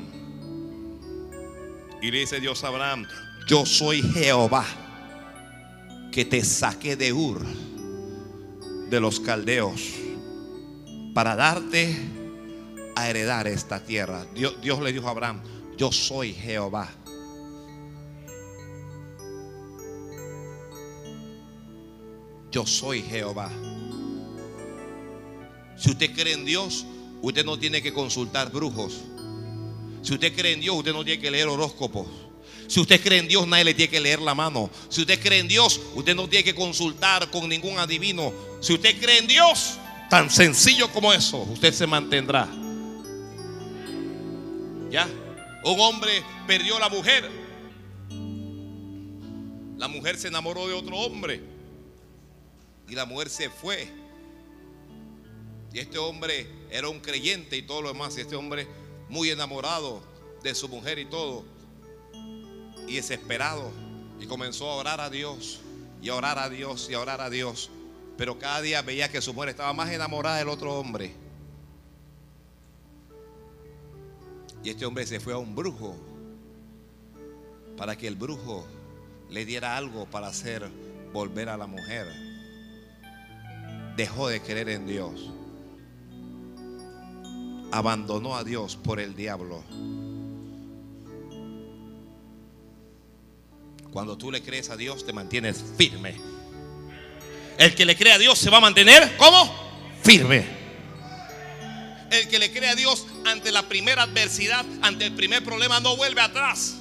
Y 2.02 2.12
le 2.12 2.20
dice 2.20 2.40
Dios 2.40 2.64
a 2.64 2.68
Abraham, 2.68 3.08
yo 3.50 3.66
soy 3.66 4.04
Jehová 4.04 4.64
que 6.12 6.24
te 6.24 6.46
saqué 6.46 6.96
de 6.96 7.12
Ur, 7.12 7.44
de 8.92 9.00
los 9.00 9.20
caldeos, 9.20 9.82
para 11.16 11.36
darte 11.36 11.98
a 12.96 13.10
heredar 13.10 13.48
esta 13.48 13.84
tierra. 13.84 14.24
Dios, 14.36 14.80
le 14.82 14.94
dijo 14.94 15.08
a 15.08 15.12
Abraham, 15.12 15.42
yo 15.78 15.92
soy 15.92 16.32
Jehová. 16.32 16.92
Yo 22.52 22.68
soy 22.68 23.02
Jehová. 23.02 23.50
Si 25.76 25.90
usted 25.90 26.14
cree 26.14 26.34
en 26.34 26.46
Dios, 26.46 26.86
usted 27.24 27.44
no 27.44 27.58
tiene 27.58 27.82
que 27.82 27.94
consultar 27.94 28.52
brujos. 28.52 29.06
Si 30.04 30.14
usted 30.14 30.36
cree 30.36 30.54
en 30.54 30.62
Dios, 30.62 30.76
usted 30.76 30.94
no 30.94 31.04
tiene 31.04 31.20
que 31.20 31.32
leer 31.32 31.48
horóscopos. 31.48 32.29
Si 32.70 32.80
usted 32.80 33.02
cree 33.02 33.18
en 33.18 33.28
Dios, 33.28 33.48
nadie 33.48 33.64
le 33.64 33.74
tiene 33.74 33.90
que 33.90 34.00
leer 34.00 34.22
la 34.22 34.36
mano. 34.36 34.70
Si 34.90 35.02
usted 35.02 35.20
cree 35.20 35.40
en 35.40 35.48
Dios, 35.48 35.82
usted 35.96 36.16
no 36.16 36.30
tiene 36.30 36.44
que 36.44 36.54
consultar 36.54 37.32
con 37.32 37.50
ningún 37.50 37.80
adivino. 37.80 38.32
Si 38.62 38.74
usted 38.74 39.02
cree 39.02 39.18
en 39.18 39.26
Dios, 39.26 39.80
tan 40.08 40.30
sencillo 40.30 40.88
como 40.92 41.12
eso, 41.12 41.40
usted 41.40 41.74
se 41.74 41.88
mantendrá. 41.88 42.48
¿Ya? 44.92 45.10
Un 45.64 45.80
hombre 45.80 46.24
perdió 46.46 46.78
la 46.78 46.90
mujer. 46.90 47.28
La 49.80 49.88
mujer 49.88 50.16
se 50.20 50.28
enamoró 50.28 50.68
de 50.68 50.76
otro 50.76 50.96
hombre. 50.96 51.42
Y 52.88 52.94
la 52.94 53.06
mujer 53.06 53.30
se 53.30 53.50
fue. 53.50 53.88
Y 55.74 55.80
este 55.80 55.98
hombre 55.98 56.48
era 56.70 56.88
un 56.88 57.00
creyente 57.00 57.58
y 57.58 57.64
todo 57.64 57.82
lo 57.82 57.94
demás. 57.94 58.16
Y 58.16 58.22
este 58.22 58.36
hombre 58.36 58.68
muy 59.10 59.32
enamorado 59.32 60.04
de 60.44 60.54
su 60.54 60.70
mujer 60.70 61.00
y 61.00 61.06
todo 61.06 61.58
y 62.90 62.96
desesperado. 62.96 63.72
Y 64.20 64.26
comenzó 64.26 64.70
a 64.70 64.76
orar 64.76 65.00
a 65.00 65.10
Dios, 65.10 65.62
y 66.02 66.10
a 66.10 66.16
orar 66.16 66.40
a 66.40 66.50
Dios, 66.50 66.90
y 66.90 66.96
a 66.96 67.00
orar 67.00 67.22
a 67.22 67.30
Dios. 67.30 67.70
Pero 68.18 68.38
cada 68.38 68.62
día 68.62 68.82
veía 68.82 69.10
que 69.10 69.22
su 69.22 69.34
mujer 69.34 69.50
estaba 69.50 69.72
más 69.72 69.90
enamorada 69.92 70.38
del 70.38 70.50
otro 70.50 70.78
hombre. 70.78 71.14
Y 74.62 74.70
este 74.70 74.86
hombre 74.86 75.06
se 75.06 75.22
fue 75.22 75.34
a 75.34 75.38
un 75.38 75.56
brujo 75.56 75.96
para 77.78 77.98
que 77.98 78.08
el 78.08 78.16
brujo 78.16 78.68
le 79.30 79.46
diera 79.46 79.78
algo 79.78 80.06
para 80.06 80.28
hacer 80.28 80.70
volver 81.14 81.48
a 81.48 81.56
la 81.56 81.66
mujer. 81.66 82.08
Dejó 83.96 84.28
de 84.28 84.42
creer 84.42 84.68
en 84.70 84.86
Dios. 84.86 85.32
Abandonó 87.72 88.36
a 88.36 88.44
Dios 88.44 88.76
por 88.76 89.00
el 89.00 89.16
diablo. 89.16 89.64
Cuando 93.92 94.18
tú 94.18 94.32
le 94.32 94.44
crees 94.44 94.70
a 94.70 94.78
Dios, 94.78 95.06
te 95.06 95.14
mantienes 95.14 95.64
firme. 95.78 96.16
El 97.58 97.76
que 97.76 97.86
le 97.86 97.98
cree 97.98 98.14
a 98.14 98.18
Dios 98.18 98.38
se 98.38 98.50
va 98.50 98.58
a 98.58 98.62
mantener, 98.62 99.18
¿cómo? 99.18 99.54
Firme. 100.04 100.46
El 102.12 102.28
que 102.28 102.40
le 102.40 102.52
cree 102.52 102.70
a 102.70 102.76
Dios 102.76 103.06
ante 103.26 103.52
la 103.52 103.64
primera 103.64 104.04
adversidad, 104.04 104.66
ante 104.82 105.06
el 105.06 105.14
primer 105.14 105.44
problema, 105.44 105.80
no 105.80 105.98
vuelve 105.98 106.22
atrás. 106.22 106.76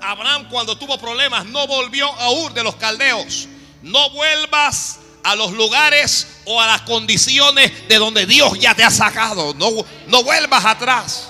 Abraham 0.00 0.48
cuando 0.48 0.78
tuvo 0.78 0.98
problemas 0.98 1.46
no 1.46 1.66
volvió 1.66 2.10
a 2.12 2.30
Ur 2.30 2.54
de 2.54 2.64
los 2.64 2.76
caldeos. 2.76 3.48
No 3.82 4.10
vuelvas 4.10 5.00
a 5.22 5.34
los 5.34 5.52
lugares 5.52 6.26
o 6.46 6.60
a 6.60 6.66
las 6.66 6.82
condiciones 6.82 7.88
de 7.88 7.96
donde 7.96 8.26
Dios 8.26 8.58
ya 8.58 8.74
te 8.74 8.84
ha 8.84 8.90
sacado. 8.90 9.54
No, 9.54 9.70
no 10.06 10.22
vuelvas 10.22 10.64
atrás. 10.64 11.28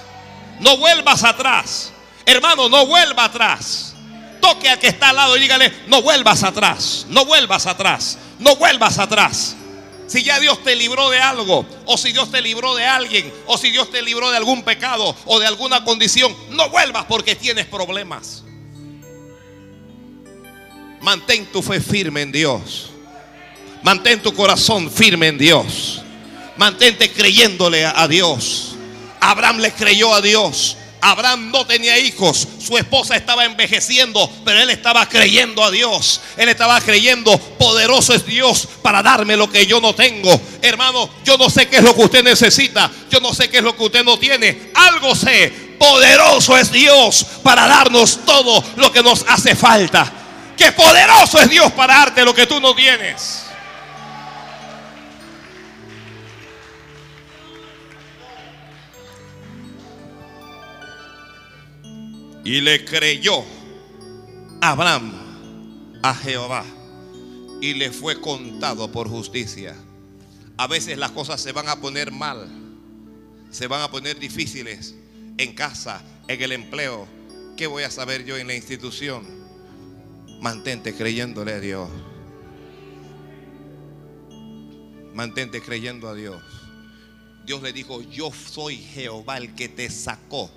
No 0.60 0.76
vuelvas 0.76 1.24
atrás. 1.24 1.92
Hermano, 2.24 2.68
no 2.68 2.86
vuelva 2.86 3.24
atrás. 3.24 3.89
Toque 4.40 4.68
al 4.68 4.78
que 4.78 4.88
está 4.88 5.10
al 5.10 5.16
lado 5.16 5.36
y 5.36 5.40
dígale, 5.40 5.72
no 5.86 6.02
vuelvas 6.02 6.42
atrás, 6.42 7.06
no 7.08 7.24
vuelvas 7.24 7.66
atrás, 7.66 8.18
no 8.38 8.56
vuelvas 8.56 8.98
atrás. 8.98 9.56
Si 10.06 10.24
ya 10.24 10.40
Dios 10.40 10.62
te 10.64 10.74
libró 10.74 11.08
de 11.10 11.20
algo, 11.20 11.64
o 11.86 11.96
si 11.96 12.10
Dios 12.10 12.30
te 12.32 12.42
libró 12.42 12.74
de 12.74 12.84
alguien, 12.84 13.32
o 13.46 13.56
si 13.56 13.70
Dios 13.70 13.90
te 13.90 14.02
libró 14.02 14.30
de 14.30 14.36
algún 14.36 14.62
pecado 14.62 15.14
o 15.26 15.38
de 15.38 15.46
alguna 15.46 15.84
condición, 15.84 16.34
no 16.50 16.68
vuelvas 16.68 17.04
porque 17.04 17.36
tienes 17.36 17.66
problemas. 17.66 18.42
Mantén 21.00 21.46
tu 21.46 21.62
fe 21.62 21.80
firme 21.80 22.22
en 22.22 22.32
Dios. 22.32 22.90
Mantén 23.82 24.20
tu 24.20 24.34
corazón 24.34 24.90
firme 24.90 25.28
en 25.28 25.38
Dios. 25.38 26.02
Mantente 26.56 27.12
creyéndole 27.12 27.86
a 27.86 28.06
Dios. 28.06 28.74
Abraham 29.20 29.58
le 29.58 29.72
creyó 29.72 30.12
a 30.12 30.20
Dios. 30.20 30.76
Abraham 31.00 31.50
no 31.50 31.66
tenía 31.66 31.98
hijos, 31.98 32.46
su 32.64 32.76
esposa 32.76 33.16
estaba 33.16 33.44
envejeciendo, 33.44 34.30
pero 34.44 34.60
él 34.60 34.70
estaba 34.70 35.08
creyendo 35.08 35.64
a 35.64 35.70
Dios. 35.70 36.20
Él 36.36 36.48
estaba 36.48 36.80
creyendo, 36.80 37.38
poderoso 37.38 38.14
es 38.14 38.26
Dios 38.26 38.68
para 38.82 39.02
darme 39.02 39.36
lo 39.36 39.50
que 39.50 39.66
yo 39.66 39.80
no 39.80 39.94
tengo. 39.94 40.38
Hermano, 40.62 41.08
yo 41.24 41.36
no 41.38 41.48
sé 41.48 41.68
qué 41.68 41.78
es 41.78 41.82
lo 41.82 41.94
que 41.94 42.02
usted 42.02 42.22
necesita, 42.24 42.90
yo 43.10 43.20
no 43.20 43.34
sé 43.34 43.48
qué 43.48 43.58
es 43.58 43.64
lo 43.64 43.76
que 43.76 43.84
usted 43.84 44.04
no 44.04 44.18
tiene. 44.18 44.70
Algo 44.74 45.14
sé, 45.14 45.52
poderoso 45.78 46.56
es 46.56 46.70
Dios 46.70 47.24
para 47.42 47.66
darnos 47.66 48.20
todo 48.24 48.62
lo 48.76 48.92
que 48.92 49.02
nos 49.02 49.24
hace 49.28 49.54
falta. 49.56 50.12
que 50.56 50.72
poderoso 50.72 51.40
es 51.40 51.48
Dios 51.48 51.72
para 51.72 51.94
darte 51.94 52.22
lo 52.22 52.34
que 52.34 52.46
tú 52.46 52.60
no 52.60 52.74
tienes. 52.74 53.49
Y 62.44 62.60
le 62.62 62.84
creyó 62.84 63.44
Abraham 64.60 65.12
a 66.02 66.14
Jehová 66.14 66.64
y 67.60 67.74
le 67.74 67.90
fue 67.90 68.20
contado 68.20 68.90
por 68.90 69.08
justicia. 69.08 69.76
A 70.56 70.66
veces 70.66 70.98
las 70.98 71.10
cosas 71.10 71.40
se 71.40 71.52
van 71.52 71.68
a 71.68 71.80
poner 71.80 72.12
mal, 72.12 72.48
se 73.50 73.66
van 73.66 73.82
a 73.82 73.90
poner 73.90 74.18
difíciles 74.18 74.94
en 75.36 75.54
casa, 75.54 76.02
en 76.28 76.42
el 76.42 76.52
empleo. 76.52 77.06
¿Qué 77.56 77.66
voy 77.66 77.82
a 77.82 77.90
saber 77.90 78.24
yo 78.24 78.36
en 78.36 78.46
la 78.46 78.54
institución? 78.54 79.26
Mantente 80.40 80.94
creyéndole 80.94 81.52
a 81.52 81.60
Dios. 81.60 81.88
Mantente 85.14 85.60
creyendo 85.60 86.08
a 86.08 86.14
Dios. 86.14 86.42
Dios 87.44 87.62
le 87.62 87.72
dijo, 87.72 88.00
yo 88.02 88.30
soy 88.32 88.76
Jehová 88.76 89.36
el 89.36 89.54
que 89.54 89.68
te 89.68 89.90
sacó 89.90 90.50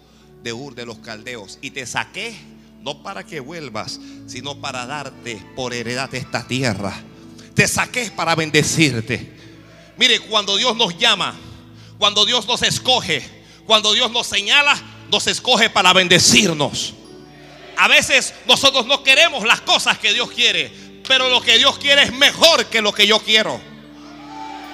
de 0.43 0.53
Ur 0.53 0.75
de 0.75 0.85
los 0.85 0.99
Caldeos 0.99 1.57
y 1.61 1.71
te 1.71 1.85
saqué 1.85 2.35
no 2.81 3.01
para 3.01 3.25
que 3.25 3.39
vuelvas, 3.39 3.99
sino 4.27 4.59
para 4.59 4.85
darte 4.85 5.41
por 5.55 5.73
heredad 5.73 6.13
esta 6.13 6.45
tierra. 6.45 6.93
Te 7.55 7.67
saqué 7.67 8.11
para 8.11 8.35
bendecirte. 8.35 9.31
Mire, 9.97 10.19
cuando 10.19 10.57
Dios 10.57 10.75
nos 10.75 10.97
llama, 10.97 11.33
cuando 11.97 12.25
Dios 12.25 12.45
nos 12.45 12.61
escoge, 12.61 13.23
cuando 13.65 13.93
Dios 13.93 14.11
nos 14.11 14.27
señala, 14.27 14.75
nos 15.09 15.27
escoge 15.27 15.69
para 15.69 15.93
bendecirnos. 15.93 16.93
A 17.77 17.87
veces 17.87 18.33
nosotros 18.47 18.85
no 18.85 19.01
queremos 19.01 19.45
las 19.45 19.61
cosas 19.61 19.97
que 19.97 20.13
Dios 20.13 20.29
quiere, 20.31 20.69
pero 21.07 21.29
lo 21.29 21.41
que 21.41 21.57
Dios 21.57 21.77
quiere 21.77 22.03
es 22.03 22.13
mejor 22.13 22.65
que 22.65 22.81
lo 22.81 22.93
que 22.93 23.07
yo 23.07 23.19
quiero. 23.19 23.61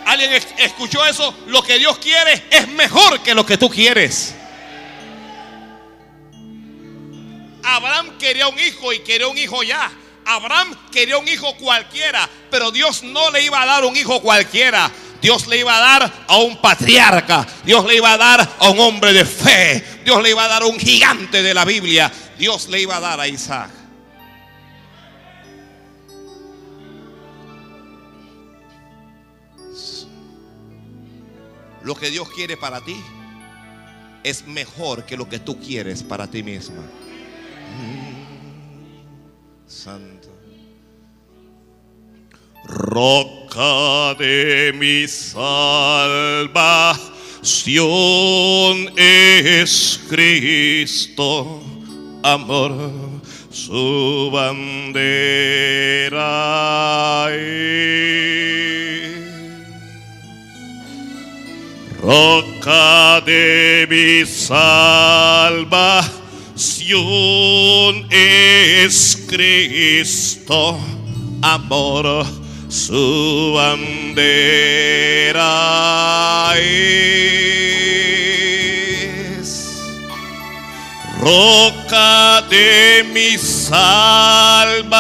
¿Alguien 0.08 0.32
escuchó 0.58 1.06
eso? 1.06 1.32
Lo 1.46 1.62
que 1.62 1.78
Dios 1.78 2.00
quiere 2.00 2.44
es 2.50 2.68
mejor 2.70 3.22
que 3.22 3.36
lo 3.36 3.46
que 3.46 3.58
tú 3.58 3.70
quieres. 3.70 4.34
Abraham 7.76 8.18
quería 8.18 8.48
un 8.48 8.60
hijo 8.60 8.94
y 8.94 9.00
quería 9.00 9.28
un 9.28 9.38
hijo 9.38 9.64
ya. 9.64 9.92
Abraham 10.26 10.76
quería 10.92 11.18
un 11.18 11.28
hijo 11.28 11.56
cualquiera, 11.58 12.30
pero 12.52 12.72
Dios 12.72 13.04
no 13.04 13.32
le 13.32 13.42
iba 13.42 13.62
a 13.62 13.66
dar 13.66 13.86
un 13.86 13.96
hijo 13.96 14.22
cualquiera. 14.22 14.92
Dios 15.22 15.48
le 15.48 15.58
iba 15.58 15.76
a 15.76 15.80
dar 15.80 16.14
a 16.28 16.38
un 16.38 16.58
patriarca. 16.62 17.46
Dios 17.64 17.86
le 17.86 17.96
iba 17.96 18.14
a 18.14 18.18
dar 18.18 18.56
a 18.60 18.70
un 18.70 18.80
hombre 18.80 19.12
de 19.12 19.26
fe. 19.26 19.84
Dios 20.06 20.22
le 20.22 20.30
iba 20.30 20.46
a 20.46 20.48
dar 20.48 20.64
a 20.64 20.66
un 20.66 20.80
gigante 20.80 21.42
de 21.42 21.54
la 21.54 21.66
Biblia. 21.66 22.12
Dios 22.38 22.70
le 22.70 22.82
iba 22.82 22.98
a 22.98 23.00
dar 23.00 23.20
a 23.20 23.28
Isaac. 23.28 23.72
Lo 31.84 31.96
que 31.96 32.10
Dios 32.10 32.30
quiere 32.30 32.56
para 32.56 32.82
ti 32.82 32.96
es 34.24 34.46
mejor 34.46 35.06
que 35.06 35.18
lo 35.18 35.28
que 35.28 35.40
tú 35.40 35.60
quieres 35.60 36.04
para 36.04 36.28
ti 36.28 36.44
misma. 36.44 36.84
Santo. 39.68 40.30
Roca 42.66 44.16
de 44.20 44.72
mi 44.76 45.08
salvación 45.08 46.60
es 48.96 50.00
Cristo, 50.10 51.62
amor, 52.24 52.92
su 53.50 54.30
bandera. 54.32 55.60
Roca 62.02 63.22
de 63.26 63.86
mi 63.90 64.26
salvación 64.26 66.29
es 68.10 69.26
Cristo, 69.30 70.78
amor, 71.42 72.26
su 72.68 73.54
bandera 73.56 74.18
es. 76.58 77.00
Roca 81.22 82.42
de 82.50 83.06
mi 83.14 83.38
salvación 83.38 84.98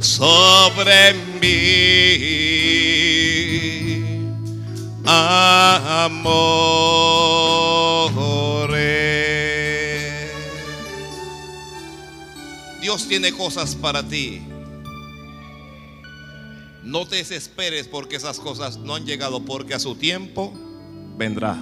sobre 0.00 1.14
mí. 1.40 1.48
Amores. 5.04 6.28
Dios 12.80 13.06
tiene 13.08 13.32
cosas 13.32 13.74
para 13.76 14.02
ti 14.02 14.47
no 16.88 17.06
te 17.06 17.16
desesperes 17.16 17.86
porque 17.86 18.16
esas 18.16 18.40
cosas 18.40 18.78
no 18.78 18.94
han 18.94 19.04
llegado, 19.04 19.44
porque 19.44 19.74
a 19.74 19.78
su 19.78 19.94
tiempo 19.94 20.54
vendrá. 21.18 21.54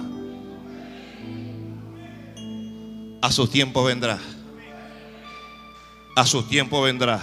A 3.21 3.31
su 3.33 3.45
tiempo 3.47 3.83
vendrá. 3.83 4.19
A 6.15 6.25
su 6.25 6.43
tiempo 6.43 6.81
vendrá. 6.81 7.19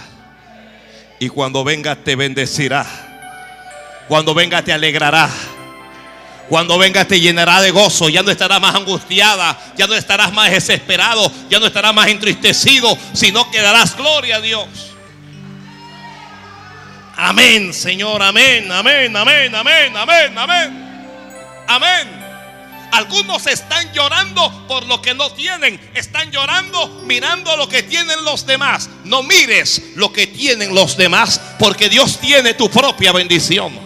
Y 1.19 1.29
cuando 1.29 1.63
venga 1.63 1.95
te 1.95 2.15
bendecirá. 2.15 2.85
Cuando 4.07 4.35
venga 4.35 4.63
te 4.63 4.71
alegrará. 4.71 5.27
Cuando 6.47 6.77
venga 6.77 7.05
te 7.05 7.19
llenará 7.19 7.59
de 7.59 7.71
gozo. 7.71 8.09
Ya 8.09 8.21
no 8.21 8.29
estarás 8.29 8.61
más 8.61 8.75
angustiada. 8.75 9.59
Ya 9.77 9.87
no 9.87 9.95
estarás 9.95 10.31
más 10.31 10.51
desesperado. 10.51 11.31
Ya 11.49 11.59
no 11.59 11.65
estarás 11.65 11.93
más 11.95 12.07
entristecido. 12.09 12.95
Sino 13.13 13.49
que 13.49 13.61
darás 13.61 13.97
gloria 13.97 14.35
a 14.35 14.41
Dios. 14.41 14.94
Amén, 17.17 17.73
Señor, 17.73 18.21
amén, 18.21 18.69
amén, 18.71 19.15
amén, 19.15 19.55
amén, 19.55 19.95
amén, 19.95 20.37
amén. 20.37 20.85
Amén. 21.67 22.25
Algunos 22.91 23.45
están 23.47 23.91
llorando 23.93 24.67
por 24.67 24.85
lo 24.85 25.01
que 25.01 25.13
no 25.13 25.31
tienen. 25.31 25.79
Están 25.93 26.31
llorando 26.31 27.01
mirando 27.05 27.55
lo 27.57 27.67
que 27.67 27.83
tienen 27.83 28.23
los 28.23 28.45
demás. 28.45 28.89
No 29.03 29.23
mires 29.23 29.81
lo 29.95 30.13
que 30.13 30.27
tienen 30.27 30.73
los 30.73 30.95
demás 30.95 31.39
porque 31.59 31.89
Dios 31.89 32.19
tiene 32.19 32.53
tu 32.53 32.69
propia 32.69 33.11
bendición. 33.11 33.77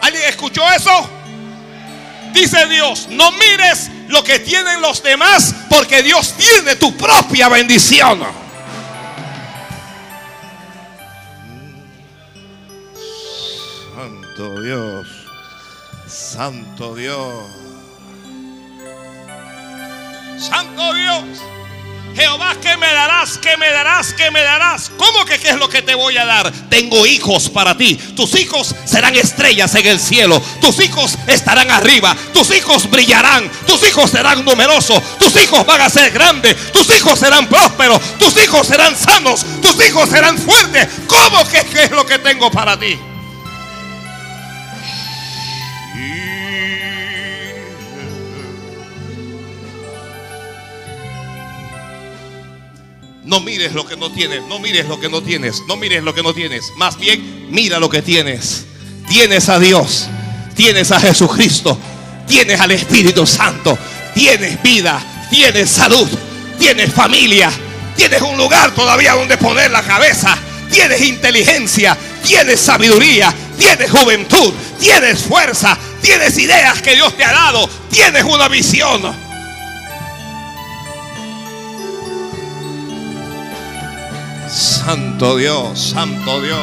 ¿Alguien 0.00 0.24
escuchó 0.24 0.68
eso? 0.72 1.10
Dice 2.32 2.66
Dios, 2.66 3.08
no 3.10 3.30
mires 3.32 3.90
lo 4.08 4.24
que 4.24 4.40
tienen 4.40 4.80
los 4.80 5.02
demás 5.02 5.54
porque 5.68 6.02
Dios 6.02 6.34
tiene 6.36 6.76
tu 6.76 6.96
propia 6.96 7.48
bendición. 7.48 8.41
Santo 14.34 14.62
Dios. 14.62 15.06
Santo 16.06 16.94
Dios. 16.94 17.44
Santo 20.38 20.94
Dios. 20.94 21.22
Jehová, 22.16 22.56
¿qué 22.62 22.78
me 22.78 22.90
darás? 22.94 23.36
¿Qué 23.36 23.58
me 23.58 23.70
darás? 23.70 24.14
¿Qué 24.14 24.30
me 24.30 24.42
darás? 24.42 24.90
¿Cómo 24.96 25.26
que 25.26 25.38
qué 25.38 25.50
es 25.50 25.56
lo 25.56 25.68
que 25.68 25.82
te 25.82 25.94
voy 25.94 26.16
a 26.16 26.24
dar? 26.24 26.50
Tengo 26.70 27.04
hijos 27.04 27.50
para 27.50 27.76
ti. 27.76 27.94
Tus 28.16 28.34
hijos 28.40 28.74
serán 28.86 29.14
estrellas 29.16 29.74
en 29.74 29.86
el 29.86 30.00
cielo. 30.00 30.40
Tus 30.62 30.80
hijos 30.80 31.18
estarán 31.26 31.70
arriba. 31.70 32.16
Tus 32.32 32.56
hijos 32.56 32.90
brillarán. 32.90 33.50
Tus 33.66 33.86
hijos 33.86 34.10
serán 34.10 34.46
numerosos. 34.46 35.02
Tus 35.18 35.36
hijos 35.42 35.66
van 35.66 35.82
a 35.82 35.90
ser 35.90 36.10
grandes. 36.10 36.72
Tus 36.72 36.88
hijos 36.96 37.18
serán 37.18 37.48
prósperos. 37.48 38.00
Tus 38.18 38.34
hijos 38.42 38.66
serán 38.66 38.96
sanos. 38.96 39.44
Tus 39.60 39.86
hijos 39.86 40.08
serán 40.08 40.38
fuertes. 40.38 40.88
¿Cómo 41.06 41.46
que 41.50 41.66
qué 41.66 41.84
es 41.84 41.90
lo 41.90 42.06
que 42.06 42.18
tengo 42.18 42.50
para 42.50 42.80
ti? 42.80 42.98
No 53.32 53.40
mires 53.40 53.72
lo 53.72 53.86
que 53.86 53.96
no 53.96 54.12
tienes, 54.12 54.42
no 54.42 54.58
mires 54.58 54.84
lo 54.84 55.00
que 55.00 55.08
no 55.08 55.22
tienes, 55.22 55.62
no 55.66 55.76
mires 55.76 56.02
lo 56.02 56.14
que 56.14 56.22
no 56.22 56.34
tienes. 56.34 56.70
Más 56.76 56.98
bien, 56.98 57.46
mira 57.50 57.80
lo 57.80 57.88
que 57.88 58.02
tienes. 58.02 58.66
Tienes 59.08 59.48
a 59.48 59.58
Dios, 59.58 60.06
tienes 60.54 60.92
a 60.92 61.00
Jesucristo, 61.00 61.78
tienes 62.28 62.60
al 62.60 62.72
Espíritu 62.72 63.26
Santo, 63.26 63.78
tienes 64.12 64.62
vida, 64.62 65.02
tienes 65.30 65.70
salud, 65.70 66.06
tienes 66.58 66.92
familia, 66.92 67.50
tienes 67.96 68.20
un 68.20 68.36
lugar 68.36 68.74
todavía 68.74 69.14
donde 69.14 69.38
poner 69.38 69.70
la 69.70 69.82
cabeza, 69.82 70.36
tienes 70.70 71.00
inteligencia, 71.00 71.96
tienes 72.22 72.60
sabiduría, 72.60 73.32
tienes 73.58 73.90
juventud, 73.90 74.52
tienes 74.78 75.22
fuerza, 75.22 75.78
tienes 76.02 76.36
ideas 76.36 76.82
que 76.82 76.96
Dios 76.96 77.16
te 77.16 77.24
ha 77.24 77.32
dado, 77.32 77.66
tienes 77.90 78.24
una 78.24 78.48
visión. 78.48 79.21
Santo 84.84 85.36
Dios, 85.36 85.92
Santo 85.94 86.40
Dios. 86.40 86.58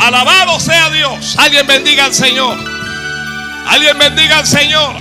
Alabado 0.00 0.58
sea 0.58 0.88
Dios. 0.88 1.36
Alguien 1.36 1.66
bendiga 1.66 2.06
al 2.06 2.14
Señor. 2.14 2.56
Alguien 3.66 3.98
bendiga 3.98 4.38
al 4.38 4.46
Señor. 4.46 4.96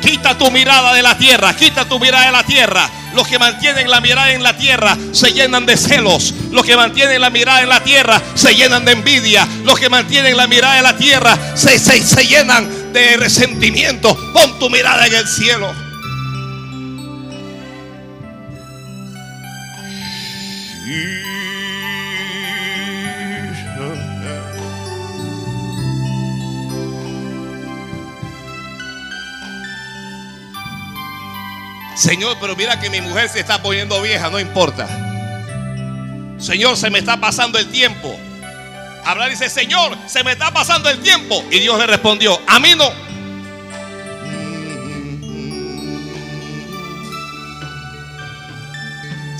Quita 0.00 0.38
tu 0.38 0.50
mirada 0.52 0.94
de 0.94 1.02
la 1.02 1.18
tierra, 1.18 1.54
quita 1.56 1.86
tu 1.86 1.98
mirada 1.98 2.26
de 2.26 2.32
la 2.32 2.44
tierra. 2.44 2.88
Los 3.14 3.26
que 3.26 3.40
mantienen 3.40 3.90
la 3.90 4.00
mirada 4.00 4.32
en 4.32 4.44
la 4.44 4.56
tierra 4.56 4.96
se 5.10 5.32
llenan 5.32 5.66
de 5.66 5.76
celos. 5.76 6.32
Los 6.52 6.64
que 6.64 6.76
mantienen 6.76 7.20
la 7.20 7.30
mirada 7.30 7.62
en 7.62 7.68
la 7.68 7.82
tierra 7.82 8.22
se 8.34 8.54
llenan 8.54 8.84
de 8.84 8.92
envidia. 8.92 9.46
Los 9.64 9.78
que 9.78 9.88
mantienen 9.88 10.36
la 10.36 10.46
mirada 10.46 10.78
en 10.78 10.84
la 10.84 10.96
tierra 10.96 11.36
se, 11.56 11.80
se, 11.80 12.00
se 12.00 12.26
llenan 12.26 12.92
de 12.92 13.16
resentimiento. 13.16 14.16
Pon 14.32 14.56
tu 14.60 14.70
mirada 14.70 15.08
en 15.08 15.14
el 15.14 15.26
cielo. 15.26 15.89
Señor, 32.00 32.38
pero 32.40 32.56
mira 32.56 32.80
que 32.80 32.88
mi 32.88 33.00
mujer 33.02 33.28
se 33.28 33.40
está 33.40 33.62
poniendo 33.62 34.00
vieja, 34.00 34.30
no 34.30 34.40
importa. 34.40 34.88
Señor, 36.38 36.76
se 36.78 36.88
me 36.88 36.98
está 36.98 37.20
pasando 37.20 37.58
el 37.58 37.70
tiempo. 37.70 38.18
Hablar 39.04 39.28
dice, 39.28 39.50
Señor, 39.50 39.96
se 40.06 40.24
me 40.24 40.32
está 40.32 40.50
pasando 40.50 40.88
el 40.88 40.98
tiempo. 41.00 41.44
Y 41.50 41.58
Dios 41.58 41.78
le 41.78 41.86
respondió, 41.86 42.40
a 42.46 42.58
mí 42.58 42.70
no. 42.74 43.09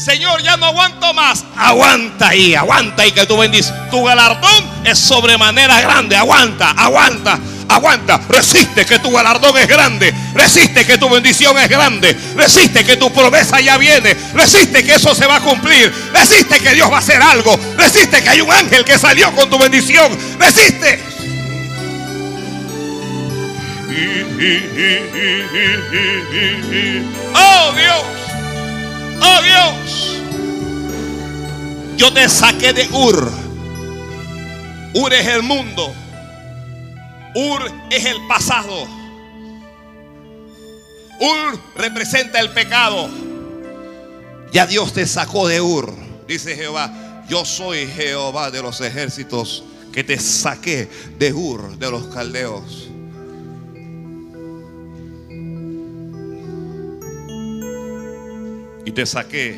Señor, 0.01 0.42
ya 0.42 0.57
no 0.57 0.64
aguanto 0.64 1.12
más. 1.12 1.44
Aguanta 1.59 2.28
ahí, 2.28 2.55
aguanta 2.55 3.03
ahí 3.03 3.12
que 3.12 3.26
tú 3.26 3.36
bendices. 3.36 3.74
Tu 3.90 4.03
galardón 4.03 4.64
es 4.82 4.98
sobremanera 4.98 5.78
grande. 5.82 6.16
Aguanta, 6.16 6.70
aguanta. 6.70 7.38
Aguanta, 7.68 8.18
resiste 8.28 8.86
que 8.86 8.98
tu 8.98 9.11
galardón 9.11 9.59
es 9.59 9.68
grande. 9.68 10.14
Resiste 10.34 10.86
que 10.86 10.96
tu 10.96 11.11
bendición 11.11 11.57
es 11.59 11.68
grande. 11.68 12.16
Resiste 12.34 12.82
que 12.82 12.96
tu 12.96 13.12
promesa 13.12 13.61
ya 13.61 13.76
viene. 13.76 14.16
Resiste 14.34 14.82
que 14.82 14.94
eso 14.94 15.14
se 15.14 15.26
va 15.26 15.36
a 15.36 15.40
cumplir. 15.40 15.92
Resiste 16.14 16.59
que 16.61 16.72
Dios 16.72 16.90
va 16.90 16.96
a 16.96 17.01
hacer 17.01 17.22
algo. 17.22 17.61
Resiste 17.76 18.22
que 18.22 18.28
hay 18.30 18.40
un 18.40 18.51
ángel 18.51 18.86
que 18.86 18.98
salió 18.98 19.30
con 19.34 19.51
tu 19.51 19.59
bendición. 19.59 20.18
Resiste. 20.38 20.98
Oh 27.32 27.72
Dios. 27.72 28.29
Oh 29.22 29.42
Dios. 29.42 30.20
Yo 31.96 32.12
te 32.12 32.28
saqué 32.28 32.72
de 32.72 32.88
Ur. 32.92 33.30
Ur 34.94 35.12
es 35.12 35.26
el 35.26 35.42
mundo. 35.42 35.94
Ur 37.34 37.70
es 37.90 38.04
el 38.06 38.26
pasado. 38.26 38.86
Ur 41.20 41.60
representa 41.76 42.40
el 42.40 42.50
pecado. 42.50 43.08
Ya 44.52 44.66
Dios 44.66 44.92
te 44.92 45.06
sacó 45.06 45.46
de 45.46 45.60
Ur. 45.60 45.92
Dice 46.26 46.56
Jehová, 46.56 47.24
yo 47.28 47.44
soy 47.44 47.86
Jehová 47.86 48.50
de 48.50 48.62
los 48.62 48.80
ejércitos 48.80 49.64
que 49.92 50.02
te 50.02 50.18
saqué 50.18 50.88
de 51.18 51.32
Ur 51.32 51.78
de 51.78 51.90
los 51.90 52.06
caldeos. 52.06 52.89
Y 58.84 58.92
te 58.92 59.06
saqué, 59.06 59.56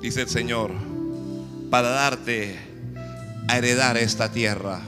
dice 0.00 0.22
el 0.22 0.28
Señor, 0.28 0.72
para 1.70 1.90
darte 1.90 2.56
a 3.48 3.58
heredar 3.58 3.96
esta 3.96 4.30
tierra. 4.30 4.80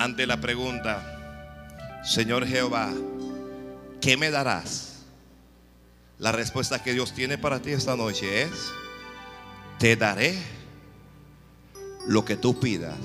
ante 0.00 0.26
la 0.26 0.40
pregunta, 0.40 2.00
Señor 2.02 2.46
Jehová, 2.46 2.90
¿qué 4.00 4.16
me 4.16 4.30
darás? 4.30 5.02
La 6.18 6.32
respuesta 6.32 6.82
que 6.82 6.94
Dios 6.94 7.12
tiene 7.12 7.36
para 7.36 7.60
ti 7.60 7.72
esta 7.72 7.96
noche 7.96 8.42
es, 8.42 8.72
te 9.78 9.96
daré 9.96 10.38
lo 12.08 12.24
que 12.24 12.36
tú 12.36 12.58
pidas. 12.58 12.96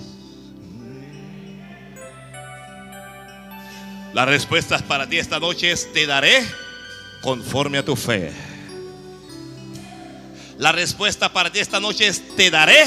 La 4.16 4.24
respuesta 4.24 4.78
para 4.78 5.10
ti 5.10 5.20
esta 5.20 5.42
noche 5.42 5.74
es, 5.74 5.92
te 5.92 6.08
daré 6.08 6.42
conforme 7.22 7.80
a 7.80 7.84
tu 7.84 7.98
fe. 7.98 8.32
La 10.58 10.72
respuesta 10.72 11.34
para 11.34 11.52
ti 11.52 11.60
esta 11.60 11.82
noche 11.82 12.08
es, 12.08 12.34
te 12.38 12.50
daré 12.50 12.78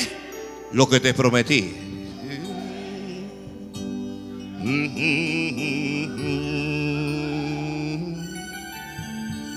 lo 0.73 0.89
que 0.89 1.01
te 1.01 1.13
prometí. 1.13 1.77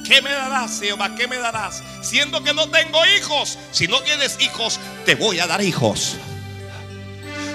¿Qué 0.05 0.21
me 0.21 0.29
darás, 0.29 0.77
Jehová? 0.81 1.15
¿Qué 1.15 1.25
me 1.29 1.37
darás? 1.37 1.81
Siendo 2.01 2.43
que 2.43 2.53
no 2.53 2.69
tengo 2.69 2.99
hijos. 3.17 3.57
Si 3.71 3.87
no 3.87 4.01
tienes 4.01 4.37
hijos, 4.41 4.77
te 5.05 5.15
voy 5.15 5.39
a 5.39 5.47
dar 5.47 5.61
hijos. 5.61 6.17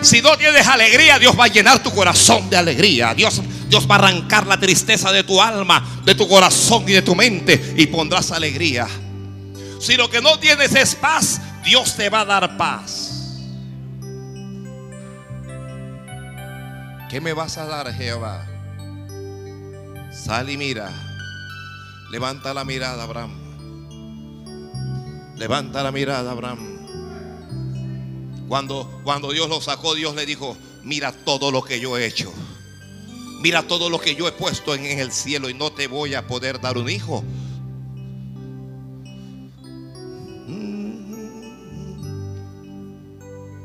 Si 0.03 0.22
no 0.22 0.36
tienes 0.36 0.66
alegría, 0.66 1.18
Dios 1.18 1.38
va 1.38 1.44
a 1.44 1.49
llenar 1.49 1.82
tu 1.82 1.90
corazón 1.90 2.49
de 2.49 2.57
alegría. 2.57 3.14
Dios, 3.14 3.40
Dios 3.68 3.88
va 3.90 3.97
a 3.97 3.99
arrancar 3.99 4.47
la 4.47 4.59
tristeza 4.59 5.11
de 5.12 5.24
tu 5.24 5.40
alma, 5.40 6.03
de 6.05 6.14
tu 6.14 6.28
corazón 6.28 6.84
y 6.88 6.92
de 6.92 7.03
tu 7.03 7.14
mente 7.14 7.74
y 7.76 7.86
pondrás 7.86 8.30
alegría. 8.30 8.86
Si 9.80 9.97
lo 9.97 10.09
que 10.09 10.20
no 10.20 10.38
tienes 10.38 10.74
es 10.74 10.94
paz, 10.94 11.40
Dios 11.64 11.97
te 11.97 12.09
va 12.09 12.20
a 12.20 12.24
dar 12.24 12.57
paz. 12.57 13.12
¿Qué 17.09 17.20
me 17.20 17.32
vas 17.32 17.57
a 17.57 17.66
dar, 17.66 17.92
Jehová? 17.92 18.47
Sal 20.12 20.51
y 20.51 20.57
mira. 20.57 20.90
Levanta 22.11 22.55
la 22.55 22.64
mirada, 22.64 23.03
Abraham. 23.03 23.47
Levanta 25.36 25.82
la 25.82 25.92
mirada, 25.92 26.30
Abraham. 26.30 26.76
Cuando, 28.49 29.01
cuando 29.03 29.32
Dios 29.32 29.49
lo 29.49 29.61
sacó, 29.61 29.94
Dios 29.94 30.14
le 30.14 30.26
dijo, 30.26 30.57
mira 30.84 31.12
todo 31.12 31.51
lo 31.51 31.62
que 31.62 31.80
yo 31.80 31.97
he 31.97 32.07
hecho. 32.07 32.32
Mira 33.40 33.62
todo 33.62 33.90
lo 33.90 34.01
que 34.01 34.14
yo 34.14 34.28
he 34.28 34.32
puesto 34.32 34.74
en, 34.74 34.86
en 34.86 34.99
el 34.99 35.12
cielo 35.12 35.51
y 35.51 35.55
no 35.55 35.72
te 35.72 35.88
voy 35.88 36.14
a 36.14 36.26
poder 36.26 36.61
dar 36.61 36.78
un 36.78 36.88
hijo. 36.88 37.24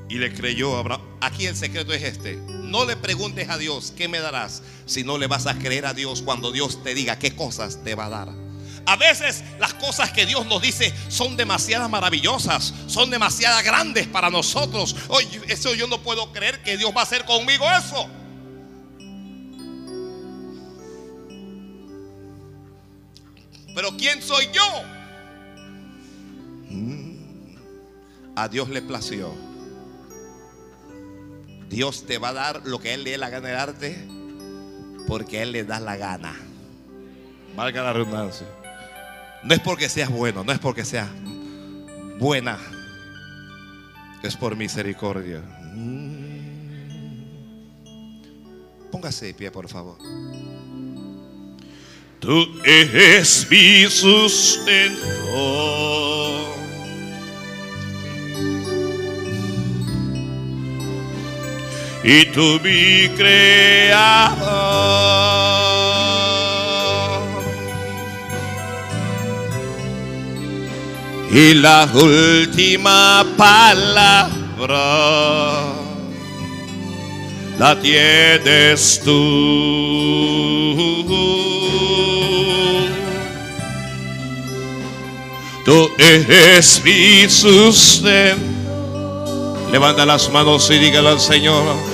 Y 0.09 0.17
le 0.17 0.33
creyó 0.33 0.75
a 0.75 0.79
Abraham. 0.79 1.01
Aquí 1.21 1.45
el 1.45 1.55
secreto 1.55 1.93
es 1.93 2.03
este. 2.03 2.35
No 2.35 2.83
le 2.85 2.97
preguntes 2.97 3.49
a 3.49 3.57
Dios 3.57 3.93
qué 3.95 4.09
me 4.09 4.19
darás, 4.19 4.61
si 4.85 5.03
no 5.03 5.17
le 5.17 5.27
vas 5.27 5.47
a 5.47 5.57
creer 5.57 5.85
a 5.85 5.93
Dios 5.93 6.21
cuando 6.21 6.51
Dios 6.51 6.83
te 6.83 6.93
diga 6.93 7.17
qué 7.17 7.33
cosas 7.35 7.83
te 7.83 7.95
va 7.95 8.07
a 8.07 8.09
dar. 8.09 8.50
A 8.85 8.95
veces 8.95 9.43
las 9.59 9.73
cosas 9.75 10.11
que 10.11 10.25
Dios 10.25 10.45
nos 10.45 10.61
dice 10.61 10.93
son 11.07 11.37
demasiadas 11.37 11.89
maravillosas, 11.89 12.73
son 12.87 13.09
demasiadas 13.09 13.63
grandes 13.63 14.07
para 14.07 14.29
nosotros. 14.29 14.95
Oye, 15.09 15.41
eso 15.47 15.73
yo 15.73 15.87
no 15.87 16.01
puedo 16.01 16.31
creer 16.31 16.61
que 16.63 16.77
Dios 16.77 16.91
va 16.95 17.01
a 17.01 17.03
hacer 17.03 17.25
conmigo 17.25 17.65
eso. 17.71 18.09
Pero 23.73 23.95
¿quién 23.97 24.21
soy 24.21 24.49
yo? 24.51 24.83
Mm. 26.69 27.11
A 28.35 28.47
Dios 28.47 28.69
le 28.69 28.81
plació 28.81 29.51
Dios 31.71 32.05
te 32.05 32.17
va 32.17 32.29
a 32.29 32.33
dar 32.33 32.61
lo 32.65 32.79
que 32.79 32.93
Él 32.93 33.05
le 33.05 33.11
dé 33.11 33.17
la 33.17 33.29
gana 33.29 33.47
de 33.47 33.53
darte 33.53 34.07
porque 35.07 35.41
Él 35.41 35.53
le 35.53 35.63
da 35.63 35.79
la 35.79 35.95
gana. 35.95 36.35
Valga 37.55 37.81
la 37.81 37.93
redundancia. 37.93 38.45
No 39.43 39.53
es 39.53 39.59
porque 39.59 39.89
seas 39.89 40.09
bueno, 40.09 40.43
no 40.43 40.51
es 40.51 40.59
porque 40.59 40.85
seas 40.85 41.09
buena. 42.19 42.57
Es 44.23 44.35
por 44.37 44.55
misericordia. 44.55 45.41
Póngase 48.91 49.27
de 49.27 49.33
pie, 49.33 49.51
por 49.51 49.67
favor. 49.67 49.97
Tú 52.19 52.45
eres 52.63 53.47
mi 53.49 53.85
sustento. 53.89 55.07
y 62.03 62.25
tú 62.25 62.59
mi 62.63 63.09
creador. 63.15 64.31
Y 71.33 71.53
la 71.53 71.87
última 71.93 73.25
palabra 73.37 74.31
la 77.57 77.79
tienes 77.79 79.01
tú. 79.05 79.11
Tú 85.63 85.89
eres 85.97 86.81
mi 86.83 87.29
sustento. 87.29 88.51
Levanta 89.71 90.05
las 90.05 90.29
manos 90.31 90.69
y 90.69 90.79
dígale 90.79 91.09
al 91.09 91.21
Señor. 91.21 91.90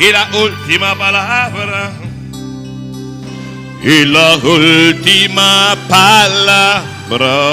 Y 0.00 0.12
la 0.12 0.30
última 0.42 0.96
palabra. 0.96 1.92
Y 3.82 4.04
la 4.04 4.36
última 4.36 5.76
palabra 5.88 7.48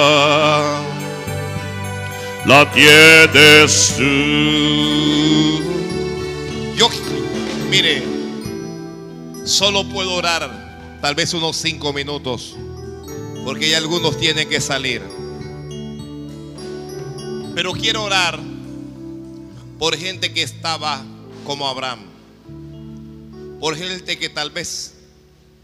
la 2.46 2.72
tienes 2.72 3.96
tú. 3.98 4.04
Yo, 6.76 6.90
mire, 7.70 8.04
solo 9.44 9.84
puedo 9.86 10.14
orar 10.14 10.98
tal 11.02 11.16
vez 11.16 11.34
unos 11.34 11.56
cinco 11.58 11.94
minutos, 11.94 12.56
porque 13.44 13.70
ya 13.70 13.78
algunos 13.78 14.18
tienen 14.18 14.48
que 14.50 14.62
salir. 14.62 15.02
Pero 17.56 17.74
quiero 17.74 18.04
orar 18.04 18.40
por 19.80 19.96
gente 19.98 20.34
que 20.34 20.44
estaba 20.44 21.02
como 21.46 21.68
Abraham, 21.68 22.00
por 23.60 23.76
gente 23.76 24.18
que 24.18 24.30
tal 24.30 24.52
vez 24.52 24.96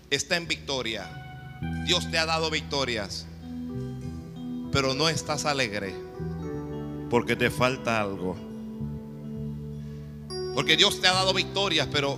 está 0.09 0.37
en 0.37 0.47
victoria. 0.47 1.09
Dios 1.85 2.09
te 2.09 2.17
ha 2.17 2.25
dado 2.25 2.49
victorias, 2.49 3.25
pero 4.71 4.93
no 4.93 5.09
estás 5.09 5.45
alegre 5.45 5.93
porque 7.11 7.35
te 7.35 7.51
falta 7.51 7.99
algo. 7.99 8.37
Porque 10.55 10.77
Dios 10.77 11.01
te 11.01 11.07
ha 11.07 11.13
dado 11.13 11.33
victorias, 11.33 11.87
pero, 11.91 12.17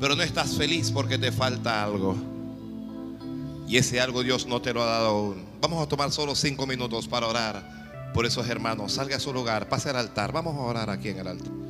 pero 0.00 0.14
no 0.14 0.22
estás 0.22 0.56
feliz 0.56 0.92
porque 0.92 1.18
te 1.18 1.32
falta 1.32 1.82
algo. 1.82 2.16
Y 3.68 3.76
ese 3.76 4.00
algo 4.00 4.22
Dios 4.22 4.46
no 4.46 4.62
te 4.62 4.72
lo 4.72 4.82
ha 4.82 4.86
dado 4.86 5.08
aún. 5.08 5.44
Vamos 5.60 5.82
a 5.82 5.88
tomar 5.88 6.10
solo 6.12 6.34
cinco 6.34 6.66
minutos 6.66 7.08
para 7.08 7.26
orar 7.26 8.12
por 8.14 8.24
esos 8.24 8.48
hermanos. 8.48 8.92
Salga 8.92 9.16
a 9.16 9.20
su 9.20 9.32
lugar, 9.32 9.68
pase 9.68 9.90
al 9.90 9.96
altar. 9.96 10.32
Vamos 10.32 10.56
a 10.56 10.60
orar 10.60 10.90
aquí 10.90 11.08
en 11.08 11.18
el 11.18 11.26
altar. 11.26 11.69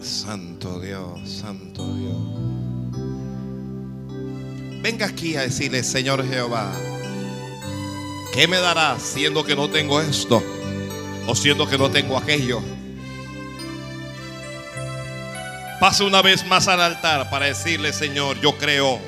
Santo 0.00 0.80
Dios, 0.80 1.28
Santo 1.28 1.84
Dios. 1.94 2.16
Venga 4.80 5.06
aquí 5.06 5.36
a 5.36 5.42
decirle, 5.42 5.82
Señor 5.82 6.26
Jehová, 6.26 6.72
¿qué 8.32 8.46
me 8.46 8.58
darás 8.58 9.02
siendo 9.02 9.44
que 9.44 9.56
no 9.56 9.68
tengo 9.68 10.00
esto? 10.00 10.42
O 11.26 11.34
siendo 11.34 11.68
que 11.68 11.76
no 11.76 11.90
tengo 11.90 12.16
aquello. 12.16 12.62
Pase 15.80 16.04
una 16.04 16.22
vez 16.22 16.46
más 16.46 16.68
al 16.68 16.80
altar 16.80 17.28
para 17.30 17.46
decirle, 17.46 17.92
Señor, 17.92 18.40
yo 18.40 18.56
creo. 18.56 19.00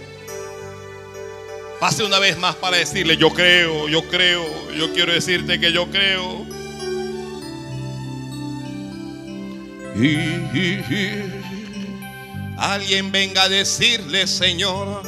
Pase 1.79 2.05
una 2.05 2.19
vez 2.19 2.37
más 2.37 2.57
para 2.57 2.77
decirle, 2.77 3.17
yo 3.17 3.31
creo, 3.31 3.89
yo 3.89 4.07
creo, 4.09 4.45
yo 4.73 4.93
quiero 4.93 5.13
decirte 5.13 5.59
que 5.59 5.73
yo 5.73 5.91
creo. 5.91 6.60
Alguien 12.57 13.13
venga 13.13 13.43
a 13.43 13.49
decirle, 13.49 14.27
Señor, 14.27 15.03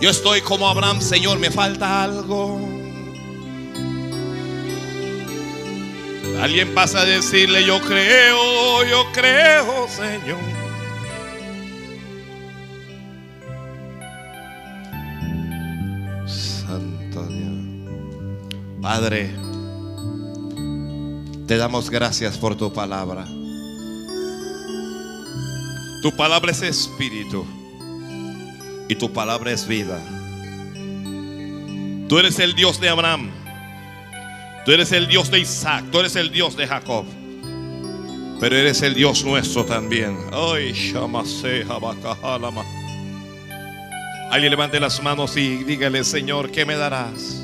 yo 0.00 0.10
estoy 0.10 0.40
como 0.40 0.68
Abraham, 0.68 1.00
Señor, 1.00 1.38
me 1.38 1.50
falta 1.50 2.02
algo. 2.02 2.58
Alguien 6.40 6.74
pasa 6.74 7.00
a 7.00 7.04
decirle, 7.04 7.64
yo 7.64 7.80
creo, 7.80 8.84
yo 8.84 9.04
creo, 9.12 9.88
Señor. 9.88 10.38
Santo 16.26 17.26
Dios. 17.26 18.80
Padre, 18.80 19.30
te 21.46 21.56
damos 21.56 21.90
gracias 21.90 22.36
por 22.38 22.56
tu 22.56 22.72
palabra. 22.72 23.26
Tu 26.02 26.14
palabra 26.16 26.52
es 26.52 26.62
espíritu 26.62 27.44
y 28.88 28.94
tu 28.94 29.12
palabra 29.12 29.50
es 29.50 29.66
vida. 29.66 30.00
Tú 32.08 32.18
eres 32.18 32.38
el 32.38 32.54
Dios 32.54 32.80
de 32.80 32.88
Abraham. 32.88 33.30
Tú 34.64 34.72
eres 34.72 34.92
el 34.92 35.08
Dios 35.08 35.30
de 35.30 35.40
Isaac. 35.40 35.84
Tú 35.90 35.98
eres 35.98 36.14
el 36.14 36.30
Dios 36.30 36.56
de 36.56 36.66
Jacob. 36.66 37.04
Pero 38.40 38.56
eres 38.56 38.80
el 38.82 38.94
Dios 38.94 39.24
nuestro 39.24 39.64
también. 39.64 40.16
Ay, 40.32 40.94
Alguien 44.30 44.50
levante 44.50 44.78
las 44.78 45.02
manos 45.02 45.36
y 45.36 45.64
dígale, 45.64 46.04
Señor, 46.04 46.50
¿qué 46.50 46.64
me 46.64 46.76
darás? 46.76 47.42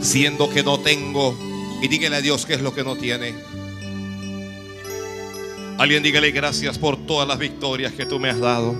Siendo 0.00 0.48
que 0.48 0.62
no 0.62 0.80
tengo. 0.80 1.36
Y 1.82 1.88
dígale 1.88 2.16
a 2.16 2.20
Dios 2.22 2.46
qué 2.46 2.54
es 2.54 2.62
lo 2.62 2.74
que 2.74 2.82
no 2.82 2.96
tiene. 2.96 3.34
Alguien 5.78 6.02
dígale 6.02 6.30
gracias 6.30 6.78
por 6.78 7.06
todas 7.06 7.28
las 7.28 7.38
victorias 7.38 7.92
que 7.92 8.06
tú 8.06 8.18
me 8.18 8.30
has 8.30 8.40
dado. 8.40 8.74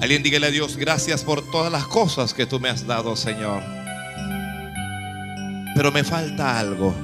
Alguien 0.00 0.22
dígale 0.22 0.46
a 0.46 0.50
Dios 0.50 0.76
gracias 0.76 1.24
por 1.24 1.48
todas 1.50 1.70
las 1.70 1.86
cosas 1.86 2.32
que 2.32 2.46
tú 2.46 2.60
me 2.60 2.68
has 2.68 2.86
dado, 2.86 3.16
Señor. 3.16 3.62
Pero 5.74 5.90
me 5.90 6.04
falta 6.04 6.60
algo. 6.60 6.94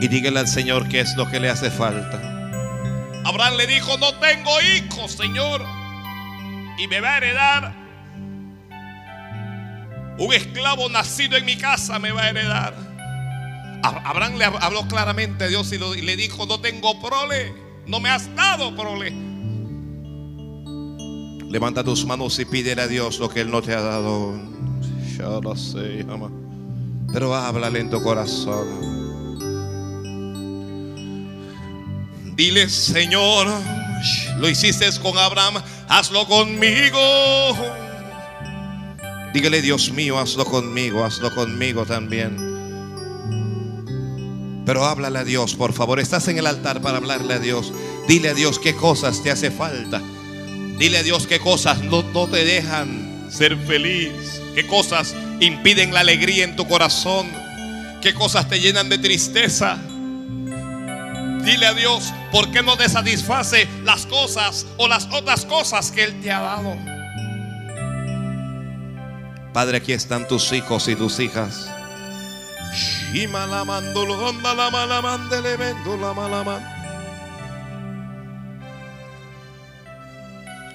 Y 0.00 0.08
dígale 0.08 0.40
al 0.40 0.48
Señor 0.48 0.86
qué 0.88 1.00
es 1.00 1.16
lo 1.16 1.30
que 1.30 1.40
le 1.40 1.48
hace 1.48 1.70
falta. 1.70 2.18
Abraham 3.24 3.56
le 3.56 3.66
dijo, 3.66 3.96
no 3.98 4.14
tengo 4.14 4.50
hijos, 4.60 5.12
Señor. 5.12 5.64
Y 6.78 6.88
me 6.88 7.00
va 7.00 7.14
a 7.14 7.16
heredar. 7.16 7.74
Un 10.18 10.32
esclavo 10.32 10.88
nacido 10.90 11.36
en 11.36 11.44
mi 11.44 11.56
casa 11.56 11.98
me 11.98 12.12
va 12.12 12.24
a 12.24 12.30
heredar. 12.30 12.87
Abraham 13.82 14.36
le 14.36 14.44
habló 14.44 14.86
claramente 14.88 15.44
a 15.44 15.48
Dios 15.48 15.72
y 15.72 16.02
le 16.02 16.16
dijo, 16.16 16.46
no 16.46 16.60
tengo 16.60 17.00
prole, 17.00 17.52
no 17.86 18.00
me 18.00 18.10
has 18.10 18.34
dado 18.34 18.74
prole. 18.74 19.12
Levanta 21.48 21.82
tus 21.82 22.04
manos 22.04 22.38
y 22.38 22.44
pídele 22.44 22.82
a 22.82 22.88
Dios 22.88 23.18
lo 23.18 23.30
que 23.30 23.40
Él 23.40 23.50
no 23.50 23.62
te 23.62 23.72
ha 23.74 23.80
dado. 23.80 24.34
Yo 25.16 25.40
lo 25.40 25.56
sé, 25.56 26.04
Pero 27.12 27.34
háblale 27.34 27.80
en 27.80 27.90
tu 27.90 28.02
corazón. 28.02 28.66
Dile, 32.36 32.68
Señor, 32.68 33.48
lo 34.38 34.48
hiciste 34.48 34.86
con 35.00 35.16
Abraham, 35.18 35.62
hazlo 35.88 36.26
conmigo. 36.26 37.00
Dígale, 39.32 39.60
Dios 39.60 39.90
mío, 39.90 40.18
hazlo 40.18 40.44
conmigo, 40.44 41.04
hazlo 41.04 41.34
conmigo 41.34 41.84
también. 41.84 42.47
Pero 44.68 44.84
háblale 44.84 45.20
a 45.20 45.24
Dios, 45.24 45.54
por 45.54 45.72
favor. 45.72 45.98
Estás 45.98 46.28
en 46.28 46.36
el 46.36 46.46
altar 46.46 46.82
para 46.82 46.98
hablarle 46.98 47.32
a 47.32 47.38
Dios. 47.38 47.72
Dile 48.06 48.28
a 48.28 48.34
Dios 48.34 48.58
qué 48.58 48.76
cosas 48.76 49.22
te 49.22 49.30
hace 49.30 49.50
falta. 49.50 50.02
Dile 50.78 50.98
a 50.98 51.02
Dios 51.02 51.26
qué 51.26 51.40
cosas 51.40 51.80
no, 51.80 52.04
te 52.04 52.44
dejan 52.44 53.30
ser 53.30 53.56
feliz. 53.56 54.12
Qué 54.54 54.66
cosas 54.66 55.14
impiden 55.40 55.94
la 55.94 56.00
alegría 56.00 56.44
en 56.44 56.54
tu 56.54 56.68
corazón. 56.68 57.30
Qué 58.02 58.12
cosas 58.12 58.46
te 58.50 58.60
llenan 58.60 58.90
de 58.90 58.98
tristeza. 58.98 59.78
Dile 61.46 61.64
a 61.66 61.72
Dios 61.72 62.12
por 62.30 62.50
qué 62.50 62.62
no 62.62 62.76
te 62.76 62.90
satisface 62.90 63.66
las 63.84 64.04
cosas 64.04 64.66
o 64.76 64.86
las 64.86 65.06
otras 65.06 65.46
cosas 65.46 65.90
que 65.90 66.04
Él 66.04 66.20
te 66.20 66.30
ha 66.30 66.40
dado. 66.40 66.76
Padre, 69.54 69.78
aquí 69.78 69.94
están 69.94 70.28
tus 70.28 70.52
hijos 70.52 70.88
y 70.88 70.94
tus 70.94 71.20
hijas. 71.20 71.70
Y 73.14 73.26
malamando 73.26 74.02
onda 74.02 74.54
la 74.54 74.70
malamande 74.70 75.40
le 75.40 75.56
vendo 75.56 75.96
la. 75.96 76.74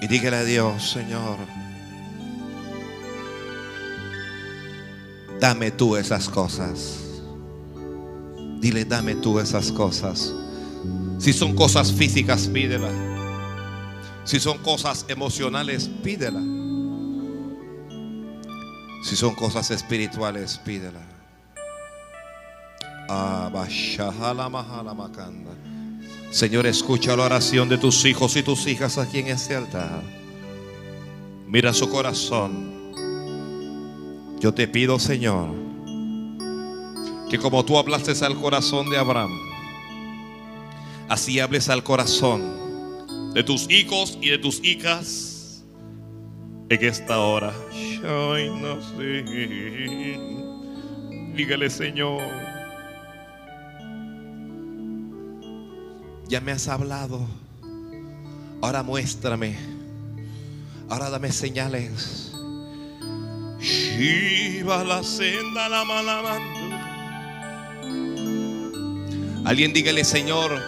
Y 0.02 0.06
dígale 0.06 0.36
a 0.36 0.44
Dios, 0.44 0.90
Señor, 0.90 1.38
dame 5.40 5.70
tú 5.70 5.96
esas 5.96 6.28
cosas. 6.28 6.98
Dile, 8.60 8.84
dame 8.84 9.14
tú 9.14 9.38
esas 9.40 9.70
cosas. 9.72 10.34
Si 11.18 11.32
son 11.32 11.54
cosas 11.54 11.92
físicas, 11.92 12.48
pídela. 12.48 12.90
Si 14.24 14.40
son 14.40 14.58
cosas 14.58 15.06
emocionales, 15.08 15.88
pídela. 16.02 16.40
Si 19.04 19.16
son 19.16 19.34
cosas 19.34 19.70
espirituales, 19.70 20.58
pídela. 20.64 21.00
Señor, 26.30 26.66
escucha 26.66 27.16
la 27.16 27.24
oración 27.24 27.68
de 27.68 27.78
tus 27.78 28.04
hijos 28.04 28.36
y 28.36 28.42
tus 28.42 28.66
hijas 28.66 28.98
aquí 28.98 29.20
en 29.20 29.28
este 29.28 29.54
altar. 29.54 30.02
Mira 31.46 31.72
su 31.72 31.88
corazón. 31.88 32.74
Yo 34.40 34.52
te 34.52 34.66
pido, 34.66 34.98
Señor, 34.98 35.50
que 37.30 37.38
como 37.38 37.64
tú 37.64 37.78
hablaste 37.78 38.12
al 38.24 38.34
corazón 38.40 38.90
de 38.90 38.98
Abraham, 38.98 39.30
así 41.08 41.38
hables 41.38 41.68
al 41.68 41.84
corazón 41.84 42.42
de 43.32 43.42
tus 43.44 43.70
hijos 43.70 44.18
y 44.20 44.30
de 44.30 44.38
tus 44.38 44.62
hijas 44.64 45.64
en 46.68 46.84
esta 46.84 47.20
hora. 47.20 47.54
Dígale, 51.36 51.70
Señor. 51.70 52.43
Ya 56.28 56.40
me 56.40 56.52
has 56.52 56.68
hablado. 56.68 57.26
Ahora 58.60 58.82
muéstrame. 58.82 59.56
Ahora 60.88 61.10
dame 61.10 61.32
señales. 61.32 62.32
La 64.66 65.02
senda 65.02 65.68
la 65.68 65.84
Alguien 69.44 69.72
dígale, 69.72 70.04
Señor, 70.04 70.58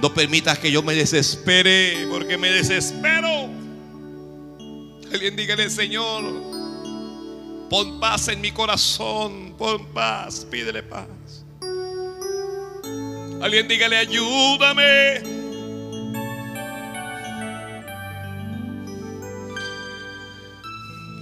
no 0.00 0.14
permitas 0.14 0.58
que 0.58 0.70
yo 0.70 0.82
me 0.82 0.94
desespere, 0.94 2.06
porque 2.10 2.38
me 2.38 2.48
desespero. 2.50 3.48
Alguien 5.12 5.36
dígale, 5.36 5.68
Señor, 5.68 6.22
pon 7.68 7.98
paz 7.98 8.28
en 8.28 8.40
mi 8.40 8.52
corazón, 8.52 9.54
pon 9.58 9.84
paz, 9.88 10.46
pídele 10.48 10.82
paz. 10.82 11.06
Alguien 13.40 13.68
dígale, 13.68 13.96
ayúdame. 13.96 15.22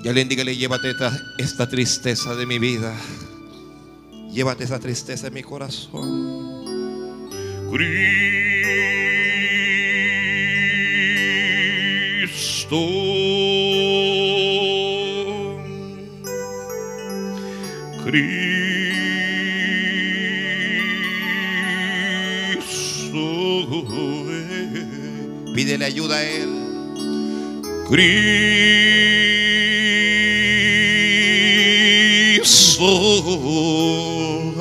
Y 0.02 0.08
alguien 0.08 0.28
dígale, 0.28 0.56
llévate 0.56 0.90
esta, 0.90 1.12
esta 1.36 1.68
tristeza 1.68 2.34
de 2.34 2.46
mi 2.46 2.58
vida. 2.58 2.94
Llévate 4.32 4.64
esa 4.64 4.78
tristeza 4.78 5.26
en 5.26 5.34
mi 5.34 5.42
corazón. 5.42 6.64
Cristo. 7.70 8.36
Cristo. 18.04 18.65
Pídele 25.54 25.84
ayuda 25.84 26.16
a 26.16 26.24
Él. 26.24 26.50
Cristo, 27.88 28.44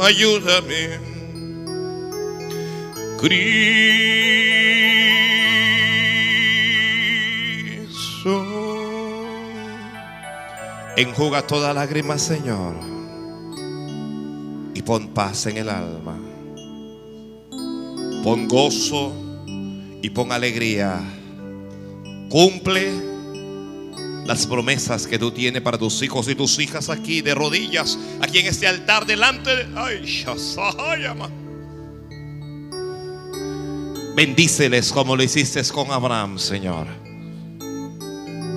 ayúdame. 0.02 1.00
Cristo. 3.20 4.06
Enjuga 10.98 11.42
toda 11.46 11.74
lágrima, 11.74 12.18
Señor. 12.18 12.76
Y 14.74 14.82
pon 14.82 15.10
paz 15.10 15.46
en 15.48 15.58
el 15.58 15.70
alma. 15.70 16.25
Pon 18.26 18.48
gozo 18.48 19.14
y 20.02 20.10
pon 20.10 20.32
alegría. 20.32 21.00
Cumple 22.28 22.92
las 24.26 24.48
promesas 24.48 25.06
que 25.06 25.20
tú 25.20 25.30
tienes 25.30 25.62
para 25.62 25.78
tus 25.78 26.02
hijos 26.02 26.28
y 26.28 26.34
tus 26.34 26.58
hijas 26.58 26.90
aquí 26.90 27.22
de 27.22 27.36
rodillas, 27.36 28.00
aquí 28.22 28.40
en 28.40 28.48
este 28.48 28.66
altar 28.66 29.06
delante 29.06 29.56
de... 29.56 29.68
Ay. 29.76 30.26
Bendíceles 34.16 34.92
como 34.92 35.16
lo 35.16 35.22
hiciste 35.22 35.62
con 35.72 35.92
Abraham, 35.92 36.40
Señor. 36.40 36.88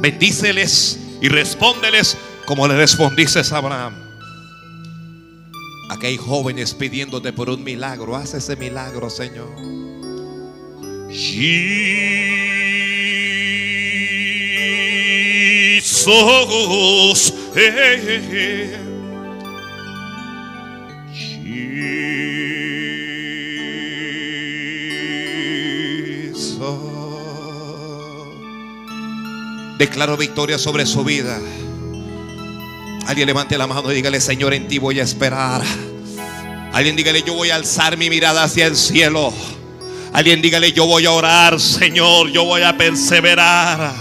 Bendíceles 0.00 0.98
y 1.20 1.28
respóndeles 1.28 2.16
como 2.46 2.66
le 2.66 2.74
respondiste 2.74 3.40
a 3.40 3.58
Abraham. 3.58 4.07
Aquí 5.88 6.06
hay 6.06 6.16
jóvenes 6.16 6.74
pidiéndote 6.74 7.32
por 7.32 7.48
un 7.48 7.64
milagro. 7.64 8.14
Haz 8.16 8.34
ese 8.34 8.56
milagro, 8.56 9.08
Señor. 9.08 9.48
Jesus. 11.10 11.68
Declaro 29.78 30.16
victoria 30.16 30.58
sobre 30.58 30.84
su 30.86 31.04
vida. 31.04 31.38
Alguien 33.08 33.26
levante 33.26 33.56
la 33.56 33.66
mano 33.66 33.90
y 33.90 33.94
dígale, 33.94 34.20
Señor, 34.20 34.52
en 34.52 34.68
ti 34.68 34.76
voy 34.76 35.00
a 35.00 35.02
esperar. 35.02 35.62
Alguien 36.74 36.94
dígale, 36.94 37.22
yo 37.22 37.32
voy 37.32 37.48
a 37.48 37.54
alzar 37.54 37.96
mi 37.96 38.10
mirada 38.10 38.44
hacia 38.44 38.66
el 38.66 38.76
cielo. 38.76 39.32
Alguien 40.12 40.42
dígale, 40.42 40.72
yo 40.72 40.84
voy 40.84 41.06
a 41.06 41.12
orar, 41.12 41.58
Señor, 41.58 42.30
yo 42.30 42.44
voy 42.44 42.60
a 42.60 42.76
perseverar. 42.76 43.94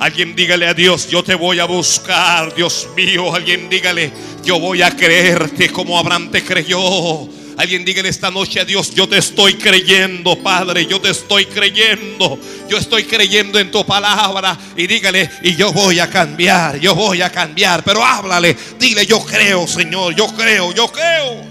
Alguien 0.00 0.34
dígale 0.34 0.66
a 0.66 0.74
Dios, 0.74 1.08
yo 1.08 1.22
te 1.22 1.36
voy 1.36 1.60
a 1.60 1.64
buscar, 1.66 2.52
Dios 2.52 2.88
mío. 2.96 3.32
Alguien 3.32 3.68
dígale, 3.68 4.10
yo 4.44 4.58
voy 4.58 4.82
a 4.82 4.96
creerte 4.96 5.70
como 5.70 5.96
Abraham 5.96 6.32
te 6.32 6.42
creyó. 6.42 7.28
Alguien 7.60 7.84
dígale 7.84 8.08
esta 8.08 8.30
noche 8.30 8.58
a 8.58 8.64
Dios, 8.64 8.94
yo 8.94 9.06
te 9.06 9.18
estoy 9.18 9.52
creyendo, 9.56 10.42
Padre, 10.42 10.86
yo 10.86 10.98
te 10.98 11.10
estoy 11.10 11.44
creyendo. 11.44 12.38
Yo 12.70 12.78
estoy 12.78 13.04
creyendo 13.04 13.58
en 13.58 13.70
tu 13.70 13.84
palabra. 13.84 14.58
Y 14.78 14.86
dígale, 14.86 15.28
y 15.42 15.54
yo 15.56 15.70
voy 15.70 15.98
a 15.98 16.08
cambiar, 16.08 16.80
yo 16.80 16.94
voy 16.94 17.20
a 17.20 17.30
cambiar. 17.30 17.84
Pero 17.84 18.02
háblale, 18.02 18.56
dile, 18.78 19.04
yo 19.04 19.22
creo, 19.22 19.66
Señor, 19.66 20.14
yo 20.14 20.28
creo, 20.28 20.72
yo 20.72 20.90
creo. 20.90 21.44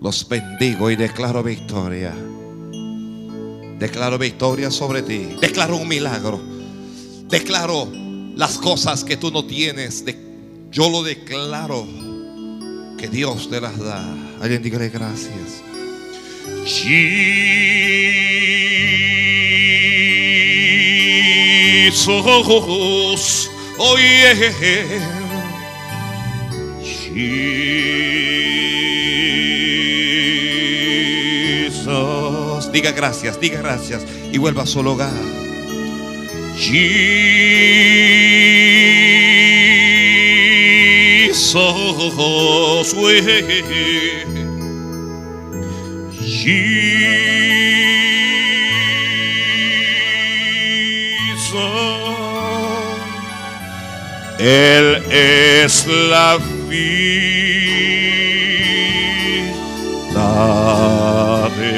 Los 0.00 0.28
bendigo 0.28 0.90
y 0.90 0.96
declaro 0.96 1.44
victoria. 1.44 2.12
Declaro 3.78 4.18
victoria 4.18 4.72
sobre 4.72 5.02
ti. 5.02 5.28
Declaro 5.40 5.76
un 5.76 5.86
milagro. 5.86 6.40
Declaro 7.28 7.88
las 8.34 8.58
cosas 8.58 9.04
que 9.04 9.16
tú 9.16 9.30
no 9.30 9.44
tienes. 9.44 10.04
Yo 10.72 10.90
lo 10.90 11.04
declaro 11.04 12.07
que 12.98 13.08
Dios 13.08 13.48
te 13.48 13.60
las 13.60 13.78
da. 13.78 14.04
Alguien 14.40 14.62
dígale 14.62 14.88
gracias. 14.90 15.62
Jesus, 16.66 17.38
oh 23.78 23.96
yeah. 23.96 24.34
Jesus. 31.78 32.72
Diga 32.72 32.92
gracias, 32.92 33.40
diga 33.40 33.62
gracias 33.62 34.04
y 34.32 34.38
vuelva 34.38 34.64
a 34.64 34.66
su 34.66 34.80
hogar. 34.80 35.12
Jesus, 36.56 37.38
Él 54.40 55.02
es 55.10 55.84
la 55.86 56.38
vida 56.68 57.08
de 61.56 61.72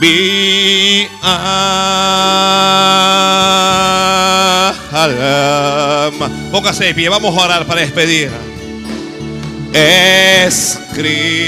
mi 0.00 1.08
alma. 1.20 2.73
Póngase 6.50 6.84
de 6.84 6.94
pie, 6.94 7.08
vamos 7.08 7.36
a 7.36 7.44
orar 7.44 7.66
para 7.66 7.80
despedir. 7.80 8.30
Es 9.72 10.78
Cristo, 10.94 11.40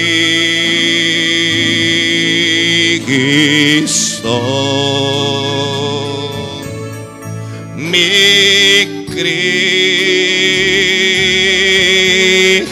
mi 7.77 9.07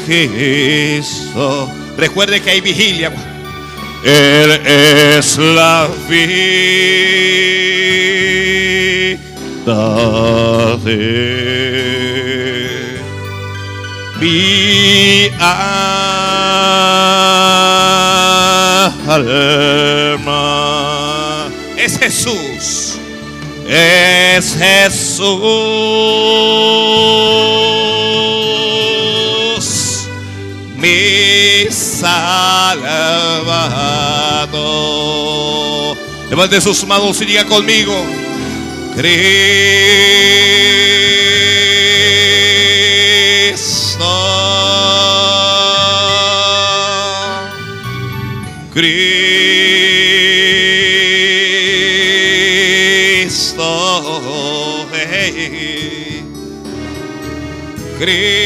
Cristo. 0.05 1.71
Recuerde 1.97 2.41
que 2.41 2.51
hay 2.51 2.61
vigilia. 2.61 3.13
Él 4.05 4.51
es 4.67 5.39
la 5.39 5.89
vida 6.09 6.75
de 9.65 11.25
mi 14.21 15.31
alma. 19.07 19.49
Es 21.77 21.99
Jesús. 21.99 22.99
Es 23.67 24.55
Jesús. 24.57 25.35
Mi 30.77 31.67
Salvador. 31.71 32.37
Levante 36.29 36.61
sus 36.61 36.87
manos 36.87 37.19
y 37.23 37.25
diga 37.25 37.45
conmigo. 37.47 37.95
Cristo. 38.97 39.25
Cristo. 53.53 54.87
hey. 54.93 56.25
Cristo. 57.99 58.45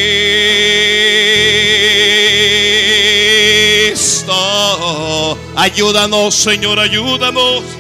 Ayúdanos, 5.57 6.35
Señor, 6.35 6.79
ayúdanos. 6.81 7.78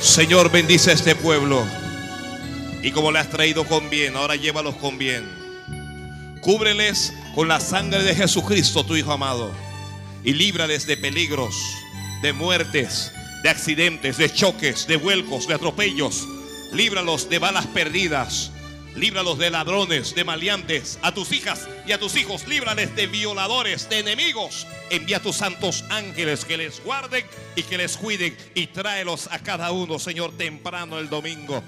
Señor, 0.00 0.50
bendice 0.50 0.90
a 0.90 0.92
este 0.92 1.14
pueblo. 1.14 1.64
Y 2.82 2.90
como 2.90 3.10
le 3.12 3.20
has 3.20 3.30
traído 3.30 3.64
con 3.64 3.88
bien, 3.88 4.16
ahora 4.16 4.36
llévalos 4.36 4.76
con 4.76 4.98
bien. 4.98 5.26
Cúbreles 6.42 7.14
con 7.34 7.48
la 7.48 7.60
sangre 7.60 8.02
de 8.02 8.14
Jesucristo, 8.14 8.84
tu 8.84 8.94
Hijo 8.94 9.12
amado. 9.12 9.54
Y 10.22 10.34
líbrales 10.34 10.86
de 10.86 10.98
peligros, 10.98 11.54
de 12.20 12.34
muertes, 12.34 13.12
de 13.42 13.48
accidentes, 13.48 14.18
de 14.18 14.30
choques, 14.30 14.86
de 14.86 14.96
vuelcos, 14.96 15.48
de 15.48 15.54
atropellos. 15.54 16.28
Líbralos 16.74 17.30
de 17.30 17.38
balas 17.38 17.66
perdidas. 17.68 18.52
Líbralos 18.96 19.38
de 19.38 19.50
ladrones, 19.50 20.14
de 20.14 20.24
maleantes. 20.24 20.98
A 21.02 21.14
tus 21.14 21.32
hijas 21.32 21.68
y 21.86 21.92
a 21.92 21.98
tus 21.98 22.16
hijos, 22.16 22.46
líbrales 22.48 22.94
de 22.96 23.06
violadores, 23.06 23.88
de 23.88 24.00
enemigos. 24.00 24.66
Envía 24.90 25.22
tus 25.22 25.36
santos 25.36 25.84
ángeles 25.90 26.44
que 26.44 26.56
les 26.56 26.82
guarden 26.82 27.24
y 27.54 27.62
que 27.62 27.78
les 27.78 27.96
cuiden. 27.96 28.36
Y 28.54 28.66
tráelos 28.68 29.28
a 29.30 29.38
cada 29.38 29.70
uno, 29.70 29.98
Señor, 29.98 30.36
temprano 30.36 30.98
el 30.98 31.08
domingo. 31.08 31.62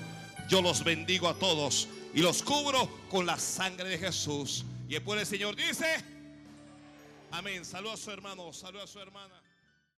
Yo 0.48 0.62
los 0.62 0.82
bendigo 0.84 1.28
a 1.28 1.34
todos 1.34 1.88
y 2.14 2.20
los 2.20 2.42
cubro 2.42 2.88
con 3.08 3.24
la 3.24 3.38
sangre 3.38 3.88
de 3.88 3.98
Jesús. 3.98 4.64
Y 4.88 4.94
después 4.94 5.20
el 5.20 5.26
Señor 5.26 5.56
dice, 5.56 5.86
amén. 7.30 7.64
Saludos 7.64 8.00
a 8.00 8.04
su 8.04 8.10
hermano, 8.10 8.52
saludos 8.52 8.90
a 8.90 8.92
su 8.92 9.00
hermana. 9.00 9.41